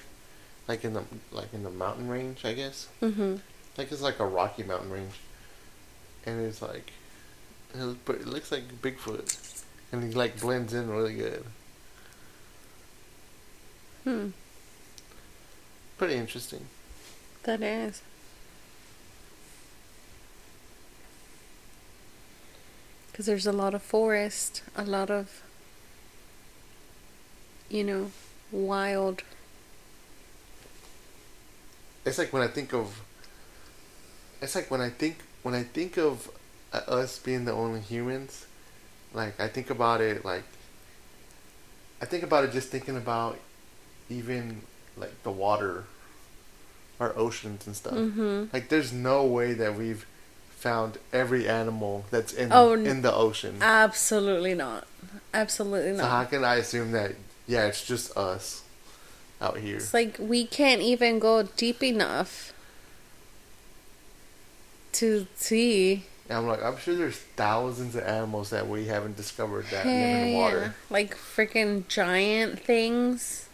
like 0.67 0.85
in 0.85 0.95
the 0.95 1.05
like 1.33 1.55
in 1.55 1.63
the 1.63 1.71
mountain 1.71 2.09
range, 2.09 2.45
I 2.45 2.55
guess. 2.55 2.89
Mm-hmm. 3.01 3.37
Like 3.77 3.91
it's 3.91 4.03
like 4.03 4.21
a 4.21 4.27
rocky 4.27 4.63
mountain 4.63 4.91
range, 4.91 5.15
and 6.27 6.41
it's 6.47 6.63
like, 6.63 6.93
it, 7.75 7.81
looks 7.81 7.99
pretty- 8.05 8.21
it 8.23 8.27
looks 8.29 8.53
like 8.53 8.81
Bigfoot, 8.81 9.65
and 9.93 10.05
he 10.05 10.11
like 10.11 10.41
blends 10.41 10.73
in 10.73 10.89
really 10.91 11.15
good. 11.15 11.45
Hmm. 14.05 14.29
Pretty 15.99 16.15
interesting. 16.15 16.67
That 17.45 17.63
is. 17.63 18.03
Because 23.11 23.27
there's 23.27 23.47
a 23.47 23.53
lot 23.53 23.75
of 23.75 23.83
forest, 23.83 24.63
a 24.77 24.85
lot 24.85 25.11
of, 25.11 25.43
you 27.69 27.85
know, 27.85 28.11
wild. 28.51 29.23
It's 32.05 32.19
like 32.19 32.33
when 32.33 32.43
I 32.43 32.49
think 32.49 32.73
of. 32.75 33.03
It's 34.43 34.55
like 34.55 34.71
when 34.71 34.81
I 34.81 34.91
think 34.91 35.19
when 35.43 35.55
I 35.55 35.63
think 35.63 35.97
of 35.97 36.31
uh, 36.73 36.79
us 36.89 37.19
being 37.19 37.45
the 37.45 37.53
only 37.53 37.81
humans, 37.81 38.47
like 39.13 39.39
I 39.41 39.49
think 39.49 39.71
about 39.71 40.01
it 40.01 40.25
like. 40.25 40.45
I 42.03 42.07
think 42.07 42.23
about 42.23 42.45
it 42.45 42.53
just 42.53 42.69
thinking 42.69 42.97
about, 42.97 43.39
even 44.11 44.61
like 44.97 45.23
the 45.23 45.31
water. 45.31 45.85
Our 47.01 47.17
oceans 47.19 47.67
and 47.67 47.75
stuff. 47.75 47.95
Mm-hmm. 47.95 48.45
Like, 48.53 48.69
there's 48.69 48.93
no 48.93 49.27
way 49.27 49.53
that 49.55 49.75
we've 49.75 50.07
found 50.51 50.97
every 51.13 51.49
animal 51.49 52.05
that's 52.11 52.33
in 52.33 52.53
Oh, 52.53 52.73
in 52.73 53.03
the 53.03 53.13
ocean. 53.13 53.59
Absolutely 53.61 54.55
not. 54.55 54.87
Absolutely 55.35 55.91
not. 55.93 55.99
so 56.01 56.07
how 56.07 56.25
can 56.25 56.45
I 56.45 56.55
assume 56.55 56.93
that? 56.93 57.13
Yeah, 57.47 57.67
it's 57.67 57.85
just 57.85 58.17
us 58.17 58.63
out 59.43 59.59
here. 59.59 59.77
It's 59.77 59.93
like 59.93 60.17
we 60.19 60.47
can't 60.47 60.81
even 60.81 61.19
go 61.19 61.43
deep 61.43 61.83
enough 61.83 62.54
to 64.95 65.27
see. 65.35 66.05
And 66.29 66.39
I'm 66.39 66.47
like, 66.47 66.63
I'm 66.63 66.79
sure 66.79 66.95
there's 66.95 67.19
thousands 67.19 67.95
of 67.95 68.03
animals 68.05 68.51
that 68.51 68.67
we 68.67 68.87
haven't 68.87 69.17
discovered 69.17 69.67
that 69.71 69.85
live 69.85 69.95
in 69.95 70.29
yeah. 70.29 70.39
water. 70.39 70.75
Like 70.89 71.17
freaking 71.17 71.87
giant 71.89 72.61
things. 72.61 73.49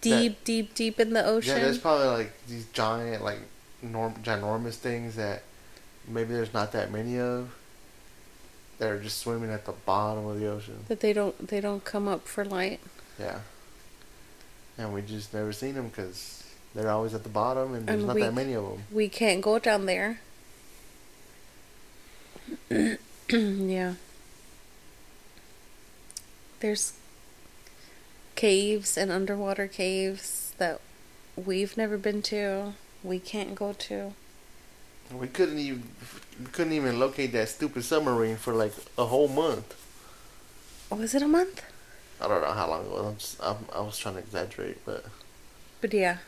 Deep, 0.00 0.44
deep, 0.44 0.74
deep 0.74 1.00
in 1.00 1.12
the 1.12 1.24
ocean. 1.24 1.56
Yeah, 1.56 1.64
there's 1.64 1.78
probably 1.78 2.06
like 2.06 2.46
these 2.46 2.66
giant, 2.66 3.24
like 3.24 3.38
norm, 3.82 4.14
ginormous 4.22 4.74
things 4.74 5.16
that 5.16 5.42
maybe 6.06 6.32
there's 6.32 6.54
not 6.54 6.72
that 6.72 6.92
many 6.92 7.18
of. 7.18 7.50
That 8.78 8.90
are 8.90 9.00
just 9.00 9.18
swimming 9.18 9.50
at 9.50 9.64
the 9.64 9.72
bottom 9.72 10.26
of 10.26 10.38
the 10.38 10.48
ocean. 10.48 10.84
that 10.88 11.00
they 11.00 11.14
don't 11.14 11.48
they 11.48 11.62
don't 11.62 11.82
come 11.82 12.06
up 12.06 12.28
for 12.28 12.44
light. 12.44 12.78
Yeah. 13.18 13.40
And 14.76 14.92
we 14.92 15.00
just 15.00 15.32
never 15.32 15.52
seen 15.52 15.74
them 15.74 15.88
because 15.88 16.44
they're 16.76 16.90
always 16.90 17.14
at 17.14 17.22
the 17.22 17.28
bottom, 17.28 17.74
and 17.74 17.86
there's 17.86 17.98
And 17.98 18.06
not 18.06 18.14
we- 18.16 18.22
that 18.22 18.34
many 18.34 18.52
of 18.54 18.64
them. 18.64 18.82
We 18.92 19.08
can't 19.08 19.40
go 19.40 19.58
down 19.58 19.86
there. 19.86 20.20
yeah. 23.30 23.94
There's 26.60 26.92
caves 28.34 28.96
and 28.96 29.10
underwater 29.10 29.66
caves 29.66 30.52
that 30.58 30.80
we've 31.36 31.76
never 31.76 31.96
been 31.98 32.22
to. 32.22 32.74
We 33.02 33.18
can't 33.18 33.54
go 33.54 33.72
to. 33.72 34.12
We 35.12 35.28
couldn't 35.28 35.58
even 35.58 35.84
we 36.40 36.46
couldn't 36.46 36.72
even 36.72 36.98
locate 36.98 37.32
that 37.32 37.48
stupid 37.48 37.84
submarine 37.84 38.36
for 38.36 38.52
like 38.52 38.72
a 38.98 39.06
whole 39.06 39.28
month. 39.28 39.74
Was 40.90 41.14
it 41.14 41.22
a 41.22 41.28
month? 41.28 41.62
I 42.20 42.28
don't 42.28 42.40
know 42.42 42.52
how 42.52 42.68
long 42.68 42.86
it 42.86 42.90
was. 42.90 43.06
I'm 43.06 43.16
just, 43.16 43.42
I'm, 43.42 43.56
I 43.74 43.80
was 43.80 43.98
trying 43.98 44.14
to 44.14 44.20
exaggerate, 44.20 44.84
but 44.84 45.04
But 45.80 45.92
yeah, 45.92 46.18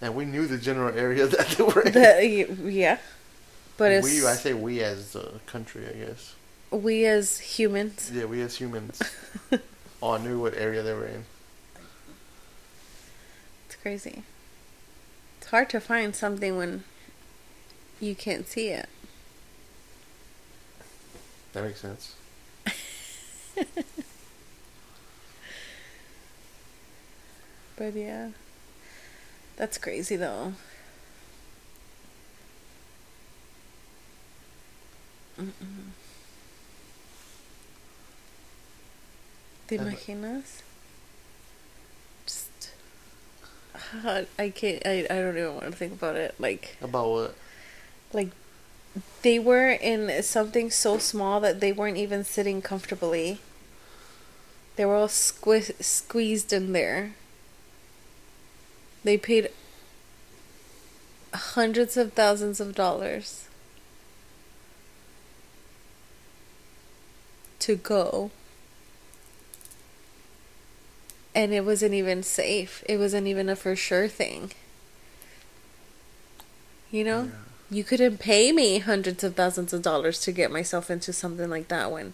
and 0.00 0.14
we 0.14 0.24
knew 0.24 0.46
the 0.46 0.58
general 0.58 0.96
area 0.96 1.26
that 1.26 1.48
they 1.48 1.64
were 1.64 1.82
in. 1.82 1.92
the, 1.92 2.70
yeah. 2.70 2.98
But 3.76 3.92
it's 3.92 4.04
we, 4.04 4.26
I 4.26 4.34
say 4.34 4.54
we 4.54 4.82
as 4.82 5.14
a 5.14 5.40
country, 5.46 5.86
I 5.86 5.92
guess. 5.92 6.34
we 6.70 7.04
as 7.04 7.38
humans. 7.38 8.10
Yeah, 8.12 8.24
we 8.24 8.40
as 8.40 8.56
humans 8.56 9.02
all 10.00 10.18
knew 10.18 10.40
what 10.40 10.54
area 10.54 10.82
they 10.82 10.94
were 10.94 11.06
in. 11.06 11.24
It's 13.66 13.76
crazy. 13.76 14.22
It's 15.38 15.50
hard 15.50 15.68
to 15.70 15.80
find 15.80 16.16
something 16.16 16.56
when 16.56 16.84
you 18.00 18.14
can't 18.14 18.48
see 18.48 18.68
it. 18.68 18.88
That 21.52 21.64
makes 21.64 21.80
sense. 21.80 22.14
But 27.76 27.94
yeah. 27.94 28.30
That's 29.56 29.78
crazy 29.78 30.16
though. 30.16 30.52
Mm-mm. 35.40 35.92
¿Te 39.66 39.76
Uh, 39.78 39.82
imaginas? 39.82 40.62
Just 42.26 42.72
I 44.38 44.50
can't 44.50 44.82
I, 44.86 45.06
I 45.10 45.14
don't 45.20 45.36
even 45.36 45.54
want 45.54 45.66
to 45.66 45.72
think 45.72 45.92
about 45.92 46.16
it. 46.16 46.34
Like 46.38 46.76
About 46.80 47.08
what? 47.10 47.34
like 48.12 48.30
they 49.22 49.38
were 49.38 49.70
in 49.70 50.22
something 50.22 50.70
so 50.70 50.98
small 50.98 51.40
that 51.40 51.60
they 51.60 51.72
weren't 51.72 51.96
even 51.98 52.24
sitting 52.24 52.62
comfortably. 52.62 53.40
They 54.76 54.84
were 54.84 54.94
all 54.94 55.08
squiz- 55.08 55.82
squeezed 55.82 56.52
in 56.52 56.72
there. 56.72 57.14
They 59.06 59.16
paid 59.16 59.50
hundreds 61.32 61.96
of 61.96 62.14
thousands 62.14 62.58
of 62.58 62.74
dollars 62.74 63.46
to 67.60 67.76
go. 67.76 68.32
And 71.36 71.54
it 71.54 71.64
wasn't 71.64 71.94
even 71.94 72.24
safe. 72.24 72.82
It 72.88 72.96
wasn't 72.96 73.28
even 73.28 73.48
a 73.48 73.54
for 73.54 73.76
sure 73.76 74.08
thing. 74.08 74.50
You 76.90 77.04
know? 77.04 77.30
You 77.70 77.84
couldn't 77.84 78.18
pay 78.18 78.50
me 78.50 78.80
hundreds 78.80 79.22
of 79.22 79.36
thousands 79.36 79.72
of 79.72 79.82
dollars 79.82 80.20
to 80.22 80.32
get 80.32 80.50
myself 80.50 80.90
into 80.90 81.12
something 81.12 81.48
like 81.48 81.68
that 81.68 81.92
when 81.92 82.12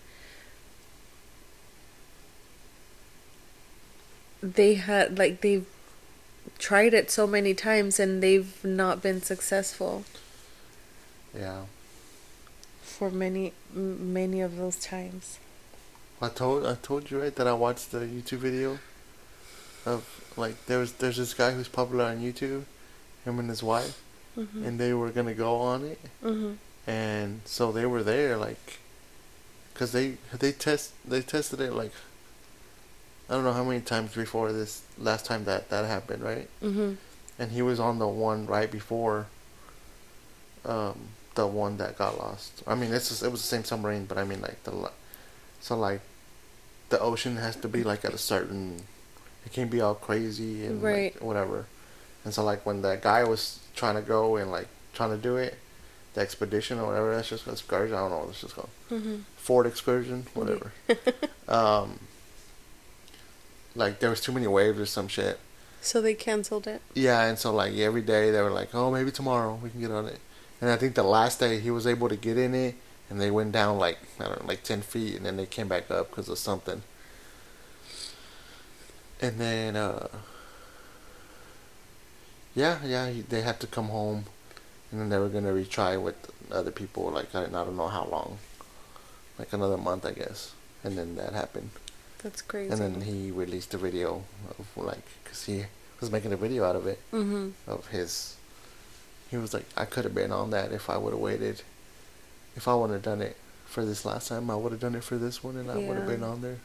they 4.42 4.74
had 4.74 5.18
like 5.18 5.40
they've 5.40 5.64
tried 6.58 6.94
it 6.94 7.10
so 7.10 7.26
many 7.26 7.54
times 7.54 7.98
and 8.00 8.22
they've 8.22 8.64
not 8.64 9.02
been 9.02 9.20
successful 9.22 10.04
Yeah. 11.34 11.62
for 12.82 13.10
many 13.10 13.52
many 13.72 14.40
of 14.40 14.56
those 14.56 14.76
times. 14.76 15.38
I 16.20 16.28
told 16.28 16.66
I 16.66 16.76
told 16.82 17.10
you 17.10 17.20
right 17.20 17.34
that 17.34 17.46
I 17.46 17.52
watched 17.52 17.90
the 17.90 18.00
YouTube 18.00 18.38
video 18.38 18.78
of 19.84 20.04
like 20.36 20.66
there 20.66 20.78
was 20.78 20.92
there's 20.94 21.16
this 21.16 21.34
guy 21.34 21.52
who's 21.52 21.68
popular 21.68 22.04
on 22.04 22.20
YouTube, 22.20 22.64
him 23.24 23.38
and 23.38 23.48
his 23.48 23.62
wife, 23.62 24.00
Mhm. 24.38 24.64
and 24.66 24.78
they 24.78 24.92
were 24.92 25.10
gonna 25.10 25.34
go 25.34 25.56
on 25.56 25.84
it, 25.84 25.98
Mhm. 26.22 26.58
and 26.86 27.40
so 27.44 27.72
they 27.72 27.86
were 27.86 28.02
there 28.04 28.36
like, 28.36 28.78
cause 29.74 29.90
they 29.92 30.18
they 30.38 30.52
test 30.52 30.92
they 31.04 31.22
tested 31.22 31.60
it 31.60 31.72
like. 31.72 31.92
I 33.30 33.34
don't 33.34 33.44
know 33.44 33.52
how 33.52 33.64
many 33.64 33.80
times 33.80 34.14
before 34.14 34.52
this 34.52 34.82
last 34.98 35.24
time 35.24 35.44
that 35.44 35.70
that 35.70 35.84
happened, 35.86 36.22
right? 36.22 36.48
Mhm. 36.62 36.96
And 37.38 37.52
he 37.52 37.62
was 37.62 37.80
on 37.80 37.98
the 37.98 38.06
one 38.08 38.46
right 38.46 38.70
before. 38.70 39.26
Um, 40.64 40.98
the 41.34 41.46
one 41.46 41.78
that 41.78 41.96
got 41.98 42.18
lost. 42.18 42.62
I 42.66 42.74
mean, 42.74 42.92
it's 42.92 43.08
just, 43.08 43.22
it 43.22 43.32
was 43.32 43.40
the 43.40 43.46
same 43.48 43.64
submarine, 43.64 44.04
but 44.04 44.18
I 44.18 44.24
mean 44.24 44.42
like 44.42 44.62
the, 44.64 44.90
so 45.60 45.76
like, 45.76 46.00
the 46.90 47.00
ocean 47.00 47.36
has 47.36 47.56
to 47.56 47.68
be 47.68 47.82
like 47.82 48.04
at 48.04 48.12
a 48.12 48.18
certain. 48.18 48.82
It 49.46 49.52
can't 49.52 49.70
be 49.70 49.80
all 49.80 49.94
crazy 49.94 50.64
and 50.66 50.82
Right. 50.82 51.14
like, 51.14 51.22
whatever. 51.22 51.66
And 52.24 52.32
so 52.34 52.44
like 52.44 52.64
when 52.66 52.82
that 52.82 53.02
guy 53.02 53.24
was 53.24 53.58
trying 53.74 53.96
to 53.96 54.02
go 54.02 54.36
and 54.36 54.50
like 54.52 54.68
trying 54.92 55.10
to 55.10 55.16
do 55.16 55.36
it, 55.36 55.58
the 56.14 56.20
expedition 56.20 56.78
or 56.78 56.86
whatever 56.88 57.14
that's 57.16 57.30
just 57.30 57.48
excursion. 57.48 57.96
I 57.96 58.00
don't 58.00 58.10
know 58.10 58.18
what 58.18 58.28
it's 58.28 58.42
just 58.42 58.54
called. 58.54 58.68
hmm 58.90 59.20
Ford 59.36 59.66
excursion, 59.66 60.26
whatever. 60.34 60.72
um. 61.48 61.98
Like 63.74 64.00
there 64.00 64.10
was 64.10 64.20
too 64.20 64.32
many 64.32 64.46
waves 64.46 64.78
or 64.78 64.86
some 64.86 65.08
shit. 65.08 65.38
So 65.80 66.00
they 66.00 66.14
canceled 66.14 66.66
it. 66.66 66.80
Yeah, 66.94 67.24
and 67.24 67.38
so 67.38 67.52
like 67.52 67.74
every 67.74 68.02
day 68.02 68.30
they 68.30 68.40
were 68.40 68.50
like, 68.50 68.74
"Oh, 68.74 68.90
maybe 68.90 69.10
tomorrow 69.10 69.58
we 69.62 69.70
can 69.70 69.80
get 69.80 69.90
on 69.90 70.06
it." 70.06 70.20
And 70.60 70.70
I 70.70 70.76
think 70.76 70.94
the 70.94 71.02
last 71.02 71.40
day 71.40 71.58
he 71.58 71.70
was 71.70 71.86
able 71.86 72.08
to 72.08 72.16
get 72.16 72.38
in 72.38 72.54
it, 72.54 72.76
and 73.10 73.20
they 73.20 73.30
went 73.30 73.52
down 73.52 73.78
like 73.78 73.98
I 74.20 74.24
don't 74.28 74.42
know, 74.42 74.48
like 74.48 74.62
ten 74.62 74.82
feet, 74.82 75.16
and 75.16 75.26
then 75.26 75.36
they 75.36 75.46
came 75.46 75.68
back 75.68 75.90
up 75.90 76.10
because 76.10 76.28
of 76.28 76.38
something. 76.38 76.82
And 79.20 79.38
then, 79.38 79.76
uh, 79.76 80.08
yeah, 82.54 82.78
yeah, 82.84 83.08
he, 83.08 83.20
they 83.22 83.42
had 83.42 83.60
to 83.60 83.66
come 83.66 83.88
home, 83.88 84.26
and 84.90 85.00
then 85.00 85.08
they 85.08 85.18
were 85.18 85.28
gonna 85.28 85.52
retry 85.52 86.00
with 86.00 86.30
other 86.50 86.70
people. 86.70 87.10
Like 87.10 87.34
I, 87.34 87.44
I 87.44 87.48
don't 87.48 87.76
know 87.76 87.88
how 87.88 88.04
long, 88.04 88.38
like 89.38 89.52
another 89.52 89.78
month, 89.78 90.06
I 90.06 90.12
guess. 90.12 90.52
And 90.84 90.98
then 90.98 91.16
that 91.16 91.32
happened. 91.32 91.70
That's 92.22 92.42
crazy. 92.42 92.72
And 92.72 92.80
then 92.80 93.00
he 93.02 93.30
released 93.30 93.74
a 93.74 93.78
video 93.78 94.22
of 94.58 94.66
like, 94.76 95.04
cause 95.24 95.44
he 95.44 95.64
was 96.00 96.10
making 96.10 96.32
a 96.32 96.36
video 96.36 96.64
out 96.64 96.76
of 96.76 96.86
it 96.86 96.98
hmm 97.10 97.50
of 97.66 97.88
his. 97.88 98.36
He 99.30 99.36
was 99.36 99.54
like, 99.54 99.64
I 99.76 99.84
could 99.86 100.04
have 100.04 100.14
been 100.14 100.30
on 100.32 100.50
that 100.50 100.72
if 100.72 100.90
I 100.90 100.98
would 100.98 101.12
have 101.12 101.20
waited. 101.20 101.62
If 102.54 102.68
I 102.68 102.74
would 102.74 102.90
have 102.90 103.02
done 103.02 103.22
it 103.22 103.36
for 103.64 103.84
this 103.84 104.04
last 104.04 104.28
time, 104.28 104.50
I 104.50 104.56
would 104.56 104.72
have 104.72 104.80
done 104.80 104.94
it 104.94 105.04
for 105.04 105.16
this 105.16 105.42
one, 105.42 105.56
and 105.56 105.70
I 105.70 105.78
would 105.78 105.96
have 105.96 106.06
been 106.06 106.22
on 106.22 106.42
there. 106.42 106.58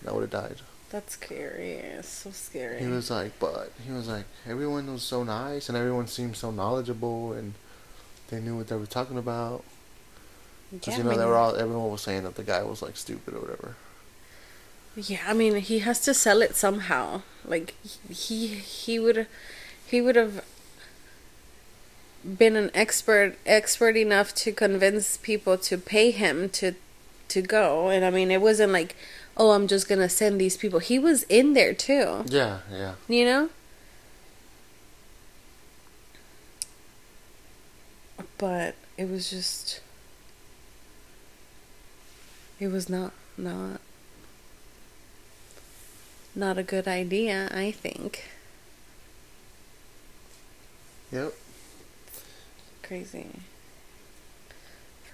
And 0.00 0.08
I 0.08 0.12
would 0.12 0.22
have 0.22 0.30
died. 0.30 0.56
That's 0.90 1.12
scary. 1.14 1.72
It's 1.72 2.08
so 2.08 2.30
scary. 2.30 2.80
He 2.80 2.86
was 2.86 3.10
like, 3.10 3.38
but 3.38 3.72
he 3.86 3.92
was 3.92 4.08
like, 4.08 4.24
everyone 4.46 4.90
was 4.90 5.02
so 5.02 5.22
nice, 5.22 5.68
and 5.68 5.76
everyone 5.76 6.06
seemed 6.06 6.36
so 6.36 6.50
knowledgeable, 6.50 7.32
and 7.34 7.52
they 8.28 8.40
knew 8.40 8.56
what 8.56 8.68
they 8.68 8.76
were 8.76 8.86
talking 8.86 9.18
about. 9.18 9.64
Because 10.70 10.94
Yeah, 10.96 11.04
you 11.04 11.10
know 11.10 11.18
they 11.18 11.26
were 11.26 11.36
all 11.36 11.54
everyone 11.54 11.90
was 11.90 12.00
saying 12.00 12.24
that 12.24 12.36
the 12.36 12.42
guy 12.42 12.62
was 12.62 12.80
like 12.80 12.96
stupid 12.96 13.34
or 13.34 13.40
whatever. 13.40 13.76
Yeah, 14.94 15.20
I 15.26 15.32
mean, 15.32 15.56
he 15.56 15.78
has 15.80 16.00
to 16.00 16.14
sell 16.14 16.42
it 16.42 16.54
somehow. 16.54 17.22
Like 17.44 17.74
he 18.10 18.46
he 18.48 18.98
would 18.98 19.26
he 19.86 20.00
would 20.00 20.16
have 20.16 20.44
been 22.24 22.56
an 22.56 22.70
expert 22.74 23.36
expert 23.44 23.96
enough 23.96 24.34
to 24.34 24.52
convince 24.52 25.16
people 25.16 25.58
to 25.58 25.78
pay 25.78 26.10
him 26.10 26.48
to 26.50 26.74
to 27.28 27.42
go. 27.42 27.88
And 27.88 28.04
I 28.04 28.10
mean, 28.10 28.30
it 28.30 28.40
wasn't 28.40 28.72
like, 28.72 28.94
"Oh, 29.36 29.52
I'm 29.52 29.66
just 29.66 29.88
going 29.88 30.00
to 30.00 30.08
send 30.08 30.40
these 30.40 30.56
people." 30.56 30.78
He 30.78 30.98
was 30.98 31.24
in 31.24 31.54
there 31.54 31.74
too. 31.74 32.24
Yeah, 32.26 32.58
yeah. 32.70 32.94
You 33.08 33.24
know? 33.24 33.48
But 38.38 38.74
it 38.98 39.08
was 39.08 39.30
just 39.30 39.80
it 42.60 42.68
was 42.68 42.88
not 42.88 43.12
not 43.36 43.80
not 46.34 46.58
a 46.58 46.62
good 46.62 46.88
idea, 46.88 47.48
I 47.52 47.70
think. 47.70 48.24
Yep. 51.12 51.34
Crazy. 52.82 53.26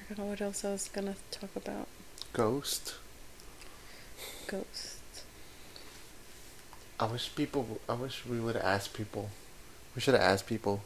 Forgot 0.09 0.27
what 0.27 0.41
else 0.41 0.65
I 0.65 0.71
was 0.73 0.89
gonna 0.93 1.17
talk 1.31 1.51
about. 1.57 1.89
Ghost. 2.33 2.95
Ghost. 4.47 4.95
I 7.01 7.07
wish 7.07 7.35
people. 7.35 7.81
I 7.89 7.95
wish 7.95 8.25
we 8.27 8.41
would 8.41 8.55
have 8.55 8.65
asked 8.65 8.95
people. 8.95 9.31
We 9.95 10.01
should 10.01 10.15
have 10.15 10.23
asked 10.23 10.47
people 10.47 10.83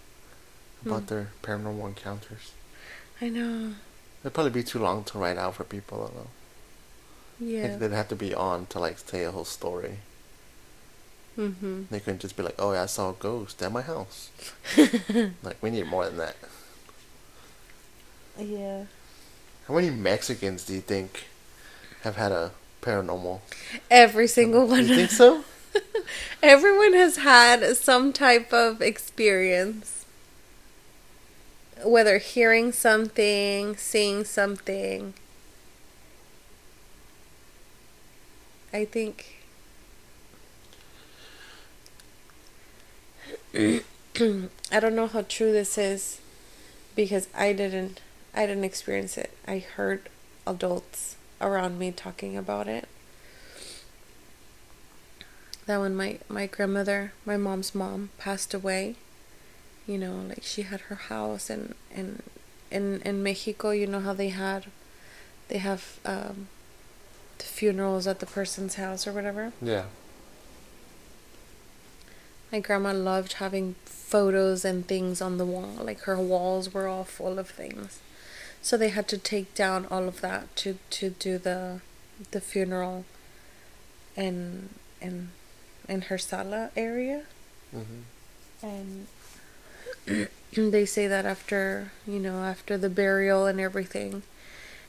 about 0.84 1.02
Hmm. 1.02 1.06
their 1.06 1.30
paranormal 1.42 1.86
encounters. 1.88 2.52
I 3.20 3.28
know. 3.28 3.74
It'd 4.22 4.34
probably 4.34 4.50
be 4.50 4.62
too 4.62 4.78
long 4.78 5.04
to 5.04 5.18
write 5.18 5.36
out 5.38 5.56
for 5.56 5.64
people. 5.64 6.10
I. 6.14 6.26
Yeah. 7.38 7.62
Like, 7.68 7.78
they'd 7.80 7.92
have 7.92 8.08
to 8.08 8.16
be 8.16 8.34
on 8.34 8.66
to 8.66 8.78
like 8.78 9.04
tell 9.06 9.28
a 9.28 9.32
whole 9.32 9.44
story. 9.44 9.98
Mhm. 11.36 11.88
They 11.90 12.00
couldn't 12.00 12.20
just 12.20 12.36
be 12.36 12.42
like, 12.42 12.56
"Oh, 12.58 12.72
yeah, 12.72 12.82
I 12.82 12.86
saw 12.86 13.10
a 13.10 13.14
ghost 13.14 13.62
at 13.62 13.72
my 13.72 13.82
house." 13.82 14.30
like 15.42 15.62
we 15.62 15.70
need 15.70 15.86
more 15.86 16.04
than 16.06 16.16
that. 16.18 16.36
Yeah. 18.38 18.84
How 19.68 19.74
many 19.74 19.90
Mexicans 19.90 20.64
do 20.64 20.74
you 20.74 20.80
think 20.80 21.24
have 22.02 22.16
had 22.16 22.32
a 22.32 22.52
paranormal? 22.82 23.40
Every 23.90 24.26
single 24.26 24.66
one. 24.66 24.86
You 24.86 24.96
think 24.96 25.10
so? 25.10 25.44
Everyone 26.42 26.92
has 26.94 27.16
had 27.18 27.76
some 27.76 28.12
type 28.12 28.52
of 28.52 28.82
experience. 28.82 30.04
Whether 31.84 32.18
hearing 32.18 32.72
something, 32.72 33.76
seeing 33.76 34.24
something. 34.24 35.14
I 38.72 38.84
think. 38.84 39.31
I 43.54 44.80
don't 44.80 44.94
know 44.96 45.06
how 45.06 45.22
true 45.22 45.52
this 45.52 45.76
is 45.76 46.20
because 46.94 47.28
I 47.34 47.52
didn't 47.52 48.00
I 48.34 48.46
didn't 48.46 48.64
experience 48.64 49.18
it. 49.18 49.36
I 49.46 49.58
heard 49.58 50.08
adults 50.46 51.16
around 51.40 51.78
me 51.78 51.92
talking 51.92 52.36
about 52.36 52.68
it 52.68 52.88
that 55.66 55.80
when 55.80 55.94
my 55.94 56.18
my 56.28 56.46
grandmother, 56.46 57.12
my 57.24 57.36
mom's 57.36 57.74
mom, 57.74 58.10
passed 58.18 58.54
away, 58.54 58.96
you 59.86 59.98
know, 59.98 60.24
like 60.28 60.42
she 60.42 60.62
had 60.62 60.80
her 60.82 60.96
house 60.96 61.50
and 61.50 61.74
and 61.94 62.22
in 62.70 63.00
in 63.02 63.22
Mexico, 63.22 63.70
you 63.70 63.86
know 63.86 64.00
how 64.00 64.12
they 64.12 64.30
had, 64.30 64.66
they 65.48 65.58
have 65.58 65.98
um, 66.04 66.48
the 67.38 67.44
funerals 67.44 68.06
at 68.06 68.20
the 68.20 68.26
person's 68.26 68.74
house 68.76 69.06
or 69.06 69.12
whatever. 69.12 69.52
Yeah. 69.60 69.84
My 72.52 72.60
grandma 72.60 72.92
loved 72.92 73.34
having 73.34 73.74
photos 73.86 74.64
and 74.64 74.86
things 74.86 75.20
on 75.22 75.38
the 75.38 75.46
wall. 75.46 75.76
Like 75.80 76.00
her 76.02 76.18
walls 76.18 76.72
were 76.72 76.86
all 76.86 77.04
full 77.04 77.38
of 77.38 77.48
things. 77.48 78.00
So 78.60 78.76
they 78.76 78.90
had 78.90 79.08
to 79.08 79.18
take 79.18 79.54
down 79.54 79.86
all 79.90 80.06
of 80.06 80.20
that 80.20 80.54
to, 80.56 80.78
to 80.90 81.10
do 81.10 81.38
the 81.38 81.80
the 82.30 82.40
funeral 82.40 83.04
in 84.16 84.68
in 85.00 85.30
in 85.88 86.02
her 86.02 86.18
sala 86.18 86.70
area. 86.76 87.24
hmm 87.72 88.02
And 88.62 89.06
they 90.54 90.86
say 90.86 91.06
that 91.08 91.26
after, 91.26 91.92
you 92.06 92.18
know, 92.20 92.44
after 92.44 92.78
the 92.78 92.90
burial 92.90 93.46
and 93.46 93.58
everything, 93.60 94.22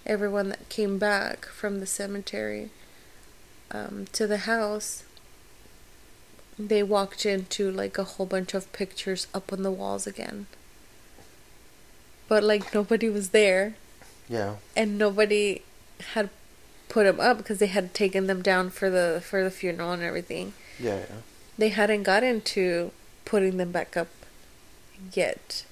everyone 0.05 0.49
that 0.49 0.70
came 0.70 0.97
back 0.99 1.45
from 1.45 1.80
the 1.80 1.86
cemetery 1.88 2.70
um, 3.72 4.05
to 4.14 4.28
the 4.28 4.39
house, 4.39 5.03
they 6.60 6.84
walked 6.84 7.26
into 7.26 7.72
like 7.72 7.97
a 7.97 8.04
whole 8.04 8.26
bunch 8.26 8.54
of 8.54 8.72
pictures 8.74 9.28
up 9.34 9.51
on 9.51 9.64
the 9.64 9.72
walls 9.72 10.06
again. 10.08 10.45
But 12.28 12.43
like 12.43 12.74
nobody 12.74 13.10
was 13.10 13.30
there 13.30 13.76
Yeah. 14.30 14.56
and 14.76 14.97
nobody 14.97 15.62
had 16.14 16.30
put 16.89 17.04
them 17.06 17.20
up 17.20 17.38
because 17.38 17.60
they 17.60 17.68
had 17.68 17.93
taken 17.93 18.28
them 18.28 18.41
down 18.41 18.70
for 18.70 18.89
the 18.89 19.22
for 19.26 19.43
the 19.43 19.51
funeral 19.51 19.91
and 19.91 20.04
everything 20.04 20.54
Yeah. 20.80 20.99
Yeah. 20.99 21.06
they 21.58 21.70
hadn't 21.70 22.04
gotten 22.04 22.41
to 22.41 22.91
putting 23.26 23.58
them 23.58 23.72
back 23.72 23.95
up 23.97 24.10
yet. 25.14 25.66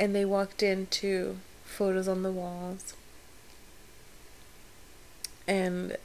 And 0.00 0.14
they 0.14 0.24
walked 0.24 0.62
into 0.62 1.38
photos 1.64 2.06
on 2.08 2.22
the 2.22 2.30
walls. 2.32 2.94
And 5.46 5.96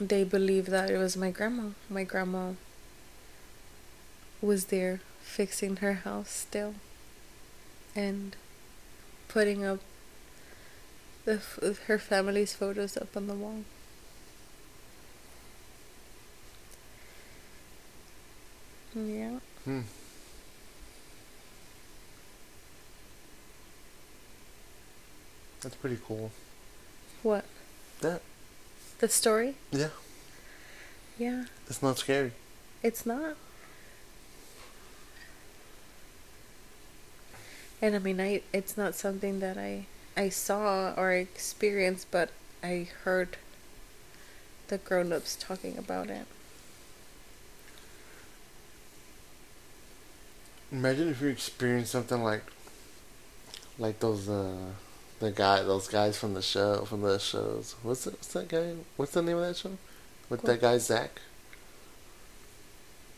they 0.00 0.24
believed 0.24 0.68
that 0.68 0.90
it 0.90 0.98
was 0.98 1.16
my 1.16 1.30
grandma. 1.30 1.70
My 1.88 2.04
grandma 2.04 2.52
was 4.40 4.66
there 4.66 5.00
fixing 5.20 5.76
her 5.76 5.92
house 5.94 6.30
still 6.30 6.74
and 7.94 8.34
putting 9.28 9.64
up 9.64 9.80
the 11.24 11.34
f- 11.34 11.78
her 11.86 11.98
family's 11.98 12.54
photos 12.54 12.96
up 12.96 13.16
on 13.16 13.26
the 13.26 13.34
wall. 13.34 13.62
Yeah. 18.94 19.38
Hmm. 19.64 19.80
That's 25.60 25.74
pretty 25.76 25.98
cool. 26.06 26.30
What? 27.22 27.44
That. 28.00 28.22
The 29.00 29.08
story? 29.08 29.54
Yeah. 29.70 29.88
Yeah. 31.18 31.44
It's 31.66 31.82
not 31.82 31.96
scary. 31.96 32.32
It's 32.82 33.06
not. 33.06 33.34
And 37.80 37.96
I 37.96 37.98
mean, 37.98 38.20
I 38.20 38.42
it's 38.52 38.76
not 38.76 38.94
something 38.94 39.40
that 39.40 39.56
I 39.56 39.86
I 40.18 40.28
saw 40.28 40.92
or 40.98 41.12
experienced, 41.12 42.08
but 42.10 42.28
I 42.62 42.88
heard 43.04 43.38
the 44.68 44.76
grown-ups 44.76 45.36
talking 45.40 45.78
about 45.78 46.10
it. 46.10 46.26
Imagine 50.70 51.08
if 51.08 51.22
you 51.22 51.28
experienced 51.28 51.90
something 51.90 52.22
like, 52.22 52.44
like 53.78 53.98
those 53.98 54.28
uh, 54.28 54.54
the 55.20 55.30
guy, 55.30 55.62
those 55.62 55.86
guys 55.86 56.18
from 56.18 56.34
the 56.34 56.42
show, 56.42 56.84
from 56.86 57.02
the 57.02 57.18
shows. 57.18 57.76
What's 57.82 58.06
it, 58.06 58.14
what's 58.14 58.32
that 58.32 58.48
guy? 58.48 58.72
What's 58.96 59.12
the 59.12 59.22
name 59.22 59.36
of 59.36 59.46
that 59.46 59.56
show? 59.56 59.76
With 60.28 60.42
that 60.42 60.60
guy 60.60 60.78
Zak. 60.78 61.20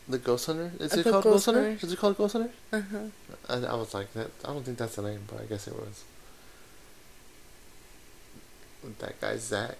The 0.07 0.17
Ghost 0.17 0.47
Hunter? 0.47 0.73
Is 0.79 0.93
it 0.93 1.03
called 1.03 1.23
Ghost 1.23 1.23
Ghost 1.23 1.45
Hunter? 1.45 1.61
Hunter. 1.61 1.85
Is 1.85 1.93
it 1.93 1.99
called 1.99 2.17
Ghost 2.17 2.33
Hunter? 2.33 2.51
Uh 2.73 2.81
huh. 2.91 2.97
I, 3.47 3.53
I 3.71 3.75
was 3.75 3.93
like 3.93 4.11
that. 4.13 4.31
I 4.43 4.49
don't 4.49 4.63
think 4.63 4.77
that's 4.77 4.97
the 4.97 5.01
name, 5.01 5.21
but 5.27 5.41
I 5.41 5.45
guess 5.45 5.65
it 5.65 5.73
was. 5.73 6.03
With 8.83 8.99
that 8.99 9.19
guy 9.21 9.37
Zak. 9.37 9.77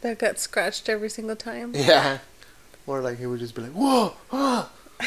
That 0.00 0.18
got 0.18 0.38
scratched 0.38 0.88
every 0.88 1.10
single 1.10 1.36
time. 1.36 1.74
Yeah. 1.74 2.18
Or 2.86 3.02
like 3.02 3.18
he 3.18 3.26
would 3.26 3.40
just 3.40 3.54
be 3.54 3.60
like, 3.60 3.72
"Whoa, 3.72 4.14
ah, 4.32 4.70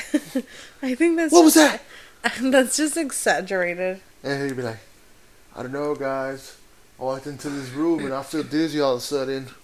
I 0.84 0.94
think 0.94 1.18
that's 1.18 1.34
what 1.34 1.44
was 1.44 1.56
just, 1.56 1.82
that?" 2.22 2.34
that's 2.52 2.78
just 2.78 2.96
exaggerated. 2.96 4.00
And 4.24 4.48
he'd 4.48 4.56
be 4.56 4.62
like, 4.62 4.78
"I 5.56 5.64
don't 5.64 5.72
know, 5.72 5.96
guys. 5.96 6.58
I 7.00 7.04
walked 7.04 7.28
into 7.28 7.50
this 7.50 7.70
room 7.72 8.06
and 8.06 8.14
I 8.14 8.24
feel 8.24 8.44
dizzy 8.44 8.80
all 8.80 8.94
of 8.94 9.00
a 9.00 9.02
sudden." 9.02 9.50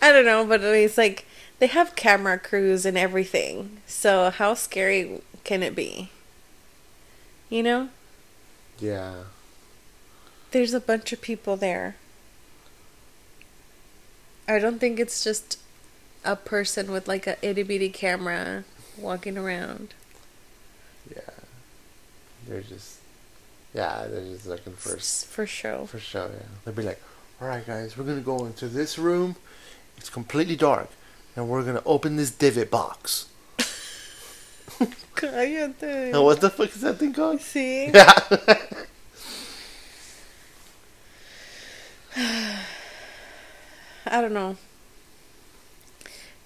I 0.00 0.12
don't 0.12 0.24
know, 0.24 0.44
but 0.46 0.62
it's 0.62 0.96
like 0.96 1.26
they 1.58 1.66
have 1.66 1.96
camera 1.96 2.38
crews 2.38 2.86
and 2.86 2.96
everything. 2.96 3.80
So 3.86 4.30
how 4.30 4.54
scary 4.54 5.20
can 5.44 5.62
it 5.62 5.74
be? 5.74 6.10
You 7.50 7.62
know, 7.62 7.88
Yeah. 8.78 9.24
there's 10.50 10.74
a 10.74 10.80
bunch 10.80 11.12
of 11.12 11.20
people 11.20 11.56
there. 11.56 11.96
I 14.46 14.58
don't 14.58 14.78
think 14.78 14.98
it's 15.00 15.22
just 15.24 15.58
a 16.24 16.36
person 16.36 16.90
with 16.90 17.08
like 17.08 17.26
a 17.26 17.36
itty 17.46 17.62
bitty 17.62 17.90
camera 17.90 18.64
walking 18.96 19.36
around. 19.36 19.94
Yeah. 22.48 22.54
They're 22.54 22.62
just. 22.62 22.98
Yeah, 23.74 24.06
they're 24.08 24.24
just 24.24 24.46
looking 24.46 24.72
for 24.72 24.96
for 24.96 25.46
show. 25.46 25.86
for 25.86 25.98
sure. 25.98 26.30
Yeah. 26.32 26.46
They'd 26.64 26.74
be 26.74 26.82
like, 26.82 27.00
"All 27.40 27.48
right, 27.48 27.66
guys, 27.66 27.96
we're 27.96 28.04
gonna 28.04 28.20
go 28.20 28.46
into 28.46 28.66
this 28.66 28.98
room. 28.98 29.36
It's 29.98 30.08
completely 30.08 30.56
dark, 30.56 30.88
and 31.36 31.48
we're 31.48 31.62
gonna 31.62 31.82
open 31.84 32.16
this 32.16 32.30
divot 32.30 32.70
box." 32.70 33.26
Cállate. 35.14 36.22
What 36.22 36.40
the 36.40 36.50
fuck 36.50 36.74
is 36.74 36.80
that 36.80 36.98
thing 36.98 37.12
called? 37.12 37.40
Sí. 37.40 37.92
I 44.06 44.20
don't 44.20 44.32
know. 44.32 44.56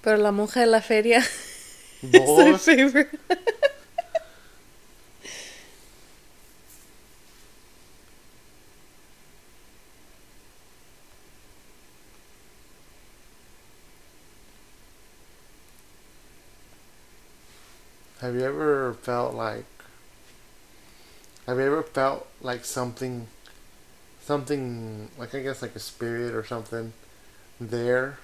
Pero 0.02 0.18
la 0.18 0.32
monja 0.32 0.60
de 0.60 0.66
la 0.66 0.80
feria 0.80 1.18
is 2.02 2.12
my 2.12 2.58
favorite. 2.58 3.08
Have 18.32 18.40
you 18.40 18.46
ever 18.46 18.94
felt 18.94 19.34
like 19.34 19.66
Have 21.46 21.58
you 21.58 21.64
ever 21.64 21.82
felt 21.82 22.26
like 22.40 22.64
something 22.64 23.26
something 24.22 25.10
like 25.18 25.34
I 25.34 25.42
guess 25.42 25.60
like 25.60 25.76
a 25.76 25.78
spirit 25.78 26.34
or 26.34 26.42
something 26.42 26.94
there 27.60 28.20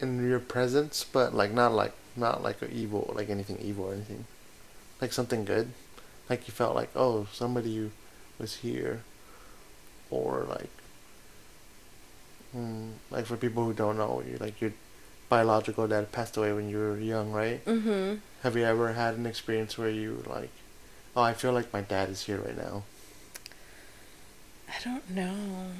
in 0.00 0.28
your 0.28 0.38
presence 0.38 1.02
but 1.02 1.32
like 1.32 1.50
not 1.50 1.72
like 1.72 1.94
not 2.14 2.42
like 2.42 2.60
a 2.60 2.70
evil 2.70 3.10
like 3.16 3.30
anything 3.30 3.56
evil 3.62 3.86
or 3.86 3.94
anything. 3.94 4.26
Like 5.00 5.14
something 5.14 5.46
good. 5.46 5.70
Like 6.28 6.46
you 6.46 6.52
felt 6.52 6.74
like 6.74 6.90
oh 6.94 7.26
somebody 7.32 7.90
was 8.38 8.56
here 8.56 9.00
or 10.10 10.44
like 10.46 10.74
mm, 12.54 12.90
like 13.10 13.24
for 13.24 13.38
people 13.38 13.64
who 13.64 13.72
don't 13.72 13.96
know 13.96 14.22
you 14.28 14.36
like 14.36 14.60
your 14.60 14.74
biological 15.34 15.88
dad 15.88 16.12
passed 16.12 16.36
away 16.36 16.52
when 16.52 16.68
you 16.68 16.78
were 16.78 16.96
young, 16.96 17.32
right? 17.32 17.64
Mm-hmm. 17.64 18.18
Have 18.44 18.56
you 18.56 18.62
ever 18.62 18.92
had 18.92 19.14
an 19.14 19.26
experience 19.26 19.76
where 19.76 19.90
you 19.90 20.22
were 20.22 20.32
like, 20.32 20.50
oh, 21.16 21.22
I 21.22 21.32
feel 21.32 21.50
like 21.52 21.72
my 21.72 21.80
dad 21.80 22.08
is 22.08 22.26
here 22.26 22.38
right 22.38 22.56
now? 22.56 22.84
I 24.68 24.74
don't 24.84 25.10
know. 25.10 25.72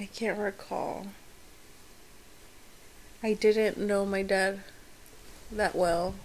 I 0.00 0.06
can't 0.06 0.36
recall. 0.36 1.06
I 3.22 3.34
didn't 3.34 3.78
know 3.78 4.04
my 4.04 4.24
dad 4.24 4.58
that 5.52 5.76
well. 5.76 6.16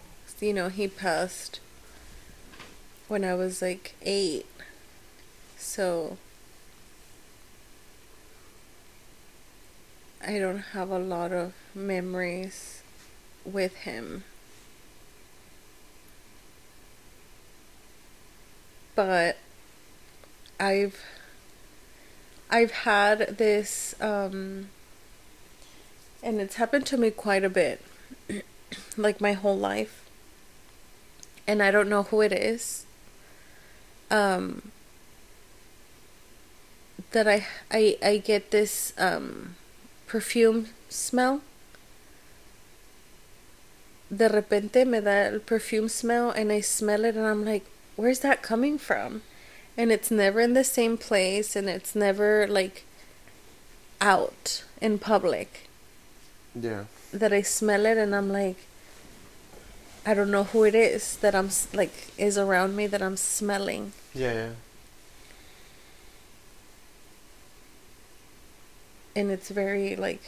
You 0.41 0.53
know, 0.53 0.69
he 0.69 0.87
passed 0.87 1.59
when 3.07 3.23
I 3.23 3.35
was 3.35 3.61
like 3.61 3.93
eight. 4.01 4.47
So 5.55 6.17
I 10.25 10.39
don't 10.39 10.59
have 10.59 10.89
a 10.89 10.99
lot 10.99 11.31
of 11.31 11.53
memories 11.75 12.81
with 13.45 13.75
him. 13.77 14.23
But 18.95 19.37
I've 20.59 20.99
I've 22.49 22.71
had 22.71 23.37
this 23.37 23.93
um 24.01 24.69
and 26.23 26.41
it's 26.41 26.55
happened 26.55 26.85
to 26.87 26.97
me 26.97 27.11
quite 27.11 27.43
a 27.43 27.49
bit 27.49 27.81
like 28.97 29.21
my 29.21 29.33
whole 29.33 29.57
life 29.57 30.03
and 31.45 31.61
I 31.61 31.69
don't 31.69 31.89
know 31.89 32.03
who 32.03 32.21
it 32.21 32.31
is 32.31 32.85
um 34.09 34.71
that 37.11 37.27
I 37.27 37.45
I 37.69 37.97
I 38.01 38.17
get 38.17 38.51
this 38.51 38.93
um 38.97 39.55
perfume 40.07 40.67
smell 40.89 41.41
de 44.09 44.27
repente 44.29 44.85
me 44.85 45.01
da 45.01 45.25
el 45.27 45.39
perfume 45.39 45.89
smell 45.89 46.31
and 46.31 46.51
I 46.51 46.61
smell 46.61 47.03
it 47.05 47.15
and 47.15 47.25
I'm 47.25 47.43
like 47.43 47.65
where's 47.97 48.19
that 48.19 48.41
coming 48.41 48.77
from 48.77 49.21
and 49.75 49.91
it's 49.91 50.09
never 50.09 50.39
in 50.39 50.53
the 50.53 50.63
same 50.63 50.97
place 50.97 51.55
and 51.55 51.67
it's 51.69 51.93
never 51.95 52.47
like 52.47 52.83
out 53.99 54.63
in 54.81 54.97
public 54.99 55.67
Yeah. 56.55 56.85
that 57.11 57.33
I 57.33 57.41
smell 57.41 57.85
it 57.85 57.97
and 57.97 58.15
I'm 58.15 58.31
like 58.31 58.57
I 60.05 60.13
don't 60.13 60.31
know 60.31 60.45
who 60.45 60.63
it 60.63 60.73
is 60.73 61.17
that 61.17 61.35
I'm 61.35 61.49
like 61.73 62.13
is 62.17 62.37
around 62.37 62.75
me 62.77 62.87
that 62.87 63.01
I'm 63.01 63.17
smelling 63.17 63.91
Yeah, 64.13 64.33
yeah. 64.33 64.49
And 69.17 69.31
it's 69.31 69.49
very 69.49 69.95
like 69.95 70.21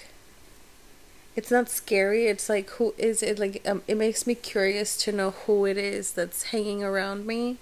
it's 1.36 1.52
not 1.52 1.70
scary 1.70 2.26
it's 2.26 2.50
like 2.50 2.68
who 2.72 2.94
is 2.98 3.22
it 3.22 3.38
like 3.38 3.62
um, 3.68 3.84
it 3.88 3.96
makes 3.96 4.26
me 4.26 4.34
curious 4.34 4.98
to 4.98 5.12
know 5.12 5.30
who 5.46 5.66
it 5.66 5.78
is 5.78 6.12
that's 6.12 6.44
hanging 6.52 6.84
around 6.84 7.26
me 7.28 7.58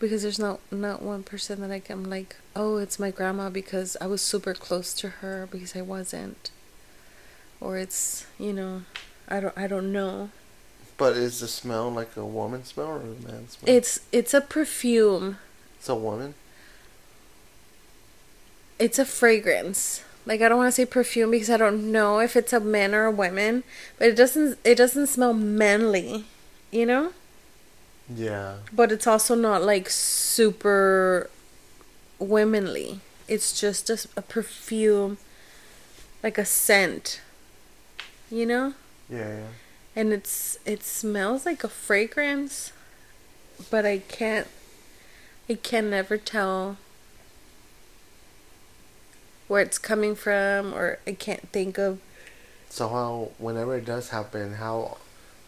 because 0.00 0.22
there's 0.22 0.38
not 0.40 0.58
not 0.72 1.00
one 1.02 1.22
person 1.22 1.60
that 1.60 1.70
I 1.70 1.78
can 1.78 2.10
like 2.10 2.36
oh 2.56 2.76
it's 2.78 2.98
my 2.98 3.10
grandma 3.12 3.48
because 3.48 3.96
I 4.00 4.06
was 4.08 4.20
super 4.20 4.54
close 4.54 4.92
to 4.94 5.08
her 5.20 5.48
because 5.50 5.76
I 5.76 5.82
wasn't 5.82 6.50
or 7.60 7.78
it's 7.78 8.26
you 8.38 8.52
know 8.52 8.82
I 9.28 9.38
don't 9.40 9.56
I 9.56 9.68
don't 9.68 9.92
know 9.92 10.30
But 10.96 11.16
is 11.16 11.38
the 11.40 11.48
smell 11.48 11.90
like 11.90 12.16
a 12.16 12.26
woman 12.26 12.64
smell 12.64 12.88
or 12.88 13.00
a 13.00 13.04
man 13.04 13.48
smell? 13.48 13.74
it's 13.76 14.00
it's 14.10 14.34
a 14.34 14.40
perfume 14.40 15.38
It's 15.78 15.88
a 15.88 15.94
woman? 15.94 16.34
it's 18.80 18.98
a 18.98 19.04
fragrance. 19.04 20.04
Like 20.28 20.42
I 20.42 20.48
don't 20.50 20.58
want 20.58 20.68
to 20.68 20.72
say 20.72 20.84
perfume 20.84 21.30
because 21.30 21.48
I 21.48 21.56
don't 21.56 21.90
know 21.90 22.20
if 22.20 22.36
it's 22.36 22.52
a 22.52 22.60
man 22.60 22.94
or 22.94 23.06
a 23.06 23.10
woman, 23.10 23.64
but 23.98 24.08
it 24.08 24.14
doesn't 24.14 24.58
it 24.62 24.74
doesn't 24.74 25.06
smell 25.06 25.32
manly, 25.32 26.26
you 26.70 26.84
know? 26.84 27.12
Yeah. 28.14 28.56
But 28.70 28.92
it's 28.92 29.06
also 29.06 29.34
not 29.34 29.62
like 29.62 29.88
super 29.88 31.30
womanly. 32.18 33.00
It's 33.26 33.58
just 33.58 33.88
a, 33.88 34.06
a 34.18 34.22
perfume 34.22 35.16
like 36.22 36.36
a 36.36 36.44
scent. 36.44 37.22
You 38.30 38.44
know? 38.44 38.74
Yeah, 39.08 39.38
yeah. 39.38 39.46
And 39.96 40.12
it's 40.12 40.58
it 40.66 40.82
smells 40.82 41.46
like 41.46 41.64
a 41.64 41.70
fragrance, 41.70 42.72
but 43.70 43.86
I 43.86 44.00
can't 44.00 44.48
I 45.48 45.54
can 45.54 45.88
never 45.88 46.18
tell 46.18 46.76
where 49.48 49.62
it's 49.62 49.78
coming 49.78 50.14
from 50.14 50.72
or 50.74 50.98
I 51.06 51.12
can't 51.12 51.48
think 51.50 51.78
of 51.78 51.98
So 52.70 52.88
how 52.88 53.32
whenever 53.38 53.76
it 53.76 53.84
does 53.84 54.10
happen, 54.10 54.54
how 54.54 54.98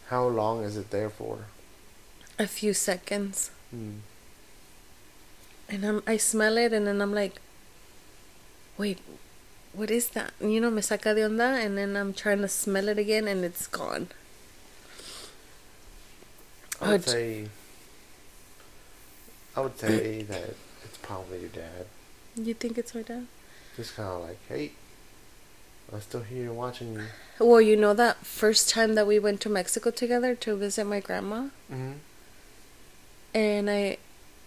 how 0.08 0.26
long 0.26 0.64
is 0.64 0.76
it 0.76 0.90
there 0.90 1.10
for? 1.10 1.46
a 2.38 2.46
few 2.46 2.72
seconds 2.72 3.50
Hmm. 3.70 3.98
and 5.68 5.84
I'm 5.84 6.02
I 6.06 6.16
smell 6.16 6.56
it 6.56 6.72
and 6.72 6.86
then 6.86 7.00
I'm 7.02 7.12
like 7.14 7.40
wait, 8.78 8.98
what 9.74 9.90
is 9.90 10.08
that? 10.16 10.32
You 10.40 10.58
know, 10.60 10.70
me 10.70 10.80
saca 10.80 11.14
de 11.14 11.20
onda, 11.20 11.62
and 11.64 11.76
then 11.76 11.96
I'm 11.96 12.14
trying 12.14 12.40
to 12.40 12.48
smell 12.48 12.88
it 12.88 12.98
again, 12.98 13.28
and 13.28 13.44
it's 13.44 13.66
gone. 13.66 14.08
I 16.80 16.92
would 16.92 17.04
say. 17.04 17.48
I 19.54 19.60
would 19.60 19.78
say 19.78 20.22
that 20.22 20.54
it's 20.84 20.96
probably 21.02 21.40
your 21.40 21.50
dad. 21.50 21.86
You 22.36 22.54
think 22.54 22.78
it's 22.78 22.94
my 22.94 23.02
dad? 23.02 23.26
Just 23.76 23.96
kind 23.96 24.08
of 24.08 24.22
like, 24.28 24.38
hey, 24.48 24.72
I'm 25.92 26.00
still 26.00 26.22
here 26.22 26.52
watching 26.52 26.94
you. 26.94 27.04
Well, 27.38 27.60
you 27.60 27.76
know 27.76 27.94
that 27.94 28.18
first 28.26 28.68
time 28.68 28.94
that 28.94 29.06
we 29.06 29.18
went 29.18 29.40
to 29.42 29.48
Mexico 29.48 29.90
together 29.90 30.34
to 30.36 30.56
visit 30.56 30.84
my 30.84 31.00
grandma, 31.00 31.48
Mm-hmm. 31.72 31.92
and 33.34 33.70
I, 33.70 33.96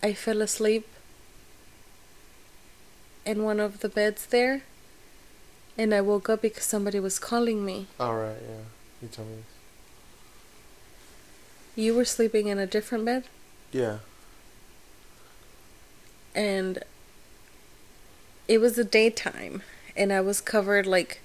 I 0.02 0.14
fell 0.14 0.42
asleep 0.42 0.88
in 3.26 3.44
one 3.44 3.60
of 3.60 3.80
the 3.80 3.90
beds 3.90 4.26
there, 4.28 4.62
and 5.78 5.94
I 5.94 6.02
woke 6.02 6.30
up 6.30 6.42
because 6.42 6.66
somebody 6.66 7.00
was 7.00 7.18
calling 7.20 7.66
me. 7.66 7.88
All 8.00 8.16
right, 8.16 8.38
yeah. 8.48 8.64
You 9.02 9.08
told 9.08 9.30
me. 9.30 9.38
You 11.76 11.96
were 11.96 12.06
sleeping 12.06 12.48
in 12.48 12.60
a 12.60 12.68
different 12.68 13.06
bed, 13.06 13.24
Yeah. 13.72 13.98
and 16.36 16.84
it 18.48 18.60
was 18.60 18.76
the 18.76 18.84
daytime, 18.84 19.64
and 19.96 20.12
I 20.12 20.22
was 20.22 20.42
covered 20.42 20.86
like 20.86 21.22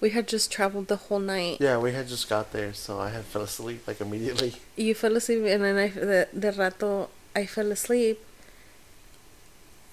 we 0.00 0.10
had 0.10 0.28
just 0.28 0.50
traveled 0.52 0.88
the 0.88 0.96
whole 0.96 1.18
night. 1.18 1.58
Yeah, 1.60 1.78
we 1.78 1.92
had 1.92 2.08
just 2.08 2.28
got 2.28 2.52
there, 2.52 2.72
so 2.72 2.98
I 2.98 3.10
had 3.10 3.24
fell 3.24 3.42
asleep 3.42 3.86
like 3.86 4.00
immediately. 4.00 4.54
You 4.76 4.94
fell 4.94 5.16
asleep, 5.16 5.44
and 5.46 5.64
then 5.64 5.76
I 5.76 5.88
the, 5.88 6.28
the 6.32 6.52
rato 6.52 7.08
I 7.34 7.46
fell 7.46 7.72
asleep, 7.72 8.20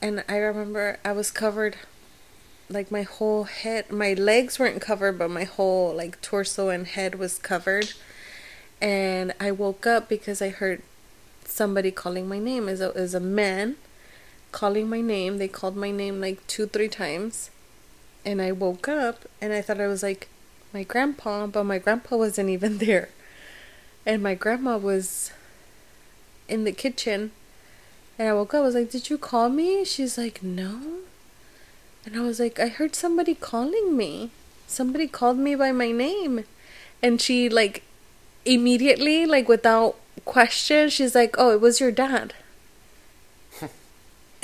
and 0.02 0.24
I 0.30 0.38
remember 0.38 1.00
I 1.04 1.12
was 1.12 1.32
covered, 1.32 1.78
like 2.70 2.92
my 2.92 3.02
whole 3.04 3.46
head, 3.46 3.92
my 3.92 4.14
legs 4.14 4.60
weren't 4.60 4.82
covered, 4.82 5.18
but 5.18 5.30
my 5.30 5.44
whole 5.44 5.94
like 5.94 6.22
torso 6.22 6.70
and 6.70 6.86
head 6.88 7.16
was 7.16 7.38
covered, 7.40 7.94
and 8.80 9.34
I 9.40 9.52
woke 9.52 9.88
up 9.88 10.08
because 10.08 10.42
I 10.42 10.50
heard 10.50 10.82
somebody 11.46 11.92
calling 11.92 12.28
my 12.28 12.40
name. 12.40 12.70
Is 12.70 12.82
a 12.82 12.92
is 12.92 13.16
a 13.16 13.20
man 13.20 13.78
calling 14.56 14.90
my 14.90 15.02
name. 15.02 15.38
They 15.38 15.50
called 15.50 15.76
my 15.76 15.92
name 15.92 16.22
like 16.22 16.40
two 16.48 16.66
three 16.66 16.88
times, 16.88 17.50
and 18.24 18.42
I 18.42 18.54
woke 18.54 18.88
up 18.88 19.26
and 19.42 19.52
I 19.52 19.62
thought 19.62 19.82
I 19.82 19.88
was 19.88 20.02
like 20.02 20.30
my 20.74 20.84
grandpa, 20.84 21.46
but 21.48 21.66
my 21.66 21.78
grandpa 21.78 22.16
wasn't 22.24 22.50
even 22.50 22.78
there. 22.78 23.10
And 24.06 24.24
my 24.24 24.34
grandma 24.34 24.78
was 24.78 25.32
in 26.48 26.64
the 26.64 26.72
kitchen. 26.72 27.32
And 28.18 28.30
I 28.30 28.34
woke 28.34 28.54
up 28.54 28.62
I 28.62 28.64
was 28.68 28.76
like 28.76 28.92
did 28.92 29.10
you 29.10 29.18
call 29.18 29.50
me? 29.50 29.84
She's 29.84 30.18
like 30.18 30.42
no. 30.42 31.02
And 32.06 32.16
I 32.16 32.22
was 32.22 32.40
like 32.40 32.58
I 32.58 32.70
heard 32.70 32.96
somebody 32.96 33.36
calling 33.36 33.98
me. 33.98 34.32
Somebody 34.68 35.08
called 35.08 35.38
me 35.38 35.56
by 35.56 35.74
my 35.74 35.92
name. 35.92 36.46
And 37.04 37.20
she 37.20 37.50
like 37.50 37.84
immediately 38.46 39.26
like 39.26 39.50
without 39.50 39.98
question 40.24 40.88
she's 40.88 41.14
like 41.14 41.36
oh 41.38 41.52
it 41.52 41.60
was 41.60 41.80
your 41.80 41.92
dad 41.92 42.34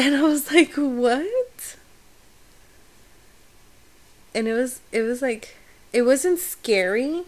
and 0.01 0.15
I 0.15 0.21
was 0.23 0.51
like 0.51 0.73
what 0.75 1.75
and 4.33 4.47
it 4.47 4.53
was 4.53 4.81
it 4.91 5.01
was 5.01 5.21
like 5.21 5.57
it 5.93 6.03
wasn't 6.03 6.39
scary 6.39 7.23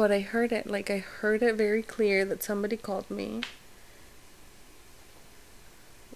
but 0.00 0.10
I 0.10 0.20
heard 0.20 0.50
it. 0.50 0.66
Like 0.66 0.90
I 0.90 0.96
heard 0.96 1.42
it 1.42 1.56
very 1.56 1.82
clear 1.82 2.24
that 2.24 2.42
somebody 2.42 2.78
called 2.78 3.10
me. 3.10 3.42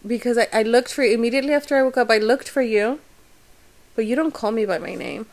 Because 0.06 0.38
I, 0.38 0.48
I 0.54 0.62
looked 0.62 0.90
for 0.90 1.04
you 1.04 1.12
immediately 1.12 1.52
after 1.52 1.76
I 1.76 1.82
woke 1.82 1.98
up, 1.98 2.10
I 2.10 2.16
looked 2.16 2.48
for 2.48 2.62
you. 2.62 3.00
But 3.94 4.06
you 4.06 4.16
don't 4.16 4.32
call 4.32 4.52
me 4.52 4.64
by 4.64 4.78
my 4.78 4.94
name. 4.94 5.26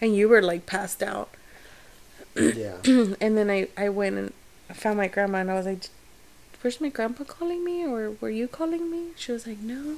And 0.00 0.16
you 0.16 0.28
were 0.28 0.42
like 0.42 0.66
passed 0.66 1.04
out. 1.04 1.30
yeah. 2.34 2.78
and 2.84 3.38
then 3.38 3.48
I, 3.48 3.68
I 3.76 3.90
went 3.90 4.16
and 4.16 4.32
found 4.72 4.96
my 4.98 5.08
grandma 5.08 5.38
and 5.38 5.50
I 5.50 5.54
was 5.54 5.66
like, 5.66 5.84
Where's 6.60 6.80
my 6.80 6.88
grandpa 6.88 7.24
calling 7.24 7.64
me? 7.64 7.84
Or 7.84 8.12
were 8.20 8.30
you 8.30 8.46
calling 8.48 8.90
me? 8.90 9.08
She 9.16 9.32
was 9.32 9.46
like, 9.46 9.58
No. 9.58 9.96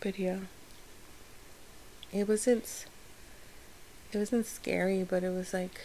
But 0.00 0.18
yeah. 0.18 0.40
It 2.12 2.28
wasn't 2.28 2.86
it 4.12 4.18
wasn't 4.18 4.46
scary, 4.46 5.02
but 5.02 5.24
it 5.24 5.30
was 5.30 5.54
like 5.54 5.80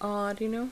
odd, 0.00 0.40
you 0.40 0.48
know? 0.48 0.70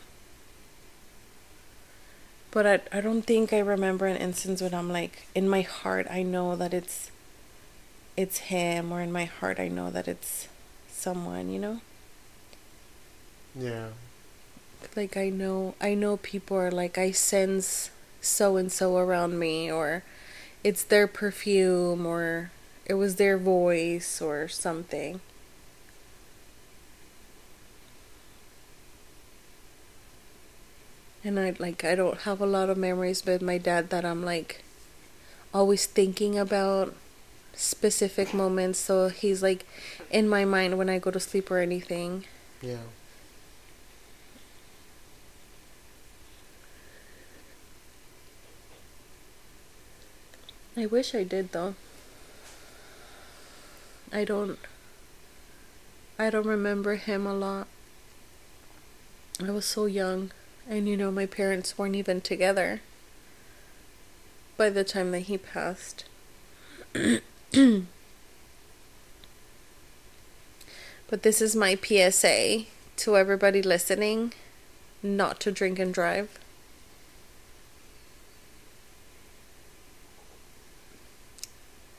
But 2.51 2.67
I 2.67 2.81
I 2.99 3.01
don't 3.01 3.23
think 3.23 3.53
I 3.53 3.59
remember 3.61 4.07
an 4.07 4.17
instance 4.17 4.61
when 4.61 4.75
I'm 4.75 4.91
like 4.91 5.27
in 5.35 5.49
my 5.49 5.63
heart 5.63 6.07
I 6.11 6.23
know 6.23 6.57
that 6.57 6.75
it's 6.75 7.11
it's 8.17 8.39
him 8.53 8.93
or 8.93 9.01
in 9.01 9.13
my 9.13 9.25
heart 9.25 9.59
I 9.61 9.69
know 9.69 9.91
that 9.91 10.09
it's 10.09 10.49
someone, 10.89 11.51
you 11.51 11.59
know? 11.59 11.81
Yeah. 13.55 13.89
Like 14.97 15.17
I 15.17 15.29
know 15.31 15.75
I 15.81 15.95
know 15.95 16.17
people 16.17 16.57
are 16.57 16.71
like 16.71 16.99
I 16.99 17.11
sense 17.13 17.91
so 18.21 18.57
and 18.57 18.71
so 18.71 18.97
around 18.97 19.39
me 19.39 19.71
or 19.71 20.03
it's 20.65 20.83
their 20.85 21.07
perfume 21.07 22.05
or 22.07 22.51
it 22.87 22.95
was 22.95 23.17
their 23.17 23.39
voice 23.39 24.21
or 24.21 24.49
something. 24.49 25.21
And 31.23 31.39
I 31.39 31.55
like 31.59 31.85
I 31.85 31.95
don't 31.95 32.19
have 32.23 32.41
a 32.41 32.47
lot 32.47 32.71
of 32.71 32.77
memories 32.79 33.25
with 33.25 33.43
my 33.43 33.59
dad 33.59 33.91
that 33.91 34.05
I'm 34.05 34.25
like 34.25 34.63
always 35.53 35.87
thinking 35.87 36.39
about 36.39 36.95
specific 37.55 38.33
moments 38.33 38.79
so 38.79 39.09
he's 39.09 39.43
like 39.43 39.67
in 40.11 40.29
my 40.29 40.45
mind 40.45 40.79
when 40.79 40.89
I 40.89 40.99
go 40.99 41.11
to 41.11 41.21
sleep 41.21 41.51
or 41.51 41.59
anything. 41.59 42.25
Yeah. 42.63 42.85
I 50.81 50.87
wish 50.87 51.15
I 51.15 51.25
did 51.25 51.53
though. 51.53 51.75
I 54.11 54.25
don't 54.25 54.59
I 56.19 56.31
don't 56.31 56.47
remember 56.47 56.95
him 56.95 57.27
a 57.27 57.35
lot. 57.35 57.69
I 59.39 59.51
was 59.51 59.67
so 59.67 59.85
young 59.85 60.31
and 60.67 60.89
you 60.89 60.97
know 60.97 61.11
my 61.11 61.27
parents 61.27 61.77
weren't 61.77 61.97
even 61.97 62.23
together 62.23 62.81
by 64.57 64.71
the 64.71 64.83
time 64.83 65.11
that 65.11 65.29
he 65.29 65.37
passed. 65.37 66.07
but 66.95 67.23
this 71.11 71.43
is 71.43 71.55
my 71.55 71.75
PSA 71.75 72.65
to 72.97 73.19
everybody 73.19 73.61
listening 73.61 74.33
not 75.03 75.41
to 75.41 75.53
drink 75.53 75.79
and 75.79 75.93
drive. 75.93 76.39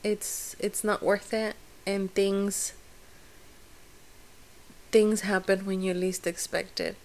It's 0.04 0.56
it's 0.58 0.82
not 0.84 1.02
worth 1.02 1.32
it 1.32 1.54
and 1.86 2.12
things 2.14 2.72
things 4.90 5.22
happen 5.22 5.64
when 5.64 5.82
you 5.82 5.94
least 5.94 6.26
expect 6.26 6.80
it. 6.80 6.96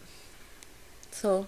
So 1.11 1.47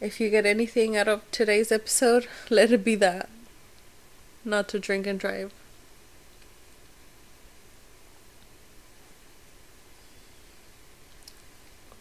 if 0.00 0.20
you 0.20 0.28
get 0.30 0.46
anything 0.46 0.96
out 0.96 1.08
of 1.08 1.22
today's 1.30 1.72
episode 1.72 2.28
let 2.50 2.70
it 2.72 2.84
be 2.84 2.94
that. 2.96 3.28
Not 4.44 4.68
to 4.68 4.78
drink 4.78 5.06
and 5.06 5.18
drive. 5.18 5.52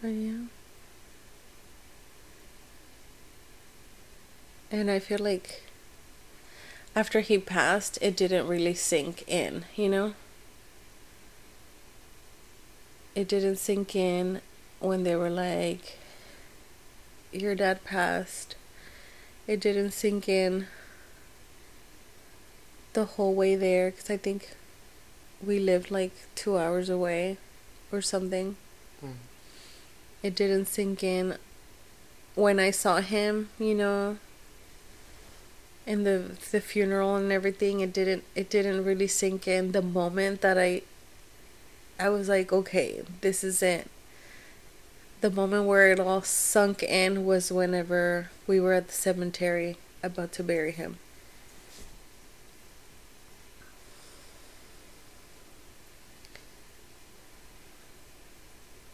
Yeah. 0.03 0.45
And 4.71 4.91
i 4.91 4.99
feel 4.99 5.19
like 5.19 5.64
after 6.95 7.19
he 7.19 7.37
passed, 7.37 7.99
it 8.01 8.15
didn't 8.15 8.47
really 8.47 8.73
sink 8.73 9.23
in, 9.27 9.65
you 9.75 9.89
know? 9.89 10.13
It 13.13 13.27
didn't 13.27 13.57
sink 13.57 13.95
in 13.95 14.41
when 14.79 15.03
they 15.03 15.15
were 15.15 15.29
like, 15.29 15.97
your 17.31 17.55
dad 17.55 17.83
passed. 17.83 18.55
It 19.47 19.59
didn't 19.59 19.91
sink 19.91 20.29
in 20.29 20.67
the 22.93 23.05
whole 23.05 23.33
way 23.33 23.55
there 23.55 23.91
because 23.91 24.09
I 24.09 24.17
think 24.17 24.55
we 25.45 25.59
lived 25.59 25.91
like 25.91 26.13
two 26.33 26.57
hours 26.57 26.89
away 26.89 27.37
or 27.91 28.01
something. 28.01 28.55
Mm. 29.03 29.13
It 30.23 30.35
didn't 30.35 30.65
sink 30.65 31.03
in 31.03 31.37
when 32.35 32.59
I 32.59 32.71
saw 32.71 33.01
him, 33.01 33.49
you 33.59 33.75
know, 33.75 34.17
in 35.85 36.03
the 36.03 36.35
the 36.51 36.61
funeral 36.61 37.15
and 37.15 37.31
everything 37.31 37.79
it 37.79 37.93
didn't 37.93 38.23
it 38.35 38.49
didn't 38.49 38.83
really 38.83 39.07
sink 39.07 39.47
in 39.47 39.71
the 39.71 39.81
moment 39.81 40.41
that 40.41 40.57
i 40.57 40.81
i 41.99 42.09
was 42.09 42.27
like 42.27 42.51
okay 42.51 43.01
this 43.21 43.43
is 43.43 43.61
it 43.61 43.89
the 45.21 45.31
moment 45.31 45.65
where 45.65 45.91
it 45.91 45.99
all 45.99 46.21
sunk 46.21 46.83
in 46.83 47.25
was 47.25 47.51
whenever 47.51 48.29
we 48.45 48.59
were 48.59 48.73
at 48.73 48.87
the 48.87 48.93
cemetery 48.93 49.75
about 50.03 50.31
to 50.33 50.43
bury 50.43 50.71
him. 50.71 50.97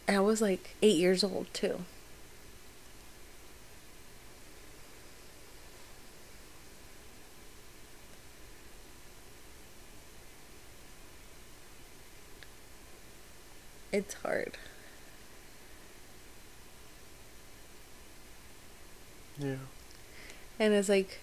I 0.08 0.20
was 0.20 0.40
like 0.40 0.74
eight 0.82 0.96
years 0.96 1.22
old 1.22 1.46
too. 1.52 1.84
It's 13.92 14.14
hard. 14.14 14.58
Yeah. 19.38 19.56
And 20.58 20.74
it's 20.74 20.88
like 20.88 21.18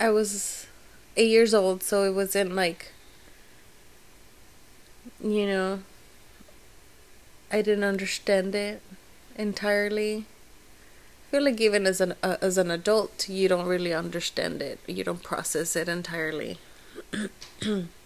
I 0.00 0.10
was 0.10 0.66
eight 1.16 1.28
years 1.30 1.54
old, 1.54 1.82
so 1.82 2.02
it 2.04 2.12
wasn't 2.14 2.54
like 2.54 2.92
you 5.22 5.46
know 5.46 5.80
I 7.52 7.60
didn't 7.60 7.84
understand 7.84 8.54
it 8.54 8.80
entirely. 9.36 10.24
I 11.28 11.30
feel 11.30 11.42
like 11.44 11.60
even 11.60 11.86
as 11.86 12.00
an 12.00 12.14
uh, 12.22 12.36
as 12.40 12.58
an 12.58 12.70
adult, 12.70 13.28
you 13.28 13.48
don't 13.48 13.66
really 13.66 13.92
understand 13.94 14.62
it. 14.62 14.78
You 14.86 15.04
don't 15.04 15.22
process 15.22 15.76
it 15.76 15.88
entirely. 15.88 16.58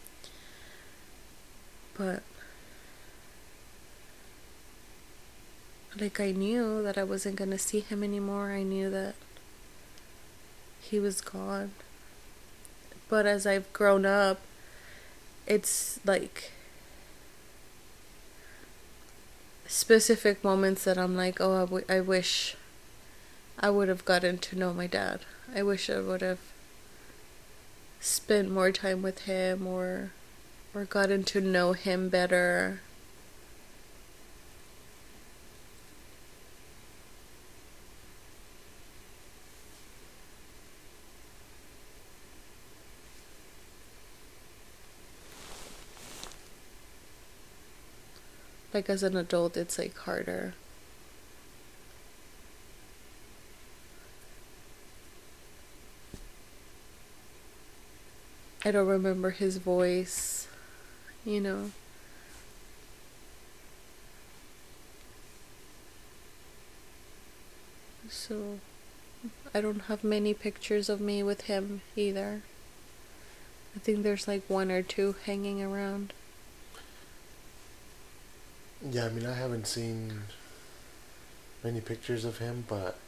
but 2.02 2.22
like 6.00 6.18
I 6.20 6.32
knew 6.32 6.82
that 6.82 6.98
I 6.98 7.04
wasn't 7.04 7.36
going 7.36 7.50
to 7.50 7.58
see 7.58 7.80
him 7.80 8.02
anymore. 8.02 8.50
I 8.50 8.62
knew 8.62 8.90
that 8.90 9.14
he 10.80 10.98
was 10.98 11.20
gone. 11.20 11.72
But 13.08 13.26
as 13.26 13.46
I've 13.46 13.72
grown 13.72 14.06
up, 14.06 14.40
it's 15.46 16.00
like 16.04 16.50
specific 19.66 20.42
moments 20.42 20.84
that 20.84 20.98
I'm 20.98 21.16
like, 21.16 21.40
oh, 21.40 21.56
I, 21.56 21.60
w- 21.60 21.86
I 21.88 22.00
wish 22.00 22.56
I 23.58 23.70
would 23.70 23.88
have 23.88 24.04
gotten 24.04 24.38
to 24.38 24.58
know 24.58 24.72
my 24.72 24.86
dad. 24.86 25.20
I 25.54 25.62
wish 25.62 25.90
I 25.90 26.00
would 26.00 26.22
have 26.22 26.40
spent 28.00 28.50
more 28.50 28.72
time 28.72 29.02
with 29.02 29.20
him 29.20 29.66
or 29.66 30.10
or 30.74 30.84
gotten 30.84 31.22
to 31.24 31.40
know 31.40 31.72
him 31.72 32.08
better. 32.08 32.80
Like 48.72 48.88
as 48.88 49.02
an 49.02 49.16
adult, 49.16 49.56
it's 49.58 49.78
like 49.78 49.96
harder. 49.96 50.54
I 58.64 58.70
don't 58.70 58.86
remember 58.86 59.30
his 59.30 59.56
voice, 59.58 60.46
you 61.24 61.40
know. 61.40 61.70
So, 68.08 68.58
I 69.54 69.60
don't 69.60 69.82
have 69.82 70.04
many 70.04 70.34
pictures 70.34 70.88
of 70.88 71.00
me 71.00 71.22
with 71.22 71.42
him 71.42 71.80
either. 71.96 72.42
I 73.74 73.78
think 73.78 74.02
there's 74.02 74.28
like 74.28 74.42
one 74.48 74.70
or 74.70 74.82
two 74.82 75.16
hanging 75.24 75.62
around. 75.62 76.12
Yeah, 78.90 79.06
I 79.06 79.08
mean, 79.10 79.26
I 79.26 79.34
haven't 79.34 79.66
seen 79.66 80.22
many 81.62 81.80
pictures 81.80 82.24
of 82.24 82.38
him, 82.38 82.64
but 82.68 82.98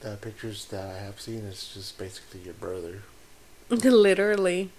the 0.00 0.16
pictures 0.20 0.66
that 0.66 0.88
I 0.88 0.98
have 1.00 1.20
seen 1.20 1.40
is 1.40 1.70
just 1.74 1.98
basically 1.98 2.40
your 2.40 2.54
brother. 2.54 3.02
Literally. 3.70 4.70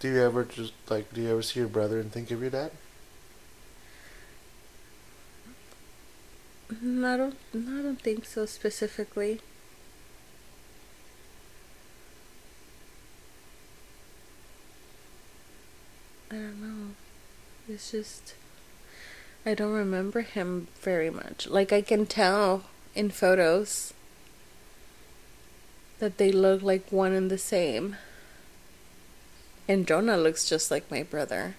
Do 0.00 0.08
you 0.08 0.22
ever 0.22 0.44
just 0.44 0.72
like? 0.88 1.12
Do 1.12 1.20
you 1.20 1.30
ever 1.30 1.42
see 1.42 1.60
your 1.60 1.68
brother 1.68 2.00
and 2.00 2.10
think 2.10 2.30
of 2.30 2.40
your 2.40 2.50
dad? 2.50 2.72
No, 6.80 7.14
I 7.14 7.16
don't. 7.18 7.36
I 7.54 7.82
don't 7.82 8.00
think 8.00 8.24
so 8.24 8.46
specifically. 8.46 9.40
I 16.30 16.34
don't 16.36 16.62
know. 16.62 16.94
It's 17.68 17.90
just 17.90 18.34
I 19.44 19.54
don't 19.54 19.72
remember 19.72 20.22
him 20.22 20.68
very 20.80 21.10
much. 21.10 21.46
Like 21.46 21.72
I 21.72 21.82
can 21.82 22.06
tell 22.06 22.64
in 22.94 23.10
photos 23.10 23.92
that 25.98 26.18
they 26.18 26.32
look 26.32 26.62
like 26.62 26.90
one 26.90 27.12
and 27.12 27.30
the 27.30 27.38
same. 27.38 27.96
And 29.70 29.86
Jonah 29.86 30.16
looks 30.16 30.48
just 30.48 30.68
like 30.72 30.90
my 30.90 31.04
brother. 31.04 31.54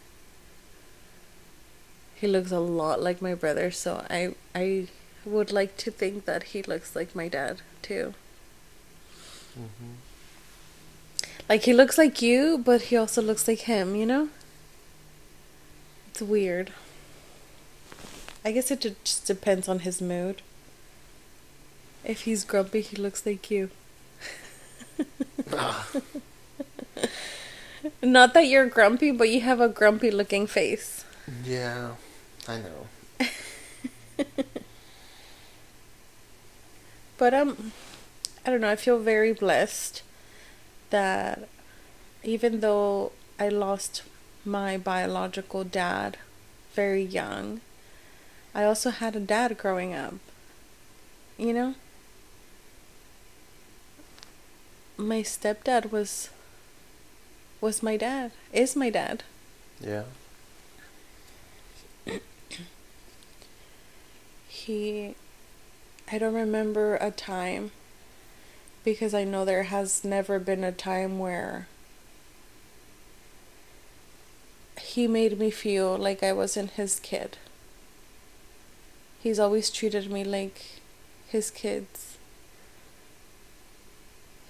He 2.14 2.28
looks 2.28 2.52
a 2.52 2.60
lot 2.60 3.02
like 3.02 3.22
my 3.22 3.34
brother, 3.34 3.72
so 3.72 4.06
I 4.10 4.36
I 4.54 4.88
would 5.24 5.54
like 5.54 5.78
to 5.78 5.92
think 5.92 6.26
that 6.26 6.44
he 6.52 6.62
looks 6.62 6.94
like 6.94 7.16
my 7.16 7.30
dad 7.30 7.62
too. 7.82 8.14
Mm-hmm. 9.58 9.94
Like 11.48 11.64
he 11.64 11.72
looks 11.72 11.98
like 11.98 12.22
you, 12.22 12.58
but 12.58 12.82
he 12.90 12.98
also 12.98 13.22
looks 13.22 13.48
like 13.48 13.60
him, 13.60 13.96
you 13.96 14.06
know? 14.06 14.28
It's 16.10 16.22
weird. 16.22 16.74
I 18.44 18.52
guess 18.52 18.72
it 18.72 18.82
just 18.82 19.26
depends 19.26 19.70
on 19.70 19.80
his 19.80 20.02
mood. 20.02 20.42
If 22.04 22.24
he's 22.24 22.44
grumpy, 22.44 22.82
he 22.82 22.98
looks 22.98 23.26
like 23.26 23.50
you. 23.50 23.70
Not 28.04 28.34
that 28.34 28.48
you're 28.48 28.66
grumpy, 28.66 29.12
but 29.12 29.30
you 29.30 29.42
have 29.42 29.60
a 29.60 29.70
grumpy 29.70 30.12
looking 30.12 30.48
face. 30.48 31.06
Yeah, 31.44 31.92
I 32.48 32.58
know. 32.58 32.88
but 37.18 37.34
um 37.34 37.72
I 38.46 38.50
don't 38.50 38.62
know, 38.62 38.70
I 38.70 38.76
feel 38.76 39.00
very 39.00 39.34
blessed 39.34 40.02
that 40.90 41.48
even 42.24 42.60
though 42.60 43.12
I 43.40 43.50
lost 43.50 44.04
my 44.44 44.78
biological 44.78 45.64
dad 45.64 46.18
very 46.74 47.04
young, 47.04 47.62
I 48.56 48.64
also 48.64 48.90
had 48.90 49.16
a 49.16 49.20
dad 49.20 49.58
growing 49.58 49.94
up. 49.94 50.16
You 51.38 51.54
know? 51.54 51.76
My 54.98 55.22
stepdad 55.22 55.92
was 55.92 56.30
was 57.62 57.82
my 57.82 57.96
dad. 57.96 58.32
Is 58.52 58.76
my 58.76 58.90
dad. 58.90 59.24
Yeah. 59.80 60.04
he 64.48 65.16
I 66.12 66.18
don't 66.18 66.34
remember 66.34 66.96
a 66.96 67.10
time 67.10 67.72
because 68.84 69.14
I 69.14 69.24
know 69.24 69.46
there 69.46 69.64
has 69.64 70.04
never 70.04 70.40
been 70.40 70.64
a 70.64 70.72
time 70.72 71.20
where 71.20 71.68
he 74.80 75.08
made 75.08 75.40
me 75.40 75.50
feel 75.52 75.98
like 75.98 76.22
I 76.22 76.34
wasn't 76.34 76.72
his 76.72 77.00
kid. 77.00 77.38
He's 79.22 79.40
always 79.40 79.70
treated 79.70 80.12
me 80.12 80.24
like 80.24 80.82
his 81.28 81.50
kids. 81.52 82.18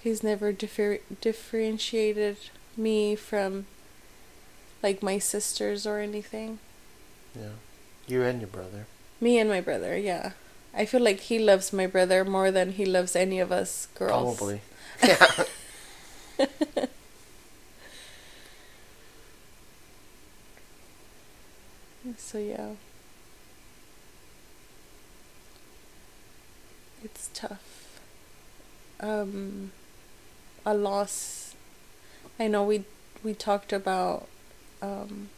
He's 0.02 0.22
never 0.22 0.50
differ- 0.50 1.00
differentiated 1.20 2.38
me 2.76 3.14
from 3.16 3.66
like 4.82 5.02
my 5.02 5.18
sisters 5.18 5.86
or 5.86 5.98
anything. 5.98 6.58
Yeah. 7.38 7.56
You 8.06 8.22
and 8.22 8.40
your 8.40 8.48
brother. 8.48 8.86
Me 9.20 9.38
and 9.38 9.48
my 9.48 9.60
brother, 9.60 9.96
yeah. 9.96 10.32
I 10.74 10.84
feel 10.86 11.00
like 11.02 11.20
he 11.20 11.38
loves 11.38 11.72
my 11.72 11.86
brother 11.86 12.24
more 12.24 12.50
than 12.50 12.72
he 12.72 12.84
loves 12.84 13.14
any 13.14 13.38
of 13.40 13.52
us 13.52 13.88
girls. 13.94 14.36
Probably. 14.38 14.60
Yeah. 15.02 15.44
So 22.16 22.38
yeah. 22.38 22.70
It's 27.04 27.30
tough. 27.34 28.00
Um 29.00 29.72
a 30.64 30.74
loss 30.74 31.41
I 32.38 32.46
know 32.48 32.64
we 32.64 32.84
we 33.22 33.34
talked 33.34 33.72
about 33.72 34.26
um 34.80 35.28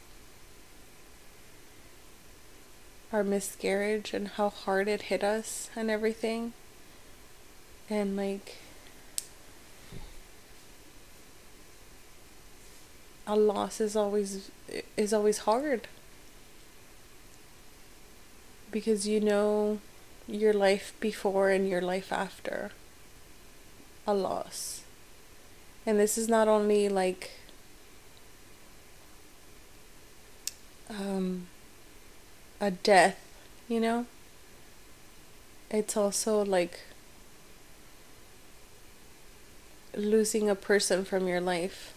our 3.12 3.22
miscarriage 3.22 4.12
and 4.12 4.28
how 4.28 4.48
hard 4.48 4.88
it 4.88 5.02
hit 5.02 5.22
us 5.22 5.70
and 5.76 5.90
everything. 5.90 6.52
And 7.88 8.16
like 8.16 8.56
a 13.26 13.36
loss 13.36 13.80
is 13.80 13.96
always 13.96 14.50
is 14.96 15.12
always 15.12 15.38
hard 15.38 15.88
because 18.70 19.06
you 19.06 19.20
know 19.20 19.78
your 20.26 20.52
life 20.52 20.92
before 21.00 21.50
and 21.50 21.68
your 21.68 21.80
life 21.80 22.12
after 22.12 22.72
a 24.06 24.14
loss 24.14 24.83
and 25.86 25.98
this 25.98 26.16
is 26.16 26.28
not 26.28 26.48
only 26.48 26.88
like 26.88 27.30
um, 30.90 31.46
a 32.60 32.70
death 32.70 33.18
you 33.68 33.80
know 33.80 34.06
it's 35.70 35.96
also 35.96 36.44
like 36.44 36.80
losing 39.96 40.48
a 40.48 40.54
person 40.54 41.04
from 41.04 41.26
your 41.28 41.40
life 41.40 41.94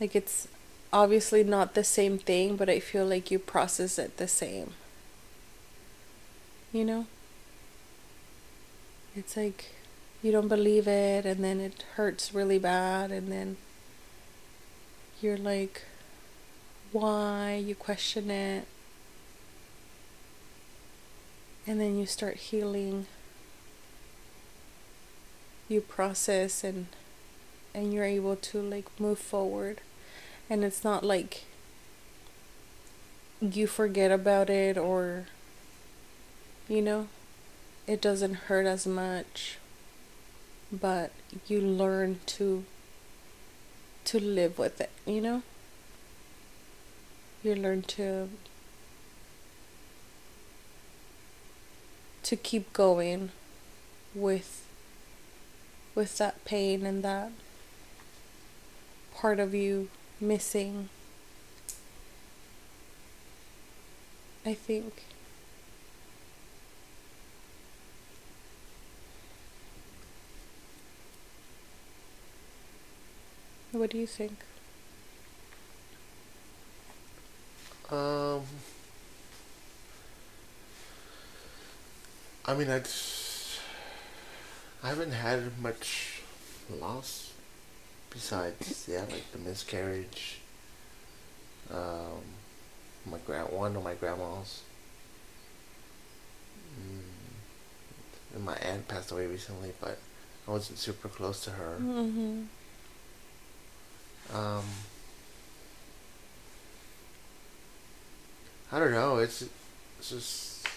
like 0.00 0.16
it's 0.16 0.48
obviously 0.94 1.42
not 1.42 1.74
the 1.74 1.84
same 1.84 2.18
thing, 2.18 2.56
but 2.56 2.70
I 2.70 2.78
feel 2.78 3.04
like 3.04 3.30
you 3.30 3.38
process 3.38 3.98
it 3.98 4.16
the 4.16 4.28
same. 4.28 4.72
You 6.72 6.84
know? 6.84 7.06
It's 9.16 9.36
like 9.36 9.73
you 10.24 10.32
don't 10.32 10.48
believe 10.48 10.88
it 10.88 11.24
and 11.24 11.44
then 11.44 11.60
it 11.60 11.84
hurts 11.94 12.34
really 12.34 12.58
bad 12.58 13.12
and 13.12 13.30
then 13.30 13.56
you're 15.20 15.36
like 15.36 15.82
why? 16.94 17.56
You 17.56 17.74
question 17.74 18.30
it. 18.30 18.68
And 21.66 21.80
then 21.80 21.98
you 21.98 22.06
start 22.06 22.36
healing. 22.36 23.06
You 25.68 25.80
process 25.80 26.62
and 26.62 26.86
and 27.74 27.92
you're 27.92 28.04
able 28.04 28.36
to 28.36 28.62
like 28.62 28.88
move 29.00 29.18
forward. 29.18 29.80
And 30.48 30.62
it's 30.62 30.84
not 30.84 31.04
like 31.04 31.44
you 33.40 33.66
forget 33.66 34.12
about 34.12 34.48
it 34.48 34.78
or 34.78 35.26
you 36.68 36.80
know 36.80 37.08
it 37.86 38.00
doesn't 38.00 38.34
hurt 38.46 38.64
as 38.64 38.86
much 38.86 39.58
but 40.80 41.10
you 41.46 41.60
learn 41.60 42.20
to 42.26 42.64
to 44.04 44.20
live 44.20 44.58
with 44.58 44.80
it 44.80 44.90
you 45.06 45.20
know 45.20 45.42
you 47.42 47.54
learn 47.54 47.82
to 47.82 48.28
to 52.22 52.36
keep 52.36 52.72
going 52.72 53.30
with 54.14 54.66
with 55.94 56.18
that 56.18 56.44
pain 56.44 56.84
and 56.84 57.02
that 57.02 57.30
part 59.14 59.38
of 59.40 59.54
you 59.54 59.88
missing. 60.20 60.88
I 64.44 64.52
think. 64.52 65.13
What 73.74 73.90
do 73.90 73.98
you 73.98 74.06
think? 74.06 74.38
Um, 77.90 78.42
I 82.46 82.54
mean, 82.54 82.70
I 82.70 82.78
just, 82.78 83.58
I 84.82 84.88
haven't 84.88 85.12
had 85.12 85.58
much 85.60 86.22
loss 86.80 87.32
besides 88.10 88.86
yeah 88.90 89.00
like 89.10 89.30
the 89.32 89.38
miscarriage 89.38 90.38
um 91.70 92.22
my 93.04 93.18
grand 93.26 93.50
one 93.52 93.74
of 93.76 93.82
my 93.84 93.92
grandmas 93.94 94.62
mm, 96.80 97.00
and 98.34 98.44
my 98.44 98.54
aunt 98.56 98.86
passed 98.88 99.10
away 99.12 99.26
recently 99.26 99.72
but 99.80 99.98
i 100.48 100.50
wasn't 100.50 100.78
super 100.78 101.08
close 101.08 101.44
to 101.44 101.50
her 101.50 101.76
Mm-hmm. 101.80 102.42
Um 104.32 104.64
i 108.72 108.78
don't 108.78 108.92
know 108.92 109.18
it's 109.18 109.42
it's 109.98 110.10
just 110.10 110.68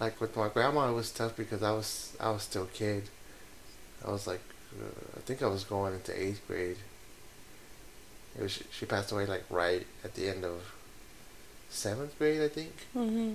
like 0.00 0.20
with 0.20 0.36
my 0.36 0.48
grandma 0.48 0.88
it 0.88 0.94
was 0.94 1.10
tough 1.10 1.36
because 1.36 1.62
i 1.62 1.70
was 1.70 2.16
i 2.20 2.30
was 2.30 2.42
still 2.42 2.64
a 2.64 2.68
kid 2.68 3.08
i 4.06 4.10
was 4.10 4.26
like 4.26 4.40
uh, 4.80 5.16
I 5.16 5.20
think 5.20 5.42
I 5.42 5.46
was 5.46 5.64
going 5.64 5.94
into 5.94 6.20
eighth 6.20 6.46
grade. 6.46 6.76
It 8.36 8.42
was, 8.42 8.62
she 8.70 8.86
passed 8.86 9.12
away 9.12 9.26
like 9.26 9.44
right 9.48 9.86
at 10.02 10.14
the 10.14 10.28
end 10.28 10.44
of 10.44 10.74
seventh 11.68 12.18
grade, 12.18 12.40
I 12.40 12.48
think. 12.48 12.72
Mm-hmm. 12.96 13.34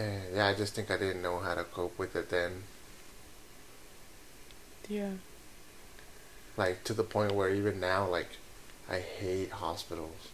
And 0.00 0.22
yeah, 0.34 0.46
I 0.46 0.54
just 0.54 0.74
think 0.74 0.90
I 0.90 0.96
didn't 0.96 1.22
know 1.22 1.38
how 1.38 1.54
to 1.54 1.64
cope 1.64 1.98
with 1.98 2.16
it 2.16 2.28
then. 2.30 2.64
Yeah. 4.88 5.12
Like 6.56 6.84
to 6.84 6.92
the 6.94 7.04
point 7.04 7.32
where 7.32 7.48
even 7.50 7.80
now, 7.80 8.06
like, 8.06 8.28
I 8.90 8.98
hate 8.98 9.50
hospitals 9.50 10.28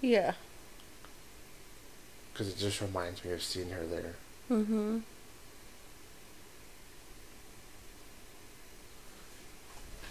Yeah. 0.00 0.34
because 2.32 2.48
it 2.48 2.58
just 2.58 2.80
reminds 2.82 3.24
me 3.24 3.32
of 3.32 3.42
seeing 3.42 3.70
her 3.70 3.86
there. 3.86 4.14
Mm-hmm. 4.50 4.98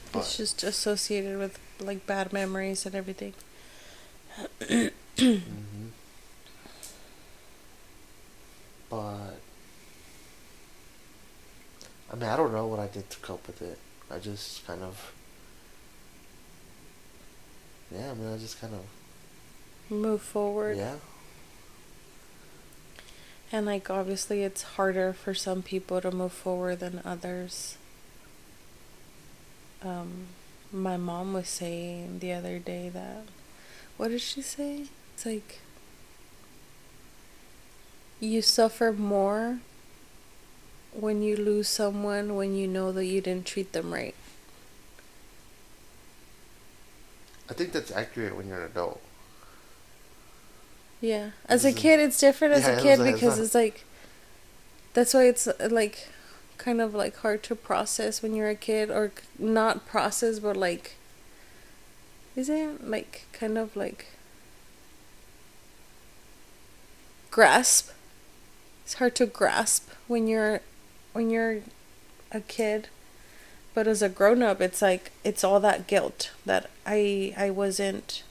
It's 0.05 0.11
But- 0.11 0.37
just 0.37 0.63
associated 0.63 1.37
with 1.37 1.59
like 1.79 2.05
bad 2.07 2.31
memories 2.33 2.85
and 2.85 2.95
everything. 2.95 3.33
hmm 4.69 4.87
But 8.89 9.39
I 12.11 12.15
mean, 12.15 12.29
I 12.29 12.37
don't 12.37 12.53
know 12.53 12.67
what 12.67 12.79
I 12.79 12.87
did 12.87 13.09
to 13.09 13.17
cope 13.19 13.45
with 13.47 13.61
it. 13.61 13.77
I 14.11 14.19
just 14.19 14.65
kind 14.67 14.81
of, 14.83 15.13
yeah. 17.93 18.11
I 18.11 18.13
mean, 18.13 18.33
I 18.33 18.37
just 18.37 18.59
kind 18.61 18.73
of, 18.73 18.81
Move 19.89 20.21
forward. 20.21 20.77
yeah. 20.77 20.95
And 23.51 23.65
like 23.67 23.89
obviously 23.89 24.43
it's 24.43 24.63
harder 24.63 25.13
for 25.13 25.33
some 25.33 25.61
people 25.61 26.01
to 26.01 26.11
move 26.11 26.33
forward 26.33 26.79
than 26.79 27.01
others. 27.05 27.77
Um 29.83 30.27
my 30.71 30.97
mom 30.97 31.33
was 31.33 31.47
saying 31.47 32.19
the 32.19 32.33
other 32.33 32.57
day 32.59 32.89
that 32.89 33.23
what 33.97 34.09
did 34.09 34.21
she 34.21 34.41
say? 34.41 34.87
It's 35.13 35.25
like 35.25 35.59
you 38.19 38.41
suffer 38.41 38.91
more 38.91 39.59
when 40.99 41.21
you 41.21 41.35
lose 41.37 41.67
someone 41.69 42.35
when 42.35 42.55
you 42.55 42.67
know 42.67 42.91
that 42.91 43.05
you 43.05 43.21
didn't 43.21 43.45
treat 43.45 43.73
them 43.73 43.93
right. 43.93 44.15
I 47.49 47.53
think 47.53 47.71
that's 47.71 47.91
accurate 47.91 48.35
when 48.35 48.47
you're 48.47 48.61
an 48.61 48.65
adult. 48.71 49.01
Yeah. 51.01 51.31
As 51.47 51.65
a 51.65 51.69
is- 51.69 51.75
kid, 51.75 51.99
it's 51.99 52.19
different 52.19 52.53
as 52.53 52.67
Yeah, 52.67 52.73
a 52.79 52.81
kid 52.81 52.99
it's 52.99 53.11
because 53.13 53.37
it's 53.39 53.55
like, 53.55 53.83
that's 54.93 55.13
why 55.13 55.25
it's 55.27 55.47
uh, 55.47 55.69
like, 55.71 56.09
kind 56.57 56.81
of 56.81 56.93
like 56.93 57.17
hard 57.17 57.43
to 57.43 57.55
process 57.55 58.21
when 58.21 58.33
you're 58.35 58.49
a 58.49 58.55
kid, 58.55 58.89
or 58.89 59.11
not 59.37 59.85
process, 59.85 60.39
but 60.39 60.57
like, 60.57 60.95
isn't 62.35 62.89
like 62.89 63.25
kind 63.33 63.57
of 63.57 63.75
like 63.75 64.07
grasp. 67.31 67.91
It's 68.83 68.95
hard 68.95 69.15
to 69.15 69.25
grasp 69.25 69.89
when 70.07 70.27
you're 70.27 70.61
when 71.15 71.29
you're 71.29 71.61
a 72.31 72.41
kid. 72.41 72.89
But 73.73 73.87
as 73.87 74.01
a 74.01 74.09
grown 74.09 74.43
up, 74.43 74.61
it's 74.61 74.81
like 74.81 75.11
it's 75.23 75.43
all 75.43 75.59
that 75.61 75.87
guilt 75.87 76.31
that 76.45 76.69
I 76.85 77.33
I 77.37 77.49
wasn't 77.49 78.23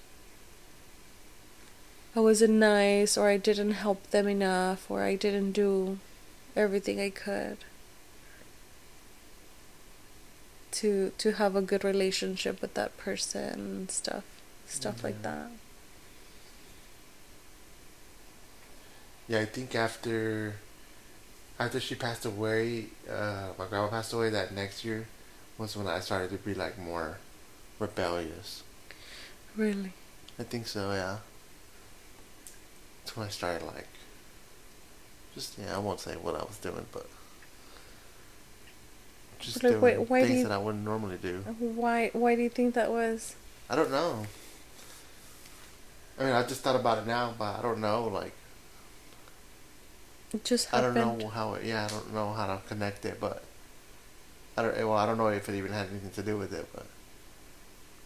I 2.14 2.20
wasn't 2.20 2.54
nice 2.54 3.16
or 3.16 3.28
I 3.28 3.36
didn't 3.36 3.72
help 3.72 4.10
them 4.10 4.28
enough 4.28 4.90
or 4.90 5.02
I 5.02 5.16
didn't 5.16 5.52
do 5.52 5.98
everything 6.54 7.00
I 7.00 7.10
could 7.10 7.58
to 10.72 11.12
to 11.18 11.32
have 11.32 11.56
a 11.56 11.62
good 11.62 11.84
relationship 11.84 12.60
with 12.60 12.74
that 12.74 12.96
person 12.96 13.52
and 13.52 13.90
stuff 13.90 14.24
stuff 14.66 15.02
like 15.02 15.22
mm-hmm. 15.22 15.22
that. 15.22 15.50
Yeah, 19.26 19.40
I 19.40 19.46
think 19.46 19.74
after, 19.74 20.56
after 21.58 21.80
she 21.80 21.94
passed 21.94 22.24
away, 22.24 22.86
uh, 23.10 23.48
my 23.58 23.66
grandma 23.66 23.88
passed 23.88 24.12
away 24.12 24.30
that 24.30 24.52
next 24.52 24.84
year, 24.84 25.06
was 25.58 25.76
when 25.76 25.86
I 25.86 26.00
started 26.00 26.30
to 26.30 26.36
be 26.38 26.54
like 26.54 26.78
more 26.78 27.18
rebellious. 27.78 28.62
Really? 29.56 29.92
I 30.38 30.42
think 30.42 30.66
so, 30.66 30.90
yeah. 30.92 31.18
That's 33.04 33.16
when 33.16 33.26
I 33.26 33.30
started 33.30 33.64
like 33.66 33.86
just 35.34 35.58
yeah, 35.58 35.74
I 35.74 35.78
won't 35.78 36.00
say 36.00 36.14
what 36.14 36.34
I 36.34 36.44
was 36.44 36.58
doing, 36.58 36.86
but 36.92 37.06
just 39.40 39.62
Like, 39.62 39.72
doing 39.80 40.08
wait, 40.08 40.22
things 40.26 40.38
you- 40.38 40.42
that 40.44 40.52
I 40.52 40.58
wouldn't 40.58 40.84
normally 40.84 41.16
do. 41.16 41.40
Why? 41.58 42.10
Why 42.12 42.34
do 42.34 42.42
you 42.42 42.48
think 42.48 42.74
that 42.74 42.90
was? 42.90 43.36
I 43.68 43.76
don't 43.76 43.90
know. 43.90 44.26
I 46.18 46.24
mean, 46.24 46.32
I 46.32 46.42
just 46.44 46.62
thought 46.62 46.76
about 46.76 46.98
it 46.98 47.06
now, 47.06 47.34
but 47.36 47.58
I 47.58 47.62
don't 47.62 47.80
know. 47.80 48.04
Like, 48.06 48.32
It 50.34 50.44
just 50.44 50.72
I 50.74 50.80
don't 50.80 50.94
know 50.94 51.28
how. 51.28 51.54
It, 51.54 51.64
yeah, 51.64 51.84
I 51.84 51.88
don't 51.88 52.12
know 52.12 52.32
how 52.32 52.46
to 52.46 52.60
connect 52.66 53.04
it, 53.04 53.20
but 53.20 53.44
I 54.56 54.62
don't. 54.62 54.76
Well, 54.76 54.92
I 54.94 55.06
don't 55.06 55.16
know 55.18 55.28
if 55.28 55.48
it 55.48 55.54
even 55.56 55.72
had 55.72 55.88
anything 55.90 56.10
to 56.10 56.22
do 56.22 56.36
with 56.36 56.52
it, 56.52 56.66
but 56.74 56.86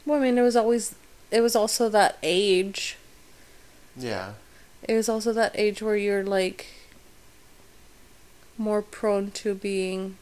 Well, 0.05 0.18
I 0.18 0.22
mean, 0.22 0.36
it 0.38 0.42
was 0.42 0.56
always. 0.56 0.94
It 1.30 1.40
was 1.40 1.56
also 1.56 1.88
that 1.90 2.18
age. 2.22 2.96
yeah, 3.96 4.32
It 4.82 4.94
was 4.94 5.09
also 5.09 5.32
that 5.32 5.52
age 5.55 5.82
where 5.82 5.96
you're 5.96 6.24
like 6.24 6.66
more 8.56 8.82
prone 8.82 9.30
to 9.30 9.55
being, 9.55 10.16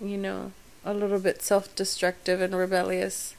you 0.00 0.16
know, 0.18 0.52
a 0.84 0.92
little 0.94 1.18
bit 1.18 1.42
self-destructive 1.42 2.40
and 2.40 2.54
rebellious. 2.56 3.34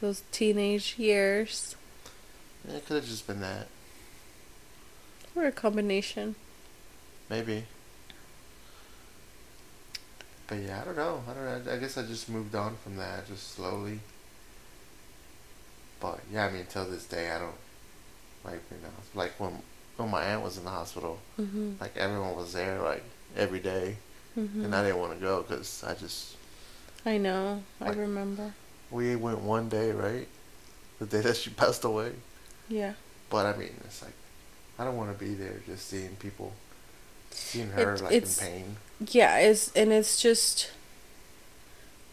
Those 0.00 0.22
teenage 0.32 0.94
years, 0.98 1.76
it 2.66 2.86
could 2.86 2.96
have 2.96 3.06
just 3.06 3.26
been 3.26 3.40
that. 3.40 3.66
Or 5.40 5.46
a 5.46 5.52
combination. 5.52 6.34
Maybe. 7.28 7.64
But 10.46 10.58
yeah, 10.58 10.80
I 10.82 10.84
don't 10.84 10.96
know. 10.96 11.22
I 11.28 11.34
don't 11.34 11.64
know. 11.66 11.72
I 11.72 11.76
guess 11.78 11.96
I 11.96 12.02
just 12.02 12.28
moved 12.28 12.54
on 12.54 12.76
from 12.82 12.96
that, 12.96 13.26
just 13.28 13.54
slowly. 13.54 14.00
But 16.00 16.20
yeah, 16.32 16.46
I 16.46 16.50
mean, 16.50 16.66
till 16.68 16.84
this 16.86 17.04
day, 17.06 17.30
I 17.30 17.38
don't 17.38 17.54
like 18.44 18.60
you 18.70 18.78
know, 18.82 18.88
like 19.14 19.38
when 19.38 19.62
when 19.96 20.10
my 20.10 20.22
aunt 20.24 20.42
was 20.42 20.56
in 20.56 20.64
the 20.64 20.70
hospital, 20.70 21.18
Mhm. 21.38 21.80
like 21.80 21.96
everyone 21.96 22.34
was 22.34 22.52
there 22.52 22.80
like 22.80 23.04
every 23.36 23.60
day, 23.60 23.96
Mhm. 24.36 24.64
and 24.64 24.74
I 24.74 24.82
didn't 24.82 24.98
want 24.98 25.12
to 25.14 25.20
go 25.20 25.42
because 25.42 25.84
I 25.84 25.94
just 25.94 26.36
I 27.06 27.16
know. 27.18 27.62
I 27.80 27.90
remember. 27.90 28.54
we 28.90 29.14
went 29.14 29.40
one 29.40 29.68
day, 29.68 29.92
right, 29.92 30.26
the 30.98 31.06
day 31.06 31.20
that 31.20 31.36
she 31.36 31.50
passed 31.62 31.84
away. 31.84 32.12
Yeah. 32.68 32.94
But 33.28 33.46
I 33.46 33.56
mean, 33.56 33.74
it's 33.84 34.02
like 34.02 34.14
I 34.80 34.84
don't 34.84 34.96
want 34.96 35.12
to 35.16 35.22
be 35.22 35.34
there 35.34 35.60
just 35.66 35.88
seeing 35.88 36.16
people, 36.16 36.54
seeing 37.30 37.68
her 37.72 37.94
It- 37.96 38.02
like 38.02 38.12
in 38.14 38.22
pain. 38.24 38.76
Yeah, 38.98 39.36
it's 39.36 39.70
and 39.76 39.92
it's 39.92 40.20
just 40.20 40.70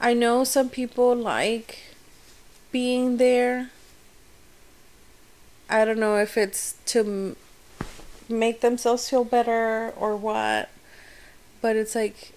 I 0.02 0.14
know 0.14 0.44
some 0.44 0.70
people 0.70 1.16
like 1.16 1.80
being 2.74 3.16
there. 3.18 3.70
I 5.70 5.86
don't 5.86 6.00
know 6.00 6.18
if 6.18 6.38
it's 6.38 6.76
to 6.88 7.00
m- 7.00 7.36
make 8.28 8.60
themselves 8.60 9.10
feel 9.10 9.24
better 9.24 9.94
or 9.98 10.18
what, 10.18 10.70
but 11.62 11.78
it's 11.78 11.96
like 11.96 12.34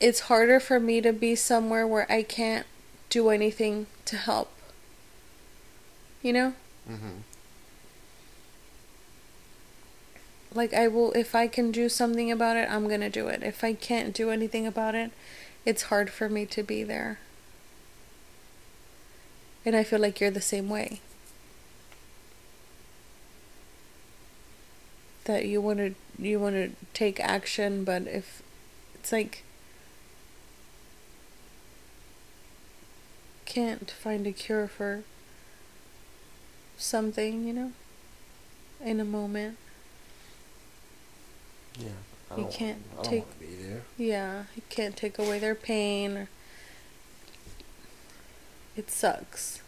it's 0.00 0.20
harder 0.20 0.58
for 0.58 0.80
me 0.80 1.00
to 1.00 1.12
be 1.12 1.36
somewhere 1.36 1.86
where 1.86 2.10
I 2.10 2.24
can't 2.24 2.66
do 3.08 3.28
anything 3.28 3.86
to 4.06 4.16
help. 4.16 4.50
You 6.22 6.32
know? 6.32 6.54
hmm 6.88 7.18
like 10.54 10.74
I 10.74 10.88
will 10.88 11.12
if 11.12 11.34
I 11.34 11.46
can 11.46 11.70
do 11.70 11.88
something 11.88 12.30
about 12.30 12.56
it, 12.56 12.68
I'm 12.70 12.88
going 12.88 13.00
to 13.00 13.10
do 13.10 13.28
it. 13.28 13.42
If 13.42 13.62
I 13.62 13.74
can't 13.74 14.14
do 14.14 14.30
anything 14.30 14.66
about 14.66 14.94
it, 14.94 15.12
it's 15.64 15.84
hard 15.84 16.10
for 16.10 16.28
me 16.28 16.46
to 16.46 16.62
be 16.62 16.82
there. 16.82 17.18
And 19.64 19.76
I 19.76 19.84
feel 19.84 19.98
like 19.98 20.20
you're 20.20 20.30
the 20.30 20.40
same 20.40 20.68
way. 20.68 21.00
That 25.24 25.44
you 25.44 25.60
want 25.60 25.78
to 25.78 25.94
you 26.18 26.40
want 26.40 26.56
to 26.56 26.70
take 26.92 27.20
action, 27.20 27.84
but 27.84 28.02
if 28.06 28.42
it's 28.94 29.12
like 29.12 29.44
can't 33.44 33.90
find 33.90 34.26
a 34.26 34.32
cure 34.32 34.68
for 34.68 35.02
something, 36.76 37.46
you 37.46 37.52
know, 37.52 37.72
in 38.82 39.00
a 39.00 39.04
moment. 39.04 39.56
Yeah. 41.78 41.88
I 42.30 42.36
You 42.38 42.48
can't 42.50 42.82
I 42.98 43.02
take- 43.02 43.24
want 43.26 43.40
to 43.40 43.46
be 43.46 43.54
there. 43.62 43.82
Yeah, 43.98 44.44
you 44.54 44.62
can't 44.68 44.96
take 44.96 45.18
away 45.18 45.38
their 45.38 45.54
pain. 45.54 46.28
It 48.76 48.90
sucks. 48.90 49.60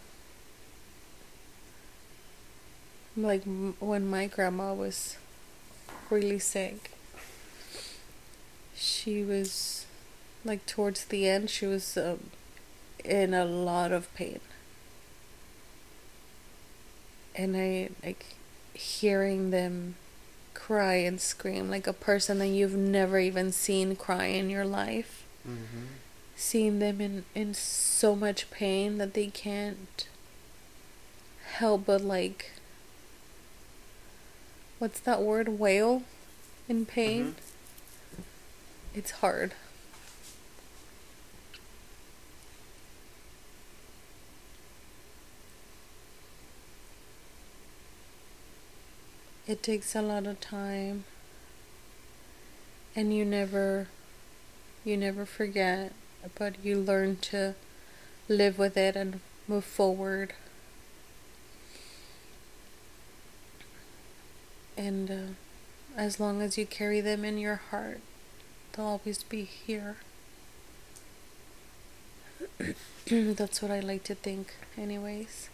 Like 3.17 3.43
when 3.45 4.09
my 4.09 4.27
grandma 4.27 4.73
was 4.73 5.17
really 6.09 6.39
sick, 6.39 6.93
she 8.75 9.23
was 9.23 9.87
like 10.45 10.65
towards 10.67 11.05
the 11.05 11.29
end, 11.29 11.51
she 11.51 11.67
was 11.67 11.97
um, 11.97 12.31
in 13.05 13.35
a 13.35 13.45
lot 13.45 13.93
of 13.93 14.13
pain. 14.15 14.41
And 17.35 17.57
I 17.57 17.91
like 18.05 18.25
hearing 18.75 19.51
them 19.51 19.97
cry 20.67 20.95
and 20.95 21.21
scream 21.21 21.69
like 21.69 21.89
a 21.89 21.93
person 21.93 22.39
that 22.39 22.47
you've 22.47 22.77
never 22.77 23.19
even 23.19 23.51
seen 23.51 23.97
cry 23.97 24.27
in 24.27 24.49
your 24.49 24.65
life. 24.65 25.25
Mm-hmm. 25.47 25.87
Seeing 26.37 26.79
them 26.79 27.01
in, 27.01 27.25
in 27.35 27.53
so 27.55 28.15
much 28.15 28.51
pain 28.51 28.99
that 28.99 29.15
they 29.15 29.27
can't 29.27 30.07
help 31.55 31.87
but 31.87 32.01
like 32.01 32.53
what's 34.79 35.01
that 35.01 35.21
word? 35.21 35.59
Wail 35.59 36.03
in 36.69 36.87
pain. 36.87 37.35
It's 38.95 39.13
hard. 39.13 39.55
It 49.47 49.63
takes 49.63 49.95
a 49.95 50.03
lot 50.03 50.27
of 50.27 50.41
time. 50.41 51.05
And 52.95 53.15
you 53.15 53.25
never 53.25 53.89
you 54.85 54.97
never 54.97 55.25
forget, 55.27 55.93
but 56.37 56.65
you 56.65 56.77
learn 56.79 57.17
to 57.31 57.55
live 58.29 58.59
with 58.59 58.77
it 58.77 58.97
and 58.97 59.21
move 59.49 59.65
forward. 59.65 60.35
And 64.77 65.11
uh, 65.11 65.35
as 65.97 66.19
long 66.21 66.43
as 66.43 66.59
you 66.59 66.67
carry 66.67 67.01
them 67.01 67.25
in 67.25 67.39
your 67.39 67.57
heart, 67.57 68.01
they'll 68.73 68.87
always 68.87 69.23
be 69.23 69.45
here. 69.45 69.97
That's 73.11 73.63
what 73.63 73.71
I 73.71 73.81
like 73.81 74.05
to 74.05 74.15
think, 74.15 74.55
anyways. 74.77 75.49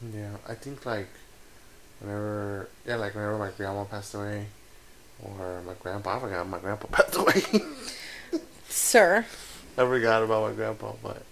Yeah, 0.00 0.36
I 0.46 0.54
think 0.54 0.84
like 0.86 1.08
whenever 2.04 2.68
yeah, 2.86 2.96
like 2.96 3.14
whenever 3.14 3.38
my 3.38 3.50
grandma 3.56 3.84
passed 3.84 4.14
away, 4.14 4.46
or 5.22 5.62
my 5.66 5.74
grandpa, 5.80 6.16
I 6.16 6.20
forgot 6.20 6.48
my 6.48 6.58
grandpa 6.58 6.86
passed 6.92 7.16
away. 7.16 7.42
Sir. 8.68 9.24
I 9.76 9.84
forgot 9.84 10.22
about 10.22 10.50
my 10.50 10.54
grandpa, 10.54 10.92
but 11.02 11.22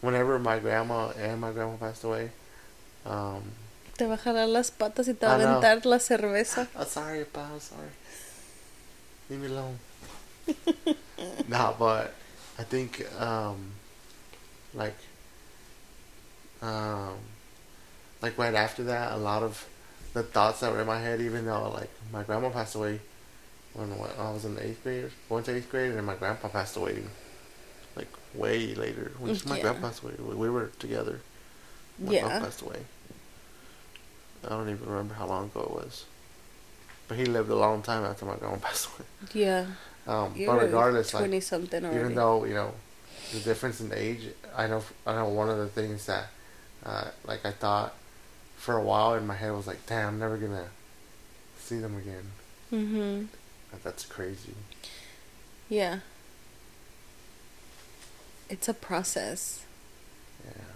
whenever 0.00 0.38
my 0.38 0.58
grandma 0.58 1.10
and 1.10 1.40
my 1.40 1.52
grandpa 1.52 1.76
passed 1.86 2.04
away, 2.04 2.30
um, 3.06 3.42
Te 3.96 4.06
va 4.06 4.14
a 4.14 4.18
jalar 4.18 4.48
las 4.48 4.70
patas 4.70 5.06
y 5.06 5.12
te 5.14 5.26
va 5.26 5.32
a 5.32 5.34
aventar 5.36 5.84
la 5.84 5.98
cerveza. 5.98 6.66
I'm 6.74 6.86
sorry, 6.86 7.24
pa, 7.26 7.46
I'm 7.52 7.60
sorry. 7.60 7.90
Leave 9.28 9.40
me 9.40 9.48
alone. 9.48 9.78
nah, 11.48 11.72
but 11.78 12.14
I 12.58 12.62
think 12.64 13.04
um, 13.20 13.72
like 14.74 14.96
um, 16.62 17.16
like 18.22 18.38
right 18.38 18.54
after 18.54 18.84
that, 18.84 19.12
a 19.12 19.18
lot 19.18 19.42
of 19.42 19.68
the 20.14 20.22
thoughts 20.22 20.60
that 20.60 20.72
were 20.72 20.80
in 20.80 20.86
my 20.86 21.00
head, 21.00 21.20
even 21.20 21.46
though 21.46 21.70
like 21.70 21.90
my 22.12 22.22
grandma 22.22 22.50
passed 22.50 22.74
away 22.74 23.00
when 23.74 23.90
I 23.92 24.30
was 24.30 24.44
in 24.44 24.54
the 24.54 24.66
eighth 24.66 24.82
grade, 24.82 25.10
going 25.28 25.44
to 25.44 25.56
eighth 25.56 25.70
grade, 25.70 25.88
and 25.88 25.96
then 25.98 26.04
my 26.04 26.14
grandpa 26.14 26.48
passed 26.48 26.76
away 26.76 27.02
like 27.96 28.08
way 28.34 28.74
later. 28.74 29.12
When 29.18 29.36
my 29.46 29.56
Yeah. 29.56 29.62
grandpa 29.62 29.88
passed 29.88 30.02
away, 30.02 30.14
we 30.18 30.34
we 30.34 30.50
were 30.50 30.70
together. 30.78 31.20
My 31.98 32.12
Yeah. 32.12 32.20
grandpa 32.22 32.44
passed 32.46 32.62
away. 32.62 32.84
I 34.44 34.48
don't 34.50 34.68
even 34.68 34.86
remember 34.88 35.14
how 35.14 35.26
long 35.26 35.44
ago 35.46 35.60
it 35.60 35.70
was. 35.70 36.04
But 37.08 37.16
he 37.16 37.26
lived 37.26 37.50
a 37.50 37.54
long 37.56 37.82
time 37.82 38.04
after 38.04 38.24
my 38.26 38.36
grandma 38.36 38.56
passed 38.68 38.88
away. 38.88 39.06
Yeah. 39.32 39.66
Um, 40.06 40.34
but 40.34 40.58
regardless, 40.58 41.14
like 41.14 41.22
20 41.26 41.40
something 41.40 41.84
already. 41.84 41.96
even 41.98 42.14
though 42.16 42.44
you 42.44 42.54
know 42.54 42.74
the 43.32 43.40
difference 43.40 43.80
in 43.80 43.92
age, 43.94 44.26
I 44.56 44.66
know 44.66 44.82
I 45.06 45.14
know 45.14 45.28
one 45.28 45.48
of 45.48 45.58
the 45.58 45.68
things 45.68 46.06
that 46.06 46.26
uh, 46.84 47.04
like 47.24 47.46
I 47.46 47.52
thought 47.52 47.94
for 48.62 48.76
a 48.76 48.80
while 48.80 49.14
in 49.14 49.26
my 49.26 49.34
head 49.34 49.50
was 49.50 49.66
like, 49.66 49.84
damn, 49.86 50.10
I'm 50.10 50.18
never 50.20 50.36
gonna 50.36 50.68
see 51.58 51.80
them 51.80 51.96
again. 51.96 52.30
Mm-hmm. 52.72 53.24
That's 53.82 54.04
crazy. 54.06 54.54
Yeah. 55.68 55.98
It's 58.48 58.68
a 58.68 58.74
process. 58.74 59.64
Yeah. 60.44 60.74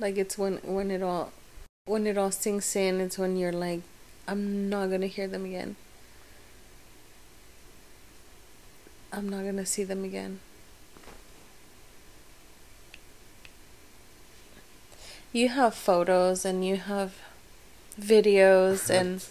Like 0.00 0.16
it's 0.16 0.36
when 0.36 0.54
when 0.64 0.90
it 0.90 1.00
all 1.00 1.30
when 1.84 2.08
it 2.08 2.18
all 2.18 2.32
sinks 2.32 2.74
in. 2.74 3.00
It's 3.00 3.16
when 3.16 3.36
you're 3.36 3.52
like, 3.52 3.82
I'm 4.26 4.68
not 4.68 4.90
gonna 4.90 5.06
hear 5.06 5.28
them 5.28 5.44
again. 5.44 5.76
I'm 9.12 9.28
not 9.28 9.44
gonna 9.44 9.64
see 9.64 9.84
them 9.84 10.02
again. 10.02 10.40
You 15.36 15.50
have 15.50 15.74
photos 15.74 16.46
and 16.46 16.64
you 16.64 16.76
have 16.76 17.12
videos 18.00 18.88
and 19.00 19.22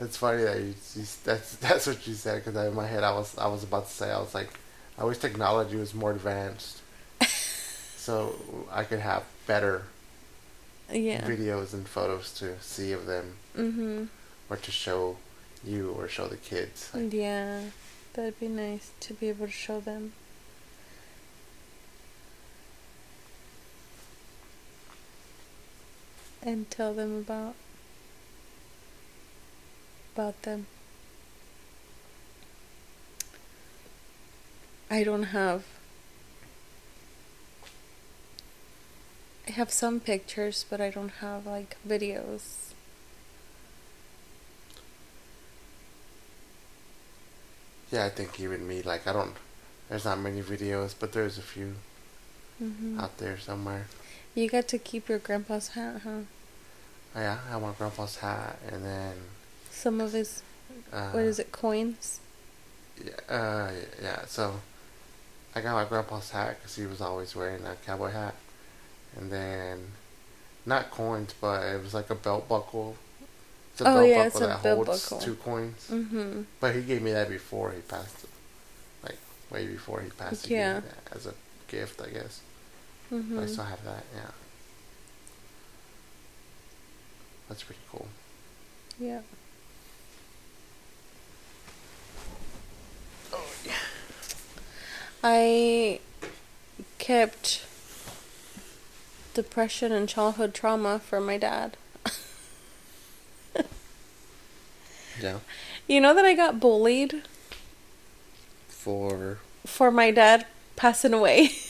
It's 0.00 0.16
funny 0.16 0.42
that 0.42 0.58
you, 0.58 0.74
you 0.96 1.04
that's 1.22 1.54
that's 1.56 1.86
what 1.86 2.04
you 2.08 2.14
said 2.14 2.44
because 2.44 2.66
in 2.66 2.74
my 2.74 2.88
head 2.88 3.04
I 3.04 3.12
was 3.12 3.38
I 3.38 3.46
was 3.46 3.62
about 3.62 3.86
to 3.86 3.92
say 3.92 4.10
I 4.10 4.18
was 4.18 4.34
like 4.34 4.50
I 4.98 5.04
wish 5.04 5.18
technology 5.18 5.76
was 5.76 5.94
more 5.94 6.10
advanced 6.10 6.80
so 7.96 8.34
I 8.72 8.82
could 8.82 8.98
have 8.98 9.22
better 9.46 9.82
yeah. 10.90 11.22
videos 11.22 11.72
and 11.74 11.86
photos 11.86 12.32
to 12.40 12.60
see 12.60 12.90
of 12.90 13.06
them 13.06 13.36
Mhm. 13.56 14.08
or 14.50 14.56
to 14.56 14.70
show 14.72 15.16
you 15.62 15.92
or 15.92 16.08
show 16.08 16.26
the 16.26 16.36
kids. 16.36 16.90
Like, 16.92 17.12
Yeah, 17.12 17.60
that'd 18.14 18.40
be 18.40 18.48
nice 18.48 18.90
to 19.00 19.14
be 19.14 19.28
able 19.28 19.46
to 19.46 19.52
show 19.52 19.78
them. 19.80 20.12
And 26.44 26.70
tell 26.70 26.92
them 26.92 27.16
about 27.18 27.54
about 30.14 30.42
them. 30.42 30.66
I 34.90 35.02
don't 35.02 35.24
have 35.24 35.64
I 39.48 39.52
have 39.52 39.72
some 39.72 40.00
pictures, 40.00 40.64
but 40.68 40.80
I 40.80 40.90
don't 40.90 41.14
have 41.20 41.46
like 41.46 41.76
videos. 41.88 42.64
yeah, 47.94 48.06
I 48.06 48.08
think 48.08 48.40
even 48.40 48.66
me 48.66 48.82
like 48.82 49.06
I 49.06 49.12
don't. 49.12 49.36
There's 49.88 50.04
not 50.04 50.18
many 50.18 50.42
videos, 50.42 50.94
but 50.98 51.12
there's 51.12 51.38
a 51.38 51.42
few 51.42 51.74
hmm 52.58 52.98
out 52.98 53.18
there 53.18 53.38
somewhere. 53.38 53.86
You 54.34 54.48
got 54.48 54.68
to 54.68 54.78
keep 54.78 55.08
your 55.08 55.18
grandpa's 55.18 55.68
hat, 55.68 56.00
huh? 56.04 56.20
Yeah, 57.14 57.38
I 57.46 57.52
have 57.52 57.62
my 57.62 57.72
grandpa's 57.72 58.16
hat 58.16 58.58
and 58.70 58.84
then. 58.84 59.14
Some 59.70 60.00
of 60.00 60.12
his 60.12 60.42
Uh, 60.92 61.10
what 61.10 61.22
is 61.24 61.38
it, 61.38 61.52
coins? 61.52 62.20
Yeah, 63.04 63.12
uh, 63.34 63.70
yeah. 64.02 64.24
So 64.26 64.60
I 65.54 65.60
got 65.60 65.74
my 65.74 65.84
grandpa's 65.84 66.30
hat 66.30 66.56
because 66.58 66.76
he 66.76 66.86
was 66.86 67.00
always 67.00 67.34
wearing 67.36 67.64
a 67.64 67.76
cowboy 67.86 68.10
hat, 68.10 68.34
and 69.16 69.30
then 69.30 69.92
not 70.66 70.90
coins, 70.90 71.34
but 71.40 71.62
it 71.64 71.82
was 71.82 71.94
like 71.94 72.10
a 72.10 72.14
belt 72.14 72.48
buckle. 72.48 72.96
It's 73.72 73.80
a 73.82 73.88
Oh, 73.88 73.94
belt 73.94 74.08
yeah, 74.08 74.14
buckle 74.24 74.26
it's 74.26 74.36
a 74.36 74.46
that 74.46 74.62
belt 74.62 74.86
holds 74.86 75.10
buckle. 75.10 75.18
two 75.26 75.34
coins. 75.36 75.88
Mm-hmm. 75.90 76.42
But 76.60 76.74
he 76.74 76.82
gave 76.82 77.02
me 77.02 77.12
that 77.12 77.28
before 77.28 77.72
he 77.72 77.80
passed, 77.82 78.26
like 79.02 79.18
way 79.50 79.66
before 79.66 80.00
he 80.00 80.10
passed. 80.10 80.48
Yeah. 80.48 80.74
gave 80.74 80.84
me 80.84 80.90
that 80.90 81.16
as 81.16 81.26
a 81.26 81.34
gift, 81.68 82.00
I 82.00 82.08
guess. 82.10 82.40
Mm-hmm. 83.14 83.36
But 83.36 83.44
I 83.44 83.46
still 83.46 83.64
have 83.64 83.84
that. 83.84 84.04
Yeah, 84.14 84.30
that's 87.48 87.62
pretty 87.62 87.80
cool. 87.90 88.08
Yeah. 88.98 89.20
Oh 93.32 93.46
yeah. 93.64 93.72
I 95.22 96.00
kept 96.98 97.64
depression 99.34 99.92
and 99.92 100.08
childhood 100.08 100.54
trauma 100.54 100.98
for 100.98 101.20
my 101.20 101.38
dad. 101.38 101.76
Yeah. 105.20 105.38
You 105.86 106.00
know 106.00 106.14
that 106.14 106.24
I 106.24 106.34
got 106.34 106.58
bullied 106.60 107.22
For 108.68 109.38
for 109.64 109.90
my 109.90 110.10
dad 110.10 110.46
passing 110.76 111.14
away. 111.14 111.50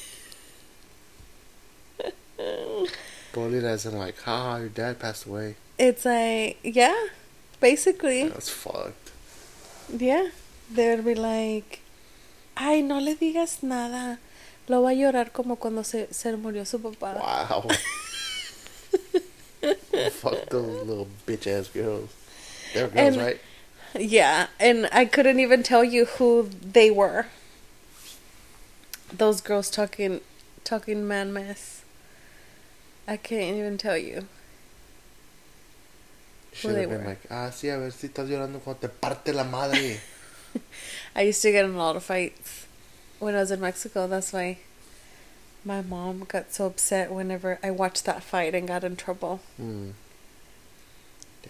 bullied 3.34 3.64
as 3.64 3.84
in 3.84 3.98
like, 3.98 4.18
haha, 4.22 4.56
your 4.60 4.68
dad 4.70 4.98
passed 4.98 5.26
away. 5.26 5.56
It's 5.78 6.06
like, 6.06 6.58
yeah, 6.62 6.94
basically. 7.60 8.28
That's 8.28 8.48
fucked. 8.48 9.10
Yeah. 9.94 10.28
They 10.70 10.94
would 10.96 11.04
be 11.04 11.14
like, 11.14 11.80
ay, 12.56 12.80
no 12.80 12.98
le 12.98 13.14
digas 13.16 13.62
nada. 13.62 14.18
Lo 14.68 14.80
va 14.82 14.88
a 14.88 14.94
llorar 14.94 15.30
como 15.32 15.56
cuando 15.56 15.82
se, 15.82 16.06
se 16.10 16.30
murió 16.36 16.66
su 16.66 16.78
papá. 16.78 17.14
Wow. 17.20 17.68
Fuck 20.10 20.48
those 20.50 20.86
little 20.86 21.08
bitch 21.26 21.46
ass 21.46 21.68
girls. 21.68 22.10
They're 22.72 22.88
girls, 22.88 22.96
And- 22.96 23.16
right? 23.16 23.40
Yeah, 23.96 24.48
and 24.58 24.88
I 24.90 25.04
couldn't 25.04 25.38
even 25.38 25.62
tell 25.62 25.84
you 25.84 26.06
who 26.06 26.48
they 26.60 26.90
were. 26.90 27.26
Those 29.16 29.40
girls 29.40 29.70
talking 29.70 30.20
talking 30.64 31.06
man 31.06 31.32
mess. 31.32 31.83
I 33.06 33.16
can't 33.16 33.56
even 33.56 33.78
tell 33.78 33.98
you. 33.98 34.26
Should 36.52 36.74
they 36.76 36.82
have 36.82 36.90
been 36.90 37.02
were. 37.02 37.08
like, 37.08 37.20
ah, 37.30 37.50
sí, 37.50 37.68
a 37.74 37.78
ver 37.78 37.90
si 37.90 38.08
estás 38.08 38.28
llorando 38.28 38.60
cuando 38.60 38.80
te 38.80 38.88
parte 38.88 39.32
la 39.32 39.44
madre. 39.44 39.98
I 41.16 41.22
used 41.22 41.42
to 41.42 41.50
get 41.50 41.64
in 41.64 41.74
a 41.74 41.78
lot 41.78 41.96
of 41.96 42.04
fights 42.04 42.66
when 43.18 43.34
I 43.34 43.38
was 43.40 43.50
in 43.50 43.60
Mexico. 43.60 44.06
That's 44.06 44.32
why 44.32 44.58
my 45.64 45.82
mom 45.82 46.24
got 46.28 46.52
so 46.52 46.66
upset 46.66 47.12
whenever 47.12 47.58
I 47.62 47.70
watched 47.70 48.04
that 48.04 48.22
fight 48.22 48.54
and 48.54 48.68
got 48.68 48.84
in 48.84 48.96
trouble. 48.96 49.40
hmm. 49.56 49.90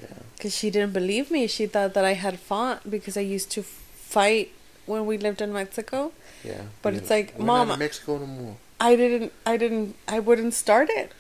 Yeah. 0.01 0.07
Because 0.37 0.57
she 0.57 0.71
didn't 0.71 0.93
believe 0.93 1.31
me. 1.31 1.47
She 1.47 1.67
thought 1.67 1.95
that 1.95 2.05
I 2.05 2.15
had 2.15 2.41
fought 2.41 2.91
because 2.91 3.17
I 3.17 3.21
used 3.21 3.51
to 3.53 3.63
fight 3.63 4.51
when 4.87 5.07
we 5.07 5.19
lived 5.19 5.41
in 5.41 5.53
Mexico. 5.53 6.13
Yeah. 6.43 6.63
But 6.83 6.95
it's 6.95 7.11
like, 7.11 7.39
Mom- 7.39 7.79
Mexico 7.79 8.19
no 8.19 8.27
more. 8.27 8.57
I 8.81 8.97
didn't, 8.97 9.33
I 9.47 9.57
didn't, 9.57 9.95
I 10.09 10.19
wouldn't 10.19 10.53
start 10.53 10.89
it. 10.91 11.13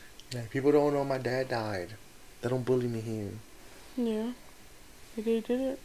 People 0.51 0.73
don't 0.73 0.93
know 0.93 1.05
my 1.05 1.19
dad 1.19 1.48
died. 1.48 1.90
They 2.40 2.48
don't 2.48 2.65
bully 2.65 2.89
me 2.89 3.01
here. 3.01 3.31
Yeah, 3.97 4.32
did 5.16 5.47
did 5.47 5.61
it. 5.61 5.78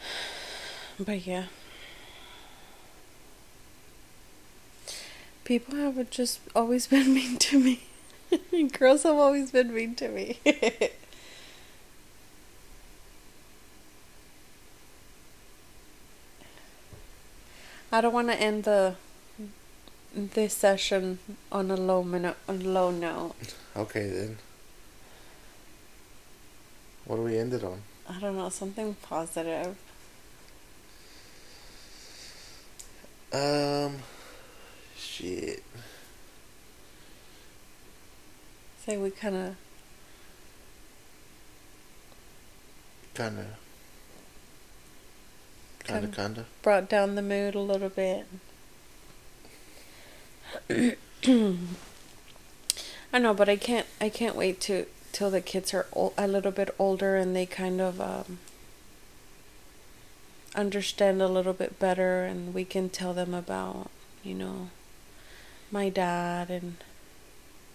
But 1.00 1.26
yeah, 1.26 1.46
people 5.44 5.76
have 5.76 6.10
just 6.10 6.40
always 6.54 6.86
been 6.92 7.14
mean 7.14 7.38
to 7.38 7.58
me. 7.58 7.84
Girls 8.78 9.02
have 9.04 9.16
always 9.16 9.50
been 9.50 9.74
mean 9.74 9.94
to 9.96 10.08
me. 10.08 10.38
I 17.94 18.00
don't 18.00 18.14
want 18.14 18.28
to 18.28 18.40
end 18.40 18.64
the 18.64 18.96
this 20.14 20.54
session 20.54 21.18
on 21.50 21.70
a 21.70 21.76
low 21.76 22.02
minute, 22.02 22.36
on 22.48 22.72
low 22.74 22.90
note. 22.90 23.34
Okay 23.76 24.08
then. 24.08 24.38
What 27.04 27.16
do 27.16 27.22
we 27.22 27.38
end 27.38 27.52
it 27.54 27.64
on? 27.64 27.82
I 28.08 28.20
don't 28.20 28.36
know, 28.36 28.48
something 28.48 28.94
positive. 29.02 29.76
Um, 33.32 33.96
shit. 34.96 35.62
Say 38.84 38.96
we 38.96 39.10
kind 39.10 39.36
of 39.36 39.56
Kinda. 43.14 43.44
Kinda, 45.84 46.08
kinda. 46.08 46.46
brought 46.62 46.88
down 46.88 47.14
the 47.14 47.22
mood 47.22 47.54
a 47.54 47.60
little 47.60 47.88
bit. 47.90 48.26
I 53.12 53.18
know, 53.18 53.34
but 53.34 53.48
I 53.48 53.56
can't. 53.56 53.86
I 54.00 54.08
can't 54.08 54.36
wait 54.36 54.60
to 54.62 54.86
till 55.12 55.30
the 55.30 55.40
kids 55.40 55.74
are 55.74 55.86
a 56.16 56.26
little 56.26 56.52
bit 56.52 56.74
older 56.78 57.16
and 57.16 57.36
they 57.36 57.44
kind 57.44 57.80
of 57.80 58.00
um, 58.00 58.38
understand 60.54 61.20
a 61.20 61.28
little 61.28 61.52
bit 61.52 61.78
better, 61.78 62.24
and 62.24 62.54
we 62.54 62.64
can 62.64 62.88
tell 62.88 63.12
them 63.12 63.34
about, 63.34 63.90
you 64.22 64.34
know, 64.34 64.70
my 65.70 65.88
dad 65.88 66.50
and 66.50 66.76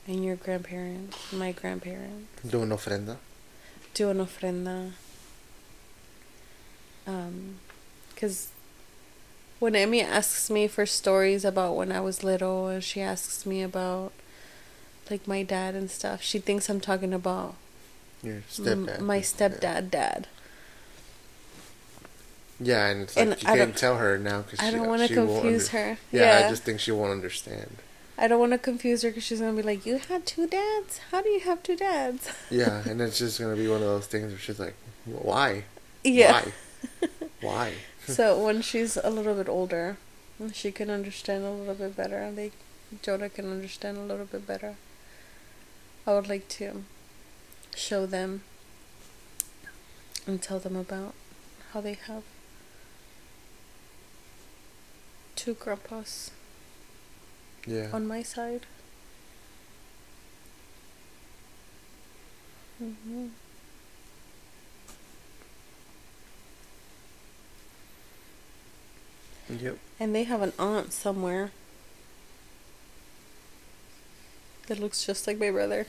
and 0.08 0.24
your 0.24 0.36
grandparents, 0.36 1.34
my 1.34 1.52
grandparents. 1.52 2.28
Do 2.48 2.62
an 2.62 2.70
ofrenda. 2.70 3.18
do 3.94 4.10
an 4.10 4.18
ofrenda. 4.20 4.92
Um, 7.06 7.56
because 8.14 8.50
when 9.60 9.76
Emmy 9.76 10.02
asks 10.02 10.50
me 10.50 10.68
for 10.68 10.86
stories 10.86 11.44
about 11.46 11.76
when 11.76 11.92
I 11.92 12.00
was 12.02 12.24
little, 12.24 12.68
and 12.68 12.84
she 12.84 13.02
asks 13.02 13.46
me 13.46 13.62
about 13.64 14.12
like 15.10 15.28
my 15.28 15.42
dad 15.44 15.74
and 15.76 15.90
stuff, 15.90 16.22
she 16.22 16.40
thinks 16.40 16.70
I'm 16.70 16.80
talking 16.82 17.14
about 17.14 17.56
Your 18.24 18.36
m- 18.36 18.44
stepdad. 18.52 19.00
my 19.00 19.16
Yeah. 19.18 19.22
stepdad, 19.22 19.90
dad. 19.92 20.28
Yeah, 22.60 22.88
and 22.88 23.02
it's 23.04 23.16
like 23.16 23.28
And 23.28 23.42
you 23.44 23.50
I 23.50 23.56
can't 23.58 23.78
tell 23.78 23.98
her 23.98 24.18
now 24.18 24.42
because 24.42 24.60
I 24.60 24.72
don't 24.72 24.88
want 24.88 25.08
to 25.08 25.14
confuse 25.14 25.70
her. 25.70 25.98
Yeah, 26.12 26.40
Yeah, 26.40 26.46
I 26.46 26.50
just 26.50 26.64
think 26.64 26.80
she 26.80 26.92
won't 26.92 27.12
understand. 27.12 27.78
I 28.18 28.28
don't 28.28 28.40
want 28.40 28.52
to 28.54 28.58
confuse 28.58 29.04
her 29.04 29.10
because 29.12 29.24
she's 29.24 29.40
gonna 29.40 29.54
be 29.54 29.62
like, 29.62 29.86
"You 29.86 30.00
had 30.00 30.26
two 30.26 30.48
dads? 30.48 31.00
How 31.12 31.22
do 31.22 31.30
you 31.30 31.42
have 31.42 31.62
two 31.62 31.76
dads?" 31.76 32.28
Yeah, 32.50 32.82
and 32.90 33.00
it's 33.00 33.20
just 33.20 33.40
gonna 33.40 33.56
be 33.56 33.68
one 33.68 33.82
of 33.82 33.88
those 33.88 34.08
things 34.08 34.32
where 34.32 34.40
she's 34.40 34.60
like, 34.60 34.74
"Why? 35.06 35.66
Yeah. 36.04 36.32
Why? 36.32 37.08
Why?" 37.42 37.74
so 38.08 38.44
when 38.44 38.62
she's 38.62 38.98
a 38.98 39.10
little 39.10 39.36
bit 39.36 39.50
older, 39.50 39.98
she 40.54 40.72
can 40.72 40.90
understand 40.90 41.44
a 41.44 41.52
little 41.52 41.76
bit 41.76 41.96
better, 41.96 42.18
and 42.18 42.38
they, 42.38 42.52
Joda 43.04 43.34
can 43.34 43.52
understand 43.52 43.98
a 43.98 44.02
little 44.02 44.26
bit 44.26 44.48
better. 44.48 44.76
I 46.06 46.14
would 46.14 46.30
like 46.30 46.48
to 46.50 46.84
show 47.76 48.06
them 48.06 48.44
and 50.26 50.42
tell 50.42 50.60
them 50.60 50.76
about 50.76 51.14
how 51.74 51.82
they 51.82 51.94
have 51.94 52.24
two 55.36 55.54
grandpas 55.54 56.32
Yeah. 57.66 57.90
on 57.94 58.08
my 58.08 58.24
side. 58.24 58.66
hmm 62.80 63.28
Yep. 69.50 69.78
And 70.00 70.14
they 70.14 70.24
have 70.24 70.42
an 70.42 70.54
aunt 70.60 70.92
somewhere 70.94 71.52
that 74.68 74.80
looks 74.80 75.06
just 75.06 75.26
like 75.26 75.40
my 75.40 75.52
brother. 75.52 75.88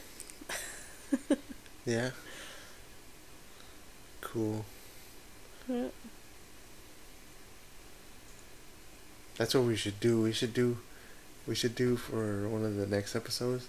Yeah. 1.85 2.10
Cool. 4.20 4.64
Yeah. 5.68 5.89
That's 9.36 9.55
what 9.55 9.64
we 9.64 9.76
should 9.76 9.98
do. 10.01 10.22
We 10.22 10.32
should 10.32 10.52
do. 10.52 10.78
We 11.47 11.55
should 11.55 11.74
do 11.74 11.97
for 11.97 12.48
one 12.48 12.64
of 12.64 12.76
the 12.76 12.86
next 12.86 13.16
episodes. 13.16 13.68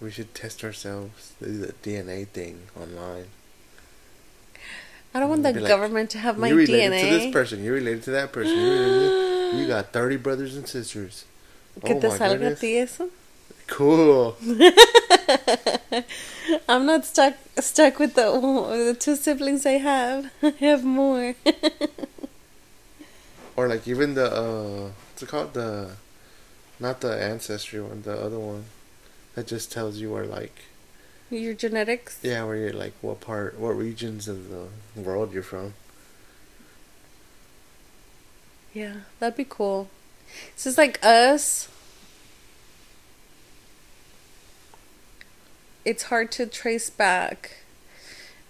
We 0.00 0.10
should 0.10 0.34
test 0.34 0.62
ourselves. 0.62 1.32
Do 1.42 1.58
the 1.58 1.72
DNA 1.72 2.28
thing 2.28 2.68
online. 2.78 3.26
I 5.14 5.20
don't 5.20 5.28
want 5.30 5.42
the 5.42 5.52
Be 5.52 5.60
like, 5.60 5.68
government 5.68 6.10
to 6.10 6.18
have 6.18 6.38
my 6.38 6.50
DNA. 6.50 6.50
you 6.50 6.56
related 6.56 7.00
to 7.00 7.06
this 7.18 7.32
person. 7.32 7.64
You're 7.64 7.74
related 7.74 8.02
to 8.04 8.10
that 8.12 8.32
person. 8.32 8.56
You, 8.56 9.66
got 9.66 9.92
thirty 9.92 10.16
brothers 10.16 10.54
and 10.56 10.68
sisters. 10.68 11.24
Que 11.84 11.94
Oh 11.94 12.00
te 12.00 12.08
salga 12.08 12.52
a 12.52 12.54
ti 12.54 12.78
eso. 12.78 13.08
Cool. 13.66 14.36
I'm 16.68 16.86
not 16.86 17.04
stuck 17.04 17.34
stuck 17.58 17.98
with 17.98 18.14
the 18.14 18.30
the 18.86 18.96
two 18.98 19.16
siblings 19.16 19.64
I 19.66 19.78
have. 19.78 20.30
I 20.42 20.50
have 20.60 20.84
more. 20.84 21.34
Or 23.56 23.66
like 23.66 23.88
even 23.88 24.14
the 24.14 24.32
uh, 24.32 24.90
what's 25.10 25.22
it 25.24 25.28
called? 25.28 25.52
The 25.52 25.96
not 26.78 27.00
the 27.00 27.20
ancestry 27.20 27.80
one, 27.82 28.02
the 28.02 28.16
other 28.16 28.38
one 28.38 28.66
that 29.34 29.48
just 29.48 29.72
tells 29.72 29.98
you 29.98 30.12
where 30.12 30.26
like 30.26 30.54
Your 31.30 31.54
genetics. 31.54 32.18
yeah, 32.22 32.44
where 32.44 32.56
you're 32.56 32.72
like 32.72 32.94
what 33.02 33.20
part, 33.20 33.58
what 33.58 33.76
regions 33.76 34.28
of 34.28 34.48
the 34.48 34.68
world 35.00 35.32
you're 35.32 35.42
from. 35.42 35.74
Yeah, 38.72 38.94
that'd 39.18 39.36
be 39.36 39.46
cool. 39.48 39.88
It's 40.52 40.64
just 40.64 40.78
like 40.78 41.04
us. 41.04 41.68
It's 45.84 46.04
hard 46.04 46.30
to 46.32 46.46
trace 46.46 46.90
back 46.90 47.58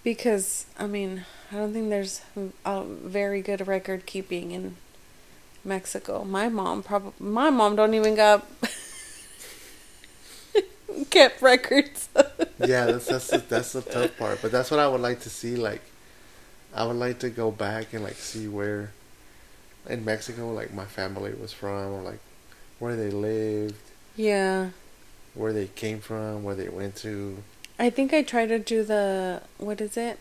because 0.04 0.66
I 0.78 0.86
mean 0.86 1.24
I 1.52 1.56
don't 1.56 1.72
think 1.72 1.90
there's 1.90 2.22
a 2.64 2.84
very 2.84 3.42
good 3.42 3.66
record 3.66 4.06
keeping 4.06 4.52
in 4.52 4.76
Mexico. 5.64 6.24
My 6.24 6.48
mom 6.48 6.82
probably 6.82 7.12
my 7.18 7.50
mom 7.50 7.76
don't 7.76 7.94
even 7.94 8.14
got 8.14 8.46
kept 11.10 11.42
records. 11.42 12.08
Yeah, 12.60 12.86
that's 12.86 13.06
that's 13.06 13.28
the, 13.28 13.38
that's 13.38 13.72
the 13.72 13.82
tough 13.82 14.16
part. 14.18 14.40
But 14.42 14.52
that's 14.52 14.70
what 14.70 14.80
I 14.80 14.88
would 14.88 15.00
like 15.00 15.20
to 15.20 15.30
see. 15.30 15.56
Like, 15.56 15.82
I 16.74 16.84
would 16.86 16.96
like 16.96 17.18
to 17.20 17.30
go 17.30 17.50
back 17.50 17.92
and 17.92 18.02
like 18.02 18.16
see 18.16 18.48
where 18.48 18.92
in 19.88 20.04
Mexico, 20.04 20.52
like 20.52 20.72
my 20.72 20.84
family 20.84 21.32
was 21.32 21.52
from, 21.52 21.92
or 21.92 22.02
like 22.02 22.20
where 22.78 22.96
they 22.96 23.10
lived, 23.10 23.74
yeah. 24.16 24.70
where 25.34 25.52
they 25.52 25.66
came 25.66 26.00
from, 26.00 26.42
where 26.44 26.54
they 26.54 26.68
went 26.68 26.96
to 26.96 27.42
I 27.78 27.90
think 27.90 28.12
I 28.12 28.22
tried 28.22 28.46
to 28.48 28.58
do 28.58 28.82
the 28.82 29.42
what 29.58 29.80
is 29.80 29.96
it? 29.96 30.18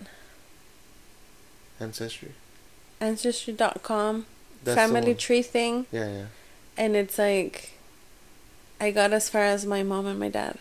ancestry. 1.80 2.32
ancestry.com 3.00 4.26
That's 4.64 4.76
family 4.76 5.14
tree 5.14 5.42
thing 5.44 5.86
Yeah, 5.92 6.08
yeah. 6.10 6.26
and 6.78 6.96
it's 6.96 7.18
like 7.18 7.72
I 8.80 8.92
got 8.92 9.12
as 9.12 9.30
far 9.30 9.42
as 9.44 9.66
my 9.66 9.82
mom 9.84 10.06
and 10.06 10.20
my 10.20 10.30
dad. 10.30 10.60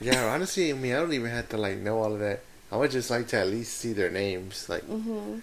Yeah, 0.00 0.26
honestly, 0.26 0.70
I 0.70 0.74
mean, 0.74 0.92
I 0.94 1.00
don't 1.00 1.12
even 1.12 1.30
have 1.30 1.48
to 1.50 1.56
like 1.56 1.78
know 1.78 1.98
all 2.02 2.12
of 2.12 2.20
that. 2.20 2.40
I 2.70 2.76
would 2.76 2.90
just 2.90 3.10
like 3.10 3.28
to 3.28 3.38
at 3.38 3.46
least 3.48 3.74
see 3.78 3.92
their 3.92 4.10
names. 4.10 4.68
Like, 4.68 4.82
Mhm. 4.88 5.42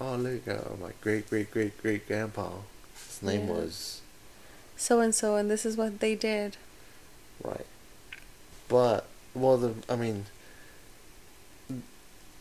oh 0.00 0.16
look, 0.16 0.46
uh, 0.48 0.76
my 0.80 0.90
great 1.00 1.28
great 1.30 1.50
great 1.50 1.76
great 1.80 2.06
grandpa. 2.06 2.50
His 3.08 3.22
name 3.22 3.46
Yeah. 3.48 3.54
was 3.54 4.00
So 4.76 5.00
and 5.00 5.14
so 5.14 5.36
and 5.36 5.50
this 5.50 5.64
is 5.64 5.76
what 5.76 6.00
they 6.00 6.14
did. 6.14 6.56
right. 7.42 7.66
But 8.68 9.06
well, 9.34 9.56
the 9.56 9.74
I 9.88 9.96
mean, 9.96 10.26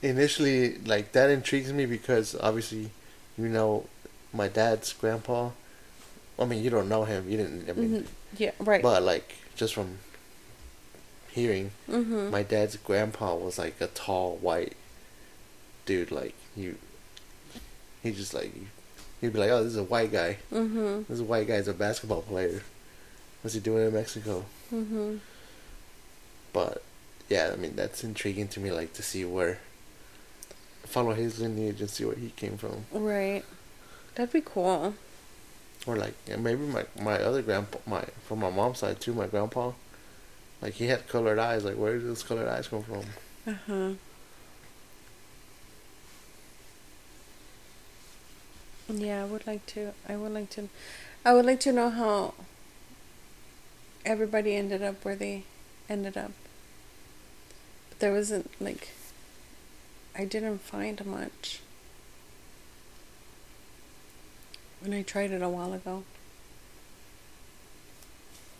initially, 0.02 0.78
like 0.80 1.12
that 1.14 1.30
intrigues 1.30 1.72
me 1.72 1.86
because 1.86 2.36
obviously, 2.40 2.90
you 3.38 3.48
know, 3.48 3.86
my 4.34 4.48
dad's 4.48 4.94
grandpa. 4.94 5.52
I 6.40 6.46
mean, 6.46 6.64
you 6.64 6.70
don't 6.70 6.90
know 6.90 7.04
him. 7.06 7.30
You 7.30 7.38
didn't. 7.38 7.70
I 7.70 7.74
mean, 7.74 8.04
Mhm. 8.04 8.08
Yeah, 8.38 8.52
right. 8.60 8.82
but 8.82 9.04
like 9.04 9.36
just 9.56 9.74
from 9.74 10.00
hearing, 11.34 11.72
mhm. 11.90 12.30
my 12.30 12.44
dad's 12.44 12.78
grandpa 12.78 13.36
was 13.36 13.58
like 13.58 13.80
a 13.82 13.88
tall 13.88 14.38
white 14.38 14.76
dude. 15.86 16.12
Like 16.12 16.36
you, 16.56 16.78
he 18.04 18.12
just 18.12 18.34
like 18.34 18.54
he'd 19.20 19.34
be 19.34 19.40
like, 19.40 19.50
"Oh, 19.50 19.64
this 19.64 19.74
is 19.74 19.78
a 19.78 19.84
white 19.84 20.12
guy. 20.12 20.38
mhm. 20.52 21.08
This 21.08 21.20
white 21.22 21.48
guy's 21.48 21.68
a 21.68 21.74
basketball 21.74 22.22
player. 22.22 22.62
What's 23.42 23.56
he 23.56 23.60
doing 23.60 23.88
in 23.88 23.94
Mexico?" 23.94 24.46
Mhm. 24.72 25.20
But 26.54 26.84
yeah, 27.30 27.52
I 27.54 27.56
mean 27.56 27.76
that's 27.76 28.04
intriguing 28.04 28.48
to 28.50 28.60
me. 28.60 28.72
Like 28.72 28.94
to 28.94 29.02
see 29.04 29.26
where 29.26 29.60
follow 30.86 31.14
his 31.14 31.40
lineage 31.40 31.82
and 31.82 31.90
see 31.90 32.06
where 32.06 32.16
he 32.16 32.30
came 32.36 32.58
from, 32.58 32.86
Right. 32.92 33.44
That'd 34.16 34.34
be 34.34 34.42
cool. 34.42 34.94
or 35.88 35.96
like 35.98 36.14
yeah, 36.28 36.36
maybe 36.36 36.62
my 36.62 36.86
my 37.02 37.18
other 37.20 37.42
grandpa, 37.42 37.80
my 37.88 38.04
from 38.28 38.40
my 38.40 38.50
mom's 38.52 38.80
side 38.80 39.00
too, 39.00 39.14
my 39.14 39.26
grandpa. 39.28 39.72
Like 40.64 40.76
he 40.76 40.88
had 40.88 41.10
colored 41.10 41.40
eyes. 41.40 41.66
Like 41.66 41.76
where 41.76 41.98
did 41.98 42.08
those 42.08 42.24
colored 42.24 42.48
eyes 42.48 42.70
come 42.70 42.84
from? 42.84 43.04
Uh-huh. 43.46 43.90
Yeah, 48.88 49.24
I 49.24 49.26
would 49.26 49.46
like 49.46 49.66
to 49.68 49.92
I 50.08 50.16
would 50.16 50.32
like 50.32 50.50
to 50.52 50.70
I 51.26 51.34
would 51.34 51.46
like 51.46 51.60
to 51.62 51.74
know 51.74 51.90
how 51.90 52.34
everybody 54.06 54.56
ended 54.56 54.82
up 54.82 55.04
where 55.04 55.18
they 55.18 55.44
ended 55.90 56.16
up. 56.16 56.32
But 57.90 58.00
there 58.00 58.14
wasn't 58.14 58.50
like 58.62 58.94
I 60.18 60.24
didn't 60.24 60.60
find 60.60 61.06
much 61.06 61.60
when 64.80 64.94
I 64.94 65.02
tried 65.02 65.32
it 65.32 65.42
a 65.42 65.50
while 65.50 65.74
ago. 65.74 66.04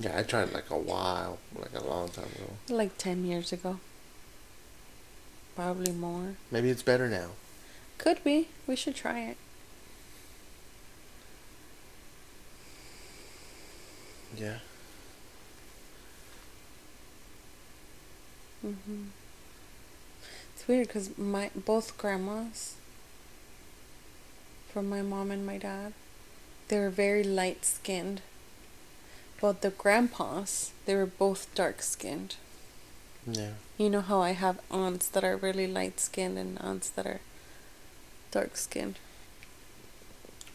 Yeah, 0.04 0.18
I 0.20 0.24
tried 0.24 0.52
like 0.52 0.70
a 0.70 0.78
while, 0.78 1.38
like 1.56 1.74
a 1.74 1.84
long 1.84 2.10
time 2.10 2.26
ago. 2.26 2.52
Like 2.76 2.98
10 2.98 3.24
years 3.26 3.54
ago. 3.54 3.80
Probably 5.56 5.94
more. 5.94 6.36
Maybe 6.52 6.70
it's 6.70 6.84
better 6.84 7.08
now. 7.08 7.30
Could 7.98 8.24
be. 8.24 8.50
We 8.68 8.76
should 8.76 8.96
try 8.96 9.22
it. 9.22 9.38
Yeah. 14.36 14.58
hmm 18.62 19.06
It's 20.56 20.68
weird 20.68 20.88
because 20.88 21.18
my 21.18 21.50
both 21.56 21.98
grandmas, 21.98 22.76
from 24.70 24.90
my 24.90 25.02
mom 25.02 25.32
and 25.32 25.46
my 25.46 25.58
dad, 25.58 25.94
they 26.68 26.80
were 26.80 26.90
very 26.90 27.24
light 27.24 27.64
skinned. 29.44 29.62
But 29.62 29.62
the 29.62 29.76
grandpas, 29.76 30.72
they 30.86 30.96
were 30.96 31.06
both 31.06 31.54
dark 31.56 31.82
skinned. 31.82 32.36
Yeah. 33.26 33.52
You 33.78 33.90
know 33.90 34.02
how 34.02 34.22
I 34.22 34.32
have 34.34 34.60
aunts 34.70 35.10
that 35.10 35.24
are 35.24 35.38
really 35.38 35.68
light 35.68 36.00
skinned 36.00 36.38
and 36.38 36.60
aunts 36.62 36.90
that 36.92 37.06
are 37.06 37.22
dark 38.32 38.58
skinned. 38.58 38.96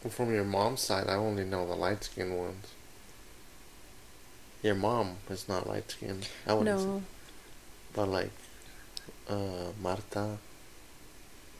Well, 0.03 0.11
from 0.11 0.33
your 0.33 0.45
mom's 0.45 0.81
side, 0.81 1.07
I 1.09 1.15
only 1.15 1.43
know 1.43 1.67
the 1.67 1.75
light 1.75 2.03
skinned 2.03 2.37
ones. 2.37 2.67
Your 4.63 4.75
mom 4.75 5.17
is 5.29 5.47
not 5.47 5.67
light 5.67 5.91
skinned. 5.91 6.27
I 6.47 6.53
wouldn't 6.53 6.79
say. 6.79 6.85
No, 6.85 7.03
But 7.93 8.07
like, 8.07 8.31
uh, 9.29 9.71
Marta, 9.81 10.37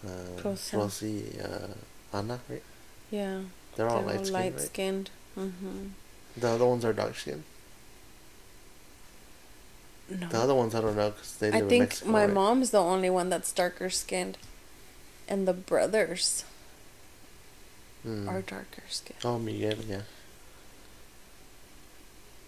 uh, 0.05 0.41
Rosa. 0.43 0.77
Rosy, 0.77 1.39
uh, 1.41 2.17
Anna, 2.17 2.39
right? 2.49 2.63
Yeah. 3.11 3.41
They're 3.75 3.89
all 3.89 4.03
light 4.03 4.27
skinned. 4.27 4.33
light 4.33 4.53
Right? 4.55 5.09
Mm-hmm. 5.37 5.87
The 6.39 6.49
other 6.49 6.65
ones 6.65 6.85
are 6.85 6.93
dark 6.93 7.15
skinned. 7.15 7.43
No. 10.09 10.27
The 10.27 10.39
other 10.39 10.55
ones 10.55 10.73
I 10.73 10.81
don't 10.81 10.95
know 10.95 11.11
because 11.11 11.37
they 11.37 11.49
I 11.49 11.61
think 11.61 11.81
Mexico. 11.81 12.09
my 12.11 12.25
right? 12.25 12.33
mom's 12.33 12.71
the 12.71 12.79
only 12.79 13.09
one 13.09 13.29
that's 13.29 13.51
darker 13.51 13.89
skinned. 13.89 14.37
And 15.27 15.47
the 15.47 15.53
brothers 15.53 16.43
Mm. 18.07 18.27
are 18.29 18.41
darker 18.41 18.83
skinned. 18.89 19.19
Oh, 19.25 19.37
Miguel, 19.37 19.75
yeah. 19.87 20.01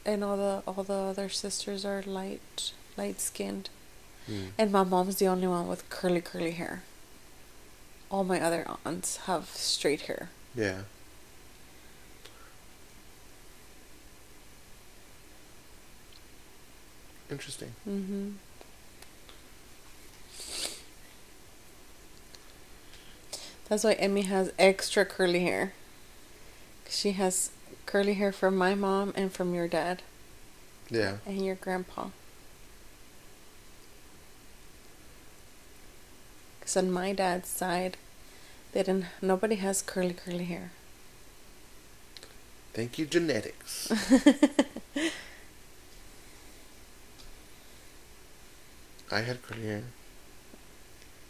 And 0.05 0.23
all 0.23 0.37
the 0.37 0.63
all 0.65 0.83
the 0.83 0.93
other 0.93 1.27
sisters 1.29 1.83
are 1.85 2.01
light 2.03 2.71
light 2.97 3.19
skinned. 3.19 3.69
Mm. 4.29 4.51
And 4.57 4.71
my 4.71 4.83
mom's 4.83 5.17
the 5.17 5.27
only 5.27 5.47
one 5.47 5.67
with 5.67 5.87
curly 5.89 6.21
curly 6.21 6.51
hair. 6.51 6.83
All 8.09 8.23
my 8.23 8.39
other 8.41 8.65
aunts 8.85 9.17
have 9.27 9.49
straight 9.49 10.01
hair. 10.01 10.29
Yeah. 10.55 10.83
Interesting. 17.31 17.73
Mm-hmm. 17.87 18.31
That's 23.69 23.83
why 23.85 23.93
Emmy 23.93 24.23
has 24.23 24.51
extra 24.59 25.05
curly 25.05 25.39
hair. 25.43 25.71
She 26.89 27.11
has 27.13 27.51
curly 27.85 28.15
hair 28.15 28.31
from 28.33 28.57
my 28.57 28.75
mom 28.75 29.13
and 29.15 29.31
from 29.31 29.53
your 29.55 29.67
dad 29.67 30.01
Yeah. 30.89 31.17
and 31.25 31.45
your 31.45 31.55
grandpa. 31.55 32.07
Because 36.59 36.75
on 36.75 36.91
my 36.91 37.13
dad's 37.13 37.47
side, 37.47 37.95
they 38.73 38.81
didn't. 38.83 39.05
Nobody 39.21 39.55
has 39.55 39.81
curly 39.81 40.13
curly 40.13 40.43
hair. 40.45 40.71
Thank 42.73 42.97
you, 42.99 43.05
genetics. 43.05 43.91
I 49.11 49.21
had 49.21 49.41
curly 49.41 49.63
hair. 49.67 49.83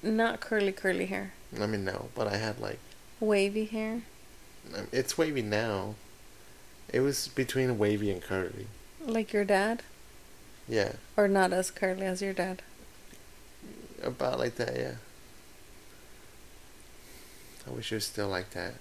Not 0.03 0.39
curly 0.39 0.71
curly 0.71 1.05
hair. 1.07 1.33
I 1.59 1.65
mean, 1.67 1.83
no, 1.85 2.09
but 2.15 2.27
I 2.27 2.37
had 2.37 2.59
like 2.59 2.79
Wavy 3.19 3.65
hair. 3.65 4.01
um, 4.75 4.87
it's 4.91 5.17
wavy 5.17 5.41
now. 5.41 5.95
It 6.93 7.01
was 7.01 7.27
between 7.29 7.77
wavy 7.77 8.11
and 8.11 8.21
curly. 8.21 8.67
Like 9.05 9.33
your 9.33 9.45
dad? 9.45 9.83
Yeah, 10.67 10.93
Or 11.17 11.27
not 11.27 11.51
as 11.53 11.71
curly 11.71 12.05
as 12.05 12.21
your 12.21 12.33
dad? 12.33 12.61
about 14.03 14.39
like 14.39 14.55
that. 14.55 14.75
Yeah. 14.75 14.95
I 17.67 17.71
wish 17.71 17.91
it 17.91 17.95
was 17.95 18.05
still 18.05 18.27
like 18.29 18.49
that. 18.51 18.73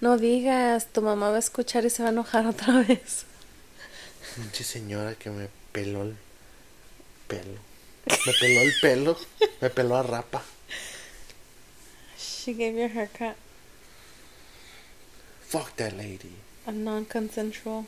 No 0.00 0.16
digas, 0.18 0.86
tu 0.92 1.00
mamá 1.00 1.30
va 1.30 1.36
a 1.36 1.38
escuchar 1.40 1.84
y 1.84 1.88
se 1.88 2.02
va 2.02 2.08
a 2.10 2.12
enojar 2.12 2.46
otra 2.46 2.86
vez. 2.86 3.24
Pinche 4.36 4.64
señora 4.64 5.14
que 5.18 5.30
me 5.30 5.48
peló 5.72 6.02
el 6.02 6.16
pelo. 7.30 7.58
Me 8.26 8.32
peló 8.40 8.60
el 8.60 8.72
pelo. 8.80 9.16
Me 9.60 9.70
peló 9.70 9.96
a 9.96 10.02
rapa. 10.02 10.42
She 12.18 12.52
gave 12.54 12.74
you 12.74 12.84
a 12.84 12.88
haircut. 12.88 13.36
Fuck 15.42 15.76
that 15.76 15.96
lady. 15.96 16.32
A 16.66 16.72
non 16.72 17.04
consensual 17.04 17.86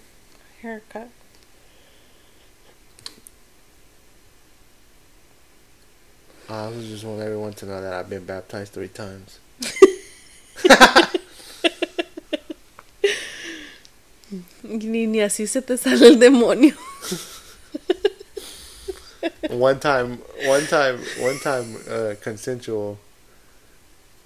haircut. 0.63 1.09
I 6.49 6.71
just 6.81 7.05
want 7.05 7.21
everyone 7.21 7.55
to 7.55 7.67
know 7.67 7.81
that 7.81 7.93
I've 7.93 8.11
been 8.11 8.25
baptized 8.25 8.73
three 8.73 8.89
times. 8.89 9.39
Ni, 14.63 15.07
ni 15.07 15.21
así 15.21 15.47
se 15.47 15.61
te 15.61 15.77
sale 15.77 16.07
el 16.07 16.19
demonio. 16.19 16.75
one 19.51 19.79
time, 19.81 20.19
one 20.45 20.67
time, 20.67 20.99
one 21.19 21.39
time, 21.39 21.77
uh, 21.89 22.15
consensual. 22.21 22.99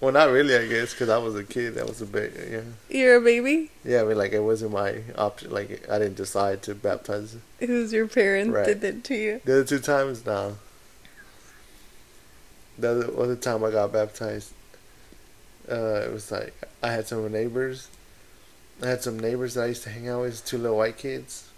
Well, 0.00 0.12
not 0.12 0.30
really, 0.30 0.54
I 0.54 0.66
guess, 0.68 0.92
because 0.92 1.08
I 1.08 1.16
was 1.18 1.34
a 1.36 1.42
kid. 1.44 1.74
That 1.76 1.86
was 1.88 2.02
a 2.02 2.06
baby. 2.06 2.34
yeah, 2.50 2.60
You're 2.90 3.16
a 3.16 3.20
baby? 3.20 3.70
yeah. 3.82 4.02
I 4.02 4.04
mean, 4.04 4.18
like 4.18 4.32
it 4.32 4.40
wasn't 4.42 4.72
my 4.72 5.00
option. 5.16 5.50
Like 5.50 5.88
I 5.90 5.98
didn't 5.98 6.16
decide 6.16 6.62
to 6.64 6.74
baptize. 6.74 7.36
It 7.60 7.70
was 7.70 7.92
your 7.94 8.06
parents 8.06 8.50
Right. 8.54 8.66
did 8.66 8.84
it 8.84 9.04
to 9.04 9.14
you. 9.14 9.40
The 9.44 9.52
other 9.54 9.64
two 9.64 9.78
times, 9.78 10.26
no. 10.26 10.58
The 12.78 12.90
other, 12.90 13.18
other 13.22 13.36
time 13.36 13.64
I 13.64 13.70
got 13.70 13.90
baptized, 13.92 14.52
uh, 15.70 16.02
it 16.04 16.12
was 16.12 16.30
like 16.30 16.52
I 16.82 16.92
had 16.92 17.06
some 17.06 17.30
neighbors. 17.32 17.88
I 18.82 18.88
had 18.88 19.02
some 19.02 19.18
neighbors 19.18 19.54
that 19.54 19.62
I 19.64 19.66
used 19.68 19.82
to 19.84 19.90
hang 19.90 20.08
out 20.10 20.20
with, 20.20 20.44
two 20.44 20.58
little 20.58 20.76
white 20.76 20.98
kids, 20.98 21.48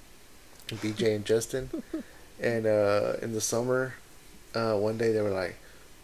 BJ 0.68 1.16
and 1.16 1.24
Justin. 1.24 1.70
and 2.40 2.66
uh, 2.66 3.14
in 3.22 3.32
the 3.32 3.40
summer, 3.40 3.94
uh, 4.54 4.74
one 4.74 4.98
day 4.98 5.12
they 5.12 5.20
were 5.20 5.30
like, 5.30 5.56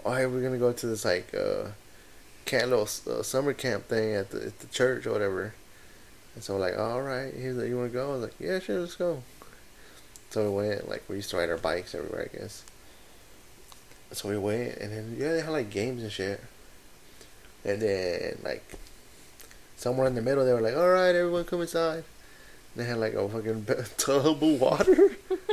"Oh, 0.04 0.12
hey, 0.12 0.26
we're 0.26 0.42
gonna 0.42 0.58
go 0.58 0.72
to 0.72 0.86
this 0.86 1.04
like 1.04 1.34
uh, 1.34 1.68
uh, 2.52 3.22
summer 3.22 3.52
camp 3.52 3.88
thing 3.88 4.14
at 4.14 4.30
the 4.30 4.46
at 4.46 4.58
the 4.60 4.66
church 4.68 5.06
or 5.06 5.12
whatever." 5.12 5.54
And 6.34 6.42
so 6.42 6.54
we're 6.54 6.60
like, 6.60 6.78
"All 6.78 7.02
right, 7.02 7.32
here's 7.32 7.56
like, 7.56 7.68
you 7.68 7.78
want 7.78 7.90
to 7.90 7.94
go?" 7.94 8.10
I 8.10 8.12
was 8.14 8.22
like, 8.22 8.34
"Yeah, 8.40 8.58
sure, 8.58 8.80
let's 8.80 8.96
go." 8.96 9.22
So 10.34 10.50
we 10.50 10.68
went, 10.68 10.88
like, 10.88 11.04
we 11.08 11.14
used 11.14 11.30
to 11.30 11.36
ride 11.36 11.48
our 11.48 11.56
bikes 11.56 11.94
everywhere, 11.94 12.28
I 12.28 12.36
guess. 12.36 12.64
So 14.10 14.28
we 14.28 14.36
went, 14.36 14.78
and 14.78 14.92
then, 14.92 15.16
yeah, 15.16 15.30
they 15.34 15.42
had, 15.42 15.50
like, 15.50 15.70
games 15.70 16.02
and 16.02 16.10
shit. 16.10 16.40
And 17.64 17.80
then, 17.80 18.38
like, 18.42 18.64
somewhere 19.76 20.08
in 20.08 20.16
the 20.16 20.22
middle, 20.22 20.44
they 20.44 20.52
were 20.52 20.60
like, 20.60 20.74
alright, 20.74 21.14
everyone 21.14 21.44
come 21.44 21.60
inside. 21.60 22.02
They 22.76 22.84
had, 22.84 22.98
like, 22.98 23.14
a 23.14 23.28
fucking 23.28 23.66
tub 23.96 24.26
of 24.42 24.60
water. 24.60 25.10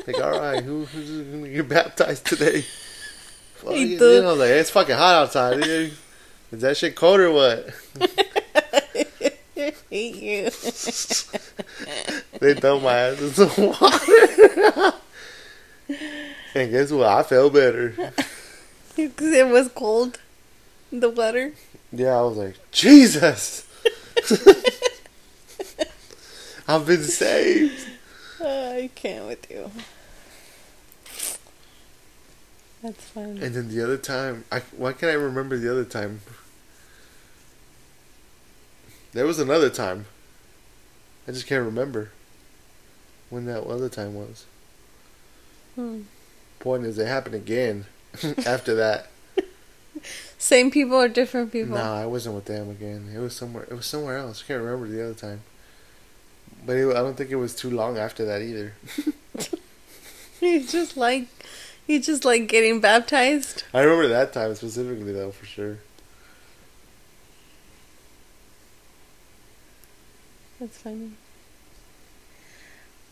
like, 0.07 0.19
alright, 0.19 0.63
who, 0.63 0.85
who's 0.85 1.07
to 1.07 1.47
get 1.53 1.69
baptized 1.69 2.25
today? 2.25 2.61
Fuck, 3.55 3.75
you 3.75 3.99
know, 3.99 4.33
like, 4.33 4.49
it's 4.49 4.71
fucking 4.71 4.95
hot 4.95 5.15
outside, 5.23 5.61
dude. 5.61 5.93
Is 6.51 6.61
that 6.61 6.75
shit 6.77 6.95
cold 6.95 7.19
or 7.19 7.31
what? 7.31 7.69
Hate 9.89 10.15
you. 10.15 10.49
They 12.39 12.55
dumped 12.55 12.83
my 12.83 12.97
ass 12.97 13.21
in 13.21 13.31
some 13.31 13.67
water. 13.67 14.93
and 16.55 16.71
guess 16.71 16.91
what? 16.91 17.07
I 17.07 17.21
felt 17.23 17.53
better. 17.53 17.93
Because 18.95 19.31
it 19.33 19.47
was 19.47 19.69
cold. 19.69 20.19
The 20.91 21.09
water. 21.09 21.53
Yeah, 21.93 22.17
I 22.17 22.21
was 22.21 22.37
like, 22.37 22.55
Jesus! 22.71 23.67
I've 26.67 26.85
been 26.85 27.03
saved. 27.03 27.87
Uh, 28.39 28.45
I 28.45 28.89
can't 28.95 29.27
with 29.27 29.49
you. 29.49 29.71
That's 32.81 33.03
fun. 33.03 33.39
And 33.41 33.53
then 33.53 33.69
the 33.69 33.83
other 33.83 33.97
time, 33.97 34.45
I 34.51 34.59
why 34.75 34.93
can't 34.93 35.11
I 35.11 35.15
remember 35.15 35.57
the 35.57 35.71
other 35.71 35.85
time? 35.85 36.21
There 39.13 39.25
was 39.25 39.39
another 39.39 39.69
time. 39.69 40.05
I 41.27 41.31
just 41.31 41.45
can't 41.45 41.63
remember 41.63 42.11
when 43.29 43.45
that 43.45 43.63
other 43.63 43.89
time 43.89 44.15
was. 44.15 44.45
Hmm. 45.75 46.01
Point 46.59 46.85
is, 46.85 46.97
it 46.97 47.07
happened 47.07 47.35
again 47.35 47.85
after 48.45 48.73
that. 48.75 49.07
Same 50.37 50.71
people 50.71 50.97
or 50.97 51.07
different 51.07 51.51
people? 51.51 51.75
No, 51.75 51.93
I 51.93 52.05
wasn't 52.05 52.35
with 52.35 52.45
them 52.45 52.69
again. 52.69 53.11
It 53.13 53.19
was 53.19 53.35
somewhere. 53.35 53.65
It 53.65 53.73
was 53.73 53.85
somewhere 53.85 54.17
else. 54.17 54.43
I 54.43 54.47
can't 54.47 54.63
remember 54.63 54.87
the 54.87 55.03
other 55.03 55.13
time. 55.13 55.41
But 56.65 56.77
it, 56.77 56.89
I 56.89 56.99
don't 56.99 57.15
think 57.17 57.31
it 57.31 57.35
was 57.37 57.55
too 57.55 57.69
long 57.69 57.97
after 57.97 58.25
that 58.25 58.41
either. 58.41 58.73
You 60.41 60.65
just 60.65 60.97
like, 60.97 61.27
you 61.85 62.01
just 62.01 62.25
like 62.25 62.47
getting 62.47 62.81
baptized. 62.81 63.63
I 63.75 63.81
remember 63.81 64.07
that 64.07 64.33
time 64.33 64.55
specifically 64.55 65.11
though, 65.13 65.29
for 65.29 65.45
sure. 65.45 65.77
That's 70.59 70.79
funny. 70.79 71.11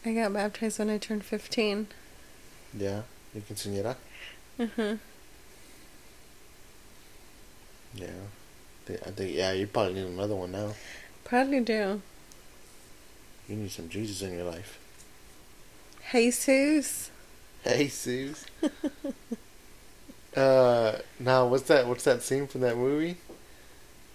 I 0.04 0.14
got 0.14 0.34
baptized 0.34 0.80
when 0.80 0.90
I 0.90 0.98
turned 0.98 1.24
15. 1.24 1.88
Yeah, 2.76 3.04
you 3.36 3.42
quinceañera. 3.42 3.96
Uh-huh. 4.60 4.96
Yeah, 7.94 8.08
I 8.88 9.12
think 9.12 9.36
yeah, 9.36 9.52
you 9.52 9.68
probably 9.68 9.94
need 9.96 10.06
another 10.06 10.36
one 10.36 10.52
now. 10.52 10.74
Probably 11.26 11.60
do. 11.60 12.02
You 13.50 13.56
need 13.56 13.72
some 13.72 13.90
Jesus 13.90 14.22
in 14.22 14.36
your 14.36 14.44
life. 14.44 14.78
Jesus. 16.12 17.10
Hey, 17.64 17.88
Suze. 17.88 18.46
uh, 20.38 20.98
now 21.20 21.48
what's 21.48 21.64
that? 21.64 21.88
What's 21.88 22.04
that 22.04 22.22
scene 22.22 22.46
from 22.46 22.62
that 22.62 22.78
movie? 22.78 23.18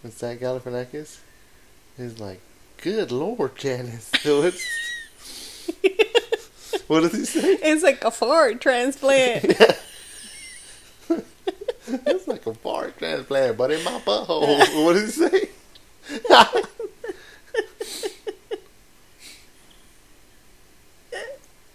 What's 0.03 0.21
that 0.21 0.41
Galifianakis? 0.41 1.19
He's 1.97 2.21
like, 2.21 2.41
"Good 2.81 3.11
Lord, 3.11 3.57
Janice." 3.57 4.13
So 4.23 4.43
it's 4.43 4.65
what 6.87 7.01
does 7.01 7.13
he 7.13 7.25
say? 7.25 7.59
It's 7.61 7.83
like 7.83 8.05
a 8.05 8.13
fart 8.13 8.61
transplant. 8.61 9.45
It's 11.87 12.27
like 12.27 12.47
a 12.47 12.55
fart 12.55 12.97
transplant, 12.99 13.59
but 13.59 13.71
in 13.71 13.83
my 13.85 13.99
butthole. 14.01 14.85
what 14.85 14.95
does 14.95 15.17
he 15.17 15.29
say? 15.29 15.51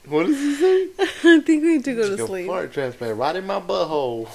What 0.10 0.26
does 0.26 0.38
he 0.38 0.56
say? 0.56 0.90
I 1.00 1.42
think 1.42 1.64
we 1.64 1.78
need 1.78 1.86
to 1.86 1.96
go 1.96 2.16
to 2.16 2.26
sleep. 2.26 2.48
Fart 2.48 2.74
transplant 2.74 3.18
right 3.18 3.36
in 3.36 3.46
my 3.46 3.60
butthole. 3.60 4.28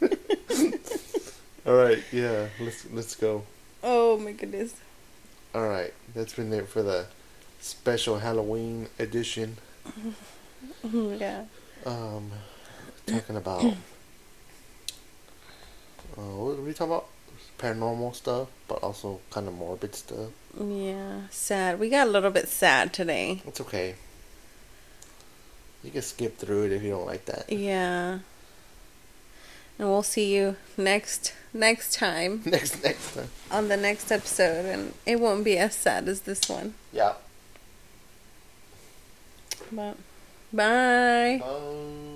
All 1.66 1.74
right, 1.74 2.02
yeah, 2.12 2.48
let's 2.60 2.86
let's 2.92 3.14
go. 3.16 3.44
Oh 3.82 4.18
my 4.18 4.32
goodness. 4.32 4.74
All 5.54 5.68
right, 5.68 5.94
that's 6.14 6.34
been 6.34 6.52
it 6.52 6.68
for 6.68 6.82
the 6.82 7.06
special 7.60 8.18
Halloween 8.18 8.88
edition. 8.98 9.56
yeah. 10.92 11.44
Um, 11.86 12.30
talking 13.06 13.36
about 13.36 13.64
uh, 13.64 13.74
what 16.16 16.58
are 16.58 16.62
we 16.62 16.72
talking 16.72 16.92
about? 16.92 17.06
Paranormal 17.58 18.14
stuff, 18.14 18.48
but 18.68 18.82
also 18.82 19.20
kind 19.30 19.46
of 19.46 19.54
morbid 19.54 19.94
stuff. 19.94 20.30
Yeah. 20.60 21.28
Sad. 21.30 21.78
We 21.78 21.88
got 21.88 22.08
a 22.08 22.10
little 22.10 22.30
bit 22.30 22.48
sad 22.48 22.92
today. 22.92 23.42
It's 23.46 23.60
okay. 23.60 23.94
You 25.84 25.90
can 25.90 26.02
skip 26.02 26.38
through 26.38 26.64
it 26.64 26.72
if 26.72 26.82
you 26.82 26.90
don't 26.90 27.06
like 27.06 27.26
that. 27.26 27.52
Yeah. 27.52 28.20
And 29.78 29.88
we'll 29.88 30.02
see 30.02 30.34
you 30.34 30.56
next 30.76 31.34
next 31.52 31.94
time 31.94 32.42
next 32.46 32.82
next 32.82 33.14
time. 33.14 33.28
on 33.50 33.68
the 33.68 33.76
next 33.76 34.10
episode 34.10 34.64
and 34.66 34.94
it 35.04 35.20
won't 35.20 35.44
be 35.44 35.58
as 35.58 35.74
sad 35.74 36.08
as 36.08 36.22
this 36.22 36.48
one. 36.48 36.74
Yeah. 36.92 37.14
But 39.70 39.96
bye. 40.52 41.42
Um. 41.44 42.13